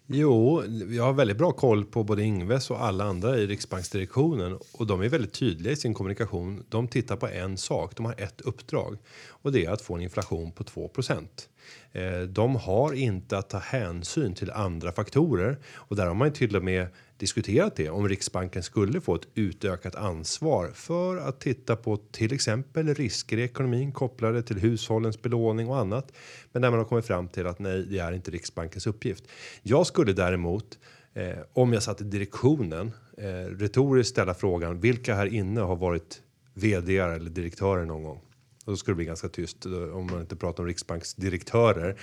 Jo, 0.07 0.63
jag 0.89 1.03
har 1.03 1.13
väldigt 1.13 1.37
bra 1.37 1.51
koll 1.51 1.85
på 1.85 2.03
både 2.03 2.23
Ingves 2.23 2.71
och 2.71 2.83
alla 2.83 3.03
andra 3.03 3.37
i 3.37 3.47
Riksbanksdirektionen 3.47 4.59
och 4.71 4.87
de 4.87 5.01
är 5.01 5.09
väldigt 5.09 5.33
tydliga 5.33 5.73
i 5.73 5.75
sin 5.75 5.93
kommunikation. 5.93 6.65
De 6.69 6.87
tittar 6.87 7.15
på 7.15 7.27
en 7.27 7.57
sak. 7.57 7.95
De 7.95 8.05
har 8.05 8.21
ett 8.21 8.41
uppdrag 8.41 8.97
och 9.27 9.51
det 9.51 9.65
är 9.65 9.71
att 9.71 9.81
få 9.81 9.95
en 9.95 10.01
inflation 10.01 10.51
på 10.51 10.63
2 10.63 10.87
procent. 10.87 11.49
Eh, 11.95 12.21
de 12.21 12.55
har 12.55 12.93
inte 12.93 13.37
att 13.37 13.49
ta 13.49 13.57
hänsyn 13.57 14.33
till 14.33 14.51
andra 14.51 14.91
faktorer 14.91 15.57
och 15.73 15.95
där 15.95 16.05
har 16.05 16.13
man 16.13 16.33
till 16.33 16.55
och 16.55 16.63
med 16.63 16.87
diskuterat 17.17 17.75
det 17.75 17.89
om 17.89 18.09
Riksbanken 18.09 18.63
skulle 18.63 19.01
få 19.01 19.15
ett 19.15 19.27
utökat 19.35 19.95
ansvar 19.95 20.71
för 20.73 21.17
att 21.17 21.39
titta 21.39 21.75
på 21.75 21.97
till 21.97 22.33
exempel 22.33 22.95
risker 22.95 23.37
i 23.37 23.43
ekonomin 23.43 23.91
kopplade 23.91 24.43
till 24.43 24.59
hushållens 24.59 25.21
belåning 25.21 25.69
och 25.69 25.77
annat. 25.77 26.11
Men 26.51 26.61
när 26.61 26.69
man 26.69 26.79
har 26.79 26.85
kommit 26.85 27.05
fram 27.05 27.27
till 27.27 27.47
att 27.47 27.59
nej, 27.59 27.85
det 27.89 27.99
är 27.99 28.11
inte 28.11 28.31
Riksbankens 28.31 28.87
uppgift. 28.87 29.23
Jag 29.61 29.87
skulle 29.87 30.13
däremot 30.13 30.79
eh, 31.13 31.37
om 31.53 31.73
jag 31.73 31.83
satt 31.83 32.01
i 32.01 32.03
direktionen 32.03 32.91
eh, 33.17 33.25
retoriskt 33.57 34.11
ställa 34.11 34.33
frågan 34.33 34.79
vilka 34.79 35.15
här 35.15 35.33
inne 35.33 35.61
har 35.61 35.75
varit 35.75 36.21
vd 36.53 36.97
eller 36.97 37.29
direktörer 37.29 37.85
någon 37.85 38.03
gång? 38.03 38.21
Och 38.65 38.71
då 38.71 38.77
skulle 38.77 38.93
det 38.93 38.95
bli 38.95 39.05
ganska 39.05 39.29
tyst 39.29 39.65
eh, 39.65 39.71
om 39.71 40.05
man 40.05 40.21
inte 40.21 40.35
pratar 40.35 40.63
om 40.63 40.67
Riksbanksdirektörer. 40.67 41.99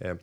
Eh, 0.00 0.14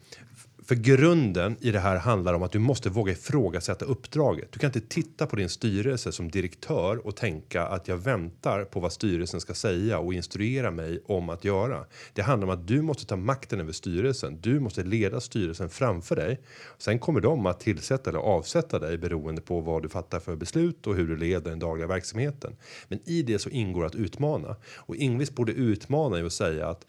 för 0.68 0.76
grunden 0.76 1.58
i 1.60 1.72
det 1.72 1.80
här 1.80 1.98
handlar 1.98 2.34
om 2.34 2.44
att 2.44 2.52
du 2.52 2.60
måste 2.60 2.90
våga 2.90 3.12
ifrågasätta 3.12 3.86
uppdraget. 3.86 4.52
Du 4.52 4.60
kan 4.60 4.68
inte 4.68 4.82
titta 4.82 5.26
på 5.28 5.36
din 5.36 5.50
styrelse 5.50 6.12
som 6.12 6.32
direktör 6.32 7.08
och 7.08 7.16
tänka 7.16 7.68
att 7.68 7.88
jag 7.88 7.98
väntar 7.98 8.64
på 8.64 8.80
vad 8.80 8.94
styrelsen 8.94 9.42
ska 9.42 9.54
säga 9.54 10.00
och 10.00 10.14
instruera 10.14 10.72
mig 10.72 11.02
om 11.06 11.30
att 11.30 11.44
göra. 11.44 11.86
Det 12.14 12.22
handlar 12.22 12.48
om 12.48 12.54
att 12.54 12.68
du 12.68 12.82
måste 12.82 13.06
ta 13.06 13.16
makten 13.16 13.60
över 13.60 13.72
styrelsen. 13.72 14.42
Du 14.42 14.60
måste 14.60 14.84
leda 14.84 15.22
styrelsen 15.22 15.70
framför 15.70 16.16
dig. 16.16 16.42
Sen 16.78 17.00
kommer 17.00 17.22
de 17.22 17.46
att 17.46 17.60
tillsätta 17.60 18.10
eller 18.10 18.20
avsätta 18.20 18.80
dig 18.80 18.98
beroende 18.98 19.42
på 19.42 19.60
vad 19.60 19.84
du 19.84 19.90
fattar 19.90 20.20
för 20.20 20.36
beslut 20.36 20.88
och 20.88 20.96
hur 20.96 21.08
du 21.08 21.18
leder 21.18 21.50
den 21.50 21.60
dagliga 21.60 21.88
verksamheten. 21.88 22.56
Men 22.88 23.00
i 23.06 23.22
det 23.22 23.40
så 23.40 23.50
ingår 23.50 23.86
att 23.86 23.96
utmana 23.96 24.56
och 24.76 24.96
Ingvis 24.96 25.36
borde 25.36 25.52
utmana 25.52 26.20
i 26.20 26.24
att 26.24 26.34
säga 26.34 26.68
att 26.68 26.86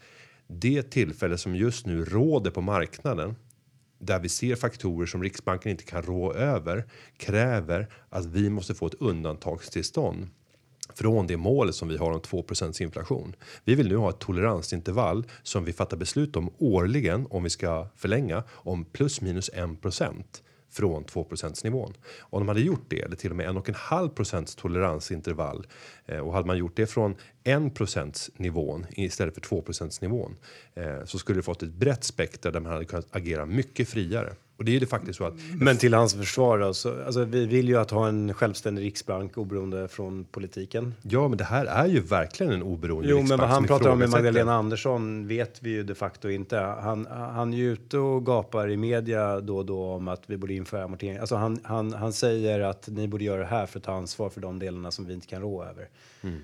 det 0.47 0.83
tillfälle 0.83 1.39
som 1.39 1.57
just 1.57 1.87
nu 1.87 2.05
råder 2.05 2.51
på 2.51 2.61
marknaden 2.61 3.35
där 3.99 4.21
vi 4.21 4.29
ser 4.29 4.57
faktorer 4.57 5.07
som 5.07 5.23
Riksbanken 5.23 5.71
inte 5.71 5.85
kan 5.85 6.03
rå 6.03 6.33
över 6.33 6.85
kräver 7.17 7.89
att 8.09 8.27
vi 8.27 8.51
måste 8.51 8.75
få 8.75 8.87
ett 8.87 8.95
undantagstillstånd 8.95 10.29
från 10.95 11.27
det 11.27 11.37
målet 11.37 11.75
som 11.75 11.89
vi 11.89 11.97
har 11.97 12.13
om 12.13 12.21
2% 12.21 12.83
inflation. 12.83 13.37
Vi 13.65 13.75
vill 13.75 13.89
nu 13.89 13.97
ha 13.97 14.11
ett 14.11 14.19
toleransintervall 14.19 15.27
som 15.43 15.65
vi 15.65 15.73
fattar 15.73 15.97
beslut 15.97 16.37
om 16.37 16.51
årligen 16.59 17.27
om 17.31 17.43
vi 17.43 17.51
ska 17.51 17.89
förlänga 17.97 18.43
om 18.51 18.85
plus 18.85 19.21
minus 19.21 19.51
1 19.55 19.81
från 20.79 21.05
2 21.05 21.27
nivån. 21.65 21.95
Om 22.21 22.41
de 22.41 22.49
hade 22.49 22.61
gjort 22.61 22.85
det 22.89 23.03
eller 23.03 23.17
till 23.17 23.31
och 23.31 23.37
med 23.37 23.47
en 23.47 23.57
och 23.57 23.69
en 23.69 23.75
halv 23.75 24.09
procents 24.09 24.55
toleransintervall 24.55 25.67
eh, 26.07 26.19
och 26.19 26.33
hade 26.33 26.47
man 26.47 26.59
gjort 26.59 26.77
det 26.77 26.87
från 26.87 27.17
1 27.45 28.31
nivån 28.37 28.87
istället 28.91 29.35
för 29.35 29.41
2 29.41 29.65
nivån 30.01 30.37
eh, 30.75 31.05
så 31.05 31.19
skulle 31.19 31.39
det 31.39 31.43
fått 31.43 31.63
ett 31.63 31.73
brett 31.73 32.05
spektra 32.05 32.53
där 32.53 32.61
man 32.61 32.73
hade 32.73 32.85
kunnat 32.85 33.17
agera 33.17 33.47
mycket 33.47 33.89
friare. 33.89 34.33
Och 34.59 34.65
det 34.65 34.77
är 34.77 34.81
ju 34.81 34.87
faktiskt 34.87 35.19
så 35.19 35.25
att. 35.25 35.35
Men 35.61 35.77
till 35.77 35.95
hans 35.95 36.15
försvar 36.15 36.59
då, 36.59 36.75
så, 36.75 37.05
alltså, 37.05 37.25
vi 37.25 37.47
vill 37.47 37.69
ju 37.69 37.77
att 37.77 37.91
ha 37.91 38.09
en 38.09 38.35
självständig 38.35 38.83
riksbank 38.83 39.39
oberoende 39.39 39.89
från 39.89 40.25
politiken. 40.25 40.95
Ja, 41.03 41.29
men 41.29 41.39
det 41.39 41.45
här 41.45 41.67
är 41.67 41.87
ju 41.87 42.01
verkligen 42.01 42.53
en 42.53 42.63
oberoende 42.63 43.09
Jo, 43.09 43.17
riksbank. 43.17 43.41
men 43.41 43.49
vad 43.49 43.55
han 43.55 43.65
pratar 43.67 43.91
om 43.91 43.99
med 43.99 44.11
Magdalena 44.11 44.55
Andersson 44.55 45.27
vet 45.27 45.63
vi 45.63 45.71
ju 45.71 45.83
de 45.83 45.95
facto 45.95 46.29
inte. 46.29 46.57
Han, 46.59 47.07
han 47.11 47.55
är 47.55 47.59
ju 47.59 47.73
ute 47.73 47.99
och 47.99 48.27
gapar 48.27 48.71
i 48.71 48.77
media 48.77 49.41
då 49.41 49.57
och 49.59 49.67
då 49.67 49.85
om 49.85 50.09
att 50.09 50.23
vi 50.27 50.37
borde 50.37 50.55
införa 50.55 50.85
amortering. 50.85 51.19
Alltså 51.19 51.37
han, 51.37 51.61
han, 51.63 51.93
han 51.93 52.13
säger 52.13 52.61
att 52.61 52.89
ni 52.89 53.09
borde 53.09 53.25
göra 53.25 53.41
det 53.41 53.47
här 53.47 53.67
för 53.67 53.79
att 53.79 53.85
ta 53.85 53.93
ansvar 53.93 54.31
för 54.31 54.41
de 54.41 54.59
delarna 54.59 54.91
som 54.91 55.07
vi 55.07 55.15
inte 55.15 55.27
kan 55.27 55.43
rå 55.43 55.65
över. 55.65 55.89
Mm. 56.23 56.41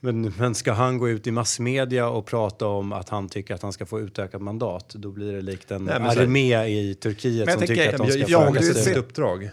Men, 0.00 0.34
men 0.38 0.54
ska 0.54 0.72
han 0.72 0.98
gå 0.98 1.08
ut 1.08 1.26
i 1.26 1.30
massmedia 1.30 2.08
och 2.08 2.26
prata 2.26 2.66
om 2.66 2.92
att 2.92 3.08
han 3.08 3.28
tycker 3.28 3.54
att 3.54 3.62
han 3.62 3.72
ska 3.72 3.86
få 3.86 4.00
utökat 4.00 4.42
mandat, 4.42 4.88
då 4.88 5.10
blir 5.10 5.32
det 5.32 5.40
likt 5.40 5.70
en 5.70 5.84
Nej, 5.84 6.14
så 6.14 6.20
armé 6.20 6.66
i 6.66 6.94
Turkiet 6.94 7.48
jag 7.48 7.58
som 7.58 7.66
tycker 7.66 7.88
att 7.88 7.96
de 7.96 8.06
Jag, 8.06 8.12
ska 8.12 8.32
jag 8.32 8.56
Ja, 8.56 8.62
få 8.62 8.74
sitt 8.74 8.96
uppdrag. 8.96 9.50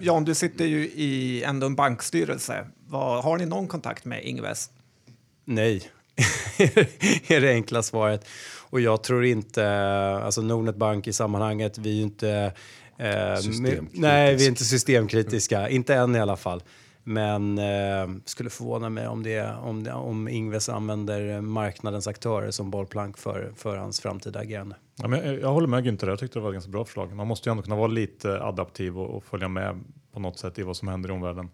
Jan, 0.00 0.24
du 0.24 0.34
sitter 0.34 0.64
ju 0.64 0.84
i 0.84 1.42
ändå 1.42 1.66
en 1.66 1.74
bankstyrelse. 1.74 2.66
Vad, 2.86 3.24
har 3.24 3.38
ni 3.38 3.46
någon 3.46 3.68
kontakt 3.68 4.04
med 4.04 4.24
Ingves? 4.24 4.70
Nej, 5.44 5.82
är 7.26 7.40
det 7.40 7.50
enkla 7.50 7.82
svaret. 7.82 8.28
Och 8.70 8.80
jag 8.80 9.02
tror 9.02 9.24
inte, 9.24 9.68
alltså 10.24 10.42
Nordnet 10.42 10.76
Bank 10.76 11.06
i 11.06 11.12
sammanhanget, 11.12 11.78
vi 11.78 11.90
är 11.90 11.94
ju 11.94 12.02
inte... 12.02 12.52
Eh, 12.98 13.38
nej, 13.92 14.36
vi 14.36 14.44
är 14.44 14.48
inte 14.48 14.64
systemkritiska, 14.64 15.68
inte 15.68 15.94
än 15.94 16.16
i 16.16 16.20
alla 16.20 16.36
fall. 16.36 16.62
Men 17.04 17.58
eh, 17.58 18.08
skulle 18.24 18.50
förvåna 18.50 18.88
mig 18.88 19.08
om, 19.08 19.22
det, 19.22 19.54
om, 19.54 19.84
det, 19.84 19.92
om 19.92 20.28
Ingves 20.28 20.68
använder 20.68 21.40
marknadens 21.40 22.06
aktörer 22.06 22.50
som 22.50 22.70
bollplank 22.70 23.18
för, 23.18 23.52
för 23.56 23.76
hans 23.76 24.00
framtida 24.00 24.40
agerande. 24.40 24.76
Ja, 24.96 25.08
men 25.08 25.26
jag, 25.26 25.40
jag 25.40 25.52
håller 25.52 25.68
med 25.68 25.86
Günther, 25.86 26.08
jag 26.08 26.18
tyckte 26.18 26.38
det 26.38 26.42
var 26.42 26.50
ett 26.50 26.54
ganska 26.54 26.70
bra 26.70 26.84
förslag. 26.84 27.12
Man 27.12 27.26
måste 27.26 27.48
ju 27.48 27.50
ändå 27.50 27.62
kunna 27.62 27.76
vara 27.76 27.86
lite 27.86 28.42
adaptiv 28.42 28.98
och, 28.98 29.16
och 29.16 29.24
följa 29.24 29.48
med 29.48 29.80
på 30.12 30.20
något 30.20 30.38
sätt 30.38 30.58
i 30.58 30.62
vad 30.62 30.76
som 30.76 30.88
händer 30.88 31.08
i 31.08 31.12
omvärlden. 31.12 31.48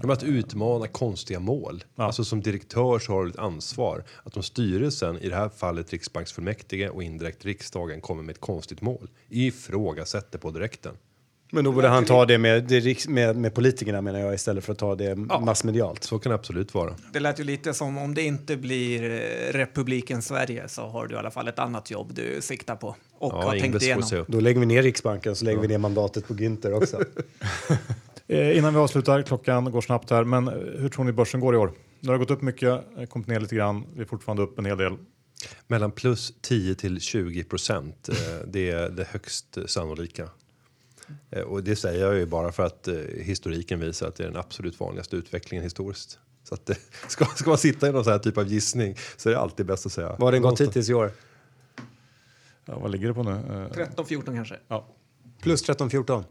Som 0.00 0.10
att 0.10 0.22
utmana 0.22 0.86
konstiga 0.86 1.40
mål. 1.40 1.84
Ja. 1.94 2.04
Alltså 2.04 2.24
som 2.24 2.40
direktör 2.40 2.98
så 2.98 3.12
har 3.12 3.24
du 3.24 3.30
ett 3.30 3.38
ansvar 3.38 4.04
att 4.24 4.36
om 4.36 4.42
styrelsen, 4.42 5.18
i 5.18 5.28
det 5.28 5.36
här 5.36 5.48
fallet 5.48 5.92
riksbanksfullmäktige 5.92 6.88
och 6.88 7.02
indirekt 7.02 7.44
riksdagen 7.44 8.00
kommer 8.00 8.22
med 8.22 8.32
ett 8.32 8.40
konstigt 8.40 8.80
mål, 8.80 9.10
ifrågasätter 9.28 10.38
på 10.38 10.50
direkten. 10.50 10.96
Men 11.50 11.64
då 11.64 11.72
borde 11.72 11.88
han 11.88 12.04
ta 12.04 12.26
det 12.26 12.38
med, 12.38 12.72
med, 13.08 13.36
med 13.36 13.54
politikerna 13.54 14.00
menar 14.00 14.18
jag 14.20 14.34
istället 14.34 14.64
för 14.64 14.72
att 14.72 14.78
ta 14.78 14.94
det 14.94 15.16
massmedialt. 15.16 16.04
Så 16.04 16.18
kan 16.18 16.30
det 16.30 16.36
absolut 16.36 16.74
vara. 16.74 16.94
Det 17.12 17.20
lät 17.20 17.40
ju 17.40 17.44
lite 17.44 17.74
som 17.74 17.98
om 17.98 18.14
det 18.14 18.22
inte 18.22 18.56
blir 18.56 19.02
eh, 19.10 19.52
republiken 19.52 20.22
Sverige 20.22 20.68
så 20.68 20.82
har 20.86 21.06
du 21.06 21.14
i 21.14 21.18
alla 21.18 21.30
fall 21.30 21.48
ett 21.48 21.58
annat 21.58 21.90
jobb 21.90 22.14
du 22.14 22.38
siktar 22.40 22.76
på 22.76 22.96
och 23.18 23.32
har 23.32 23.58
tänkt 23.58 23.82
igenom. 23.82 24.24
Då 24.28 24.40
lägger 24.40 24.60
vi 24.60 24.66
ner 24.66 24.82
Riksbanken 24.82 25.36
så 25.36 25.44
lägger 25.44 25.60
vi 25.60 25.68
ner 25.68 25.78
mandatet 25.78 26.28
på 26.28 26.34
Günther 26.34 26.72
också. 26.72 27.00
Eh, 28.28 28.58
innan 28.58 28.74
vi 28.74 28.80
avslutar, 28.80 29.22
klockan 29.22 29.64
går 29.64 29.80
snabbt 29.80 30.10
här, 30.10 30.24
men 30.24 30.48
eh, 30.48 30.54
hur 30.54 30.88
tror 30.88 31.04
ni 31.04 31.12
börsen 31.12 31.40
går 31.40 31.54
i 31.54 31.58
år? 31.58 31.72
Det 32.00 32.08
har 32.08 32.18
gått 32.18 32.30
upp 32.30 32.42
mycket, 32.42 32.80
kommit 33.10 33.28
ner 33.28 33.40
lite 33.40 33.56
grann, 33.56 33.86
vi 33.94 34.00
är 34.00 34.04
fortfarande 34.04 34.42
upp 34.42 34.58
en 34.58 34.64
hel 34.66 34.78
del. 34.78 34.92
Mellan 35.66 35.90
plus 35.90 36.32
10 36.42 36.74
till 36.74 37.00
20 37.00 37.44
procent. 37.44 38.08
eh, 38.08 38.14
Det 38.46 38.70
är 38.70 38.90
det 38.90 39.04
högst 39.08 39.58
sannolika. 39.66 40.28
Eh, 41.30 41.42
Och 41.42 41.62
det 41.64 41.76
säger 41.76 42.04
jag 42.06 42.14
ju 42.16 42.26
bara 42.26 42.52
för 42.52 42.62
att 42.66 42.88
eh, 42.88 42.94
historiken 43.20 43.80
visar 43.80 44.08
att 44.08 44.14
det 44.16 44.24
är 44.24 44.28
den 44.28 44.36
absolut 44.36 44.80
vanligaste 44.80 45.16
utvecklingen 45.16 45.64
historiskt. 45.64 46.18
Så 46.44 46.54
att 46.54 46.66
det, 46.66 46.78
ska, 47.08 47.24
ska 47.24 47.50
man 47.50 47.58
sitta 47.58 47.88
i 47.88 47.92
någon 47.92 48.04
sån 48.04 48.12
här 48.12 48.18
typ 48.18 48.38
av 48.38 48.46
gissning 48.48 48.96
så 49.16 49.28
är 49.28 49.32
det 49.32 49.40
alltid 49.40 49.66
bäst 49.66 49.86
att 49.86 49.92
säga. 49.92 50.08
Vad 50.08 50.20
har 50.22 50.32
den 50.32 50.42
gått 50.42 50.60
hittills 50.60 50.90
i 50.90 50.94
år? 50.94 51.10
Ja, 52.64 52.78
vad 52.78 52.90
ligger 52.90 53.08
det 53.08 53.14
på 53.14 53.22
nu? 53.22 53.30
Eh, 53.30 53.86
13-14 53.96 54.34
kanske. 54.34 54.56
ja. 54.68 54.86
Plus 55.42 55.68
13-14. 55.68 56.24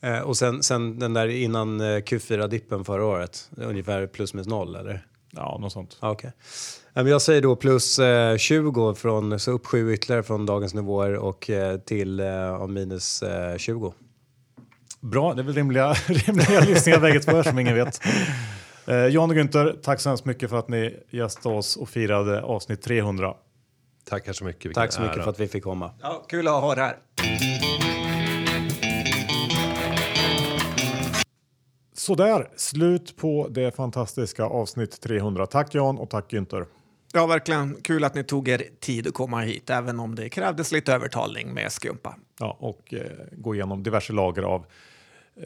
Eh, 0.00 0.18
och 0.20 0.36
sen, 0.36 0.62
sen 0.62 0.98
den 0.98 1.14
där 1.14 1.28
innan 1.28 1.80
eh, 1.80 1.84
Q4-dippen 1.84 2.84
förra 2.84 3.04
året, 3.04 3.50
ungefär 3.56 4.06
plus 4.06 4.34
minus 4.34 4.46
noll 4.46 4.76
eller? 4.76 5.06
Ja, 5.36 5.58
något 5.60 5.72
sånt. 5.72 5.98
Okay. 6.00 6.30
men 6.94 7.06
jag 7.06 7.22
säger 7.22 7.42
då 7.42 7.56
plus 7.56 7.98
eh, 7.98 8.36
20, 8.36 8.94
från, 8.94 9.38
så 9.38 9.50
upp 9.50 9.66
7 9.66 9.92
ytterligare 9.94 10.22
från 10.22 10.46
dagens 10.46 10.74
nivåer 10.74 11.14
och 11.14 11.50
eh, 11.50 11.78
till 11.78 12.20
eh, 12.20 12.66
minus 12.66 13.22
eh, 13.22 13.56
20. 13.56 13.94
Bra, 15.00 15.34
det 15.34 15.42
är 15.42 15.44
väl 15.44 15.54
rimliga, 15.54 15.92
rimliga 16.06 16.64
gissningar 16.64 17.00
bägge 17.00 17.20
två 17.20 17.42
som 17.42 17.58
ingen 17.58 17.74
vet. 17.74 18.00
Eh, 18.86 19.06
Jan 19.06 19.30
och 19.30 19.36
Günther, 19.36 19.78
tack 19.82 20.00
så 20.00 20.08
hemskt 20.08 20.24
mycket 20.24 20.50
för 20.50 20.58
att 20.58 20.68
ni 20.68 20.96
gästade 21.10 21.56
oss 21.56 21.76
och 21.76 21.88
firade 21.88 22.42
avsnitt 22.42 22.82
300. 22.82 23.34
Tackar 24.08 24.32
så 24.32 24.44
mycket. 24.44 24.74
Tack 24.74 24.92
så 24.92 25.02
mycket 25.02 25.16
ära. 25.16 25.24
för 25.24 25.30
att 25.30 25.40
vi 25.40 25.48
fick 25.48 25.64
komma. 25.64 25.90
Ja, 26.00 26.24
kul 26.28 26.48
att 26.48 26.60
ha 26.60 26.74
det 26.74 26.80
här. 26.80 26.96
Sådär, 32.02 32.48
slut 32.56 33.16
på 33.16 33.48
det 33.50 33.76
fantastiska 33.76 34.44
avsnitt 34.44 35.00
300. 35.00 35.46
Tack 35.46 35.74
Jan 35.74 35.98
och 35.98 36.10
tack 36.10 36.32
Günther. 36.32 36.66
Ja, 37.12 37.26
verkligen 37.26 37.74
kul 37.82 38.04
att 38.04 38.14
ni 38.14 38.24
tog 38.24 38.48
er 38.48 38.64
tid 38.80 39.06
att 39.06 39.14
komma 39.14 39.40
hit, 39.40 39.70
även 39.70 40.00
om 40.00 40.14
det 40.14 40.28
krävdes 40.28 40.72
lite 40.72 40.92
övertalning 40.92 41.54
med 41.54 41.72
skumpa. 41.72 42.16
Ja, 42.38 42.56
och 42.60 42.94
eh, 42.94 43.00
gå 43.32 43.54
igenom 43.54 43.82
diverse 43.82 44.12
lager 44.12 44.42
av 44.42 44.66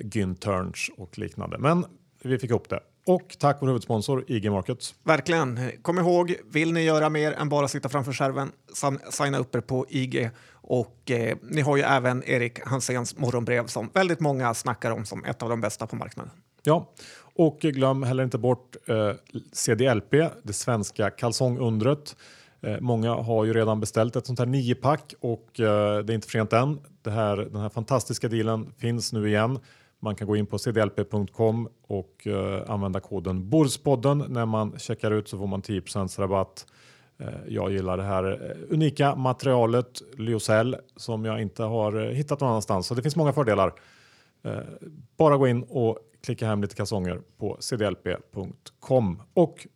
Günterns 0.01 0.91
och 0.97 1.19
liknande. 1.19 1.59
Men 1.59 1.85
vi 2.23 2.39
fick 2.39 2.51
upp 2.51 2.69
det. 2.69 2.81
Och 3.07 3.37
tack 3.39 3.57
vår 3.61 3.67
huvudsponsor 3.67 4.25
IG 4.29 4.51
Markets. 4.51 4.95
Verkligen. 5.03 5.71
Kom 5.83 5.99
ihåg, 5.99 6.35
vill 6.53 6.73
ni 6.73 6.83
göra 6.83 7.09
mer 7.09 7.33
än 7.33 7.49
bara 7.49 7.69
sitta 7.69 7.89
framför 7.89 8.13
skärmen, 8.13 8.53
signa 9.11 9.39
upp 9.39 9.55
er 9.55 9.61
på 9.61 9.87
IG. 9.89 10.31
Och 10.53 11.11
eh, 11.11 11.37
ni 11.43 11.61
har 11.61 11.77
ju 11.77 11.83
även 11.83 12.25
Erik 12.25 12.67
Hanséns 12.67 13.17
morgonbrev 13.17 13.67
som 13.67 13.91
väldigt 13.95 14.21
många 14.21 14.55
snackar 14.55 14.91
om 14.91 15.05
som 15.05 15.25
ett 15.25 15.43
av 15.43 15.49
de 15.49 15.61
bästa 15.61 15.87
på 15.87 15.97
marknaden. 15.97 16.33
Ja, 16.67 16.93
och 17.35 17.59
glöm 17.59 18.03
heller 18.03 18.25
inte 18.25 18.39
bort 18.39 18.77
eh, 18.87 19.13
CDLP, 19.53 20.11
det 20.43 20.53
svenska 20.53 21.11
kalsongundret. 21.11 22.17
Eh, 22.61 22.81
många 22.81 23.15
har 23.15 23.45
ju 23.45 23.53
redan 23.53 23.81
beställt 23.81 24.17
ett 24.17 24.27
sånt 24.27 24.39
här 24.39 24.47
niopack 24.47 25.15
och 25.21 25.61
eh, 25.61 26.05
det 26.05 26.13
är 26.13 26.15
inte 26.15 26.27
för 26.27 26.33
sent 26.33 26.53
än. 26.53 26.81
Det 27.03 27.11
här, 27.11 27.37
den 27.37 27.61
här 27.61 27.69
fantastiska 27.69 28.29
dealen 28.29 28.73
finns 28.79 29.13
nu 29.13 29.29
igen. 29.29 29.59
Man 30.01 30.15
kan 30.15 30.27
gå 30.27 30.37
in 30.37 30.47
på 30.47 30.59
cdlp.com 30.59 31.69
och 31.87 32.27
eh, 32.27 32.71
använda 32.71 33.01
koden 33.01 33.51
BORSPODDEN. 33.51 34.25
När 34.29 34.47
man 34.47 34.79
checkar 34.79 35.11
ut 35.11 35.29
så 35.29 35.39
får 35.39 35.47
man 35.47 35.63
10 35.63 35.83
rabatt. 36.19 36.67
Eh, 37.19 37.29
jag 37.49 37.73
gillar 37.73 37.97
det 37.97 38.03
här 38.03 38.51
eh, 38.51 38.75
unika 38.75 39.15
materialet 39.15 40.03
Lyocell 40.19 40.77
som 40.97 41.25
jag 41.25 41.43
inte 41.43 41.63
har 41.63 42.05
eh, 42.05 42.11
hittat 42.11 42.41
någon 42.41 42.51
annanstans. 42.51 42.87
Så 42.87 42.95
det 42.95 43.03
finns 43.03 43.17
många 43.17 43.33
fördelar. 43.33 43.73
Eh, 44.47 44.59
bara 45.17 45.37
gå 45.37 45.49
in 45.49 45.63
och 45.63 45.99
klicka 46.27 46.47
hem 46.47 46.63
lite 46.63 46.75
kalsonger 46.75 47.21
på 47.39 47.57
cdlp.com. 47.61 49.23
Och 49.35 49.67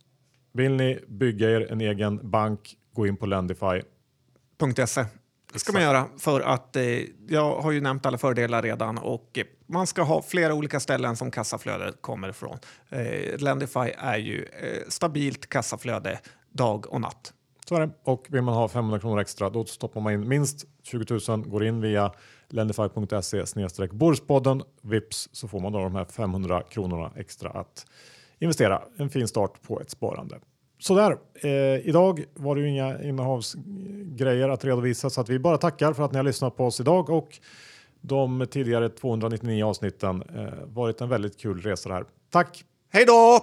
vill 0.53 0.71
ni 0.71 0.99
bygga 1.07 1.49
er 1.49 1.71
en 1.71 1.81
egen 1.81 2.29
bank, 2.31 2.75
gå 2.93 3.07
in 3.07 3.17
på 3.17 3.25
lendify.se. 3.25 5.05
Det 5.53 5.59
ska 5.59 5.73
man 5.73 5.81
göra 5.81 6.05
för 6.17 6.41
att 6.41 6.75
eh, 6.75 6.83
jag 7.27 7.61
har 7.61 7.71
ju 7.71 7.81
nämnt 7.81 8.05
alla 8.05 8.17
fördelar 8.17 8.61
redan 8.61 8.97
och 8.97 9.37
eh, 9.37 9.45
man 9.67 9.87
ska 9.87 10.01
ha 10.01 10.21
flera 10.21 10.53
olika 10.53 10.79
ställen 10.79 11.15
som 11.15 11.31
kassaflödet 11.31 12.01
kommer 12.01 12.29
ifrån. 12.29 12.57
Eh, 12.89 13.37
Lendify 13.37 13.91
är 13.97 14.17
ju 14.17 14.43
eh, 14.43 14.87
stabilt 14.87 15.49
kassaflöde 15.49 16.19
dag 16.51 16.93
och 16.93 17.01
natt. 17.01 17.33
Så 17.71 17.75
är 17.75 17.81
det. 17.81 17.89
Och 18.03 18.27
vill 18.29 18.41
man 18.41 18.53
ha 18.53 18.67
500 18.67 18.99
kronor 18.99 19.19
extra 19.19 19.49
då 19.49 19.65
stoppar 19.65 20.01
man 20.01 20.13
in 20.13 20.27
minst 20.27 20.65
20 20.83 21.19
000, 21.27 21.41
går 21.47 21.63
in 21.65 21.81
via 21.81 22.11
lendify.se 22.49 23.45
snedstreck 23.45 23.91
Borspodden. 23.91 24.63
Vips 24.81 25.29
så 25.31 25.47
får 25.47 25.59
man 25.59 25.71
då 25.71 25.79
de 25.79 25.95
här 25.95 26.05
500 26.05 26.63
kronorna 26.69 27.11
extra 27.15 27.49
att 27.49 27.85
investera. 28.39 28.81
En 28.97 29.09
fin 29.09 29.27
start 29.27 29.61
på 29.61 29.81
ett 29.81 29.89
sparande. 29.89 30.39
Sådär, 30.79 31.17
eh, 31.35 31.87
idag 31.87 32.23
var 32.33 32.55
det 32.55 32.61
ju 32.61 32.69
inga 32.69 33.03
innehavsgrejer 33.03 34.49
att 34.49 34.65
redovisa 34.65 35.09
så 35.09 35.21
att 35.21 35.29
vi 35.29 35.39
bara 35.39 35.57
tackar 35.57 35.93
för 35.93 36.03
att 36.03 36.11
ni 36.11 36.17
har 36.17 36.23
lyssnat 36.23 36.57
på 36.57 36.65
oss 36.65 36.79
idag 36.79 37.09
och 37.09 37.39
de 38.01 38.45
tidigare 38.51 38.89
299 38.89 39.65
avsnitten. 39.65 40.23
Eh, 40.35 40.65
varit 40.65 41.01
en 41.01 41.09
väldigt 41.09 41.39
kul 41.39 41.61
resa 41.61 41.89
det 41.89 41.95
här. 41.95 42.05
Tack! 42.29 42.63
Hej 42.89 43.05
då! 43.05 43.39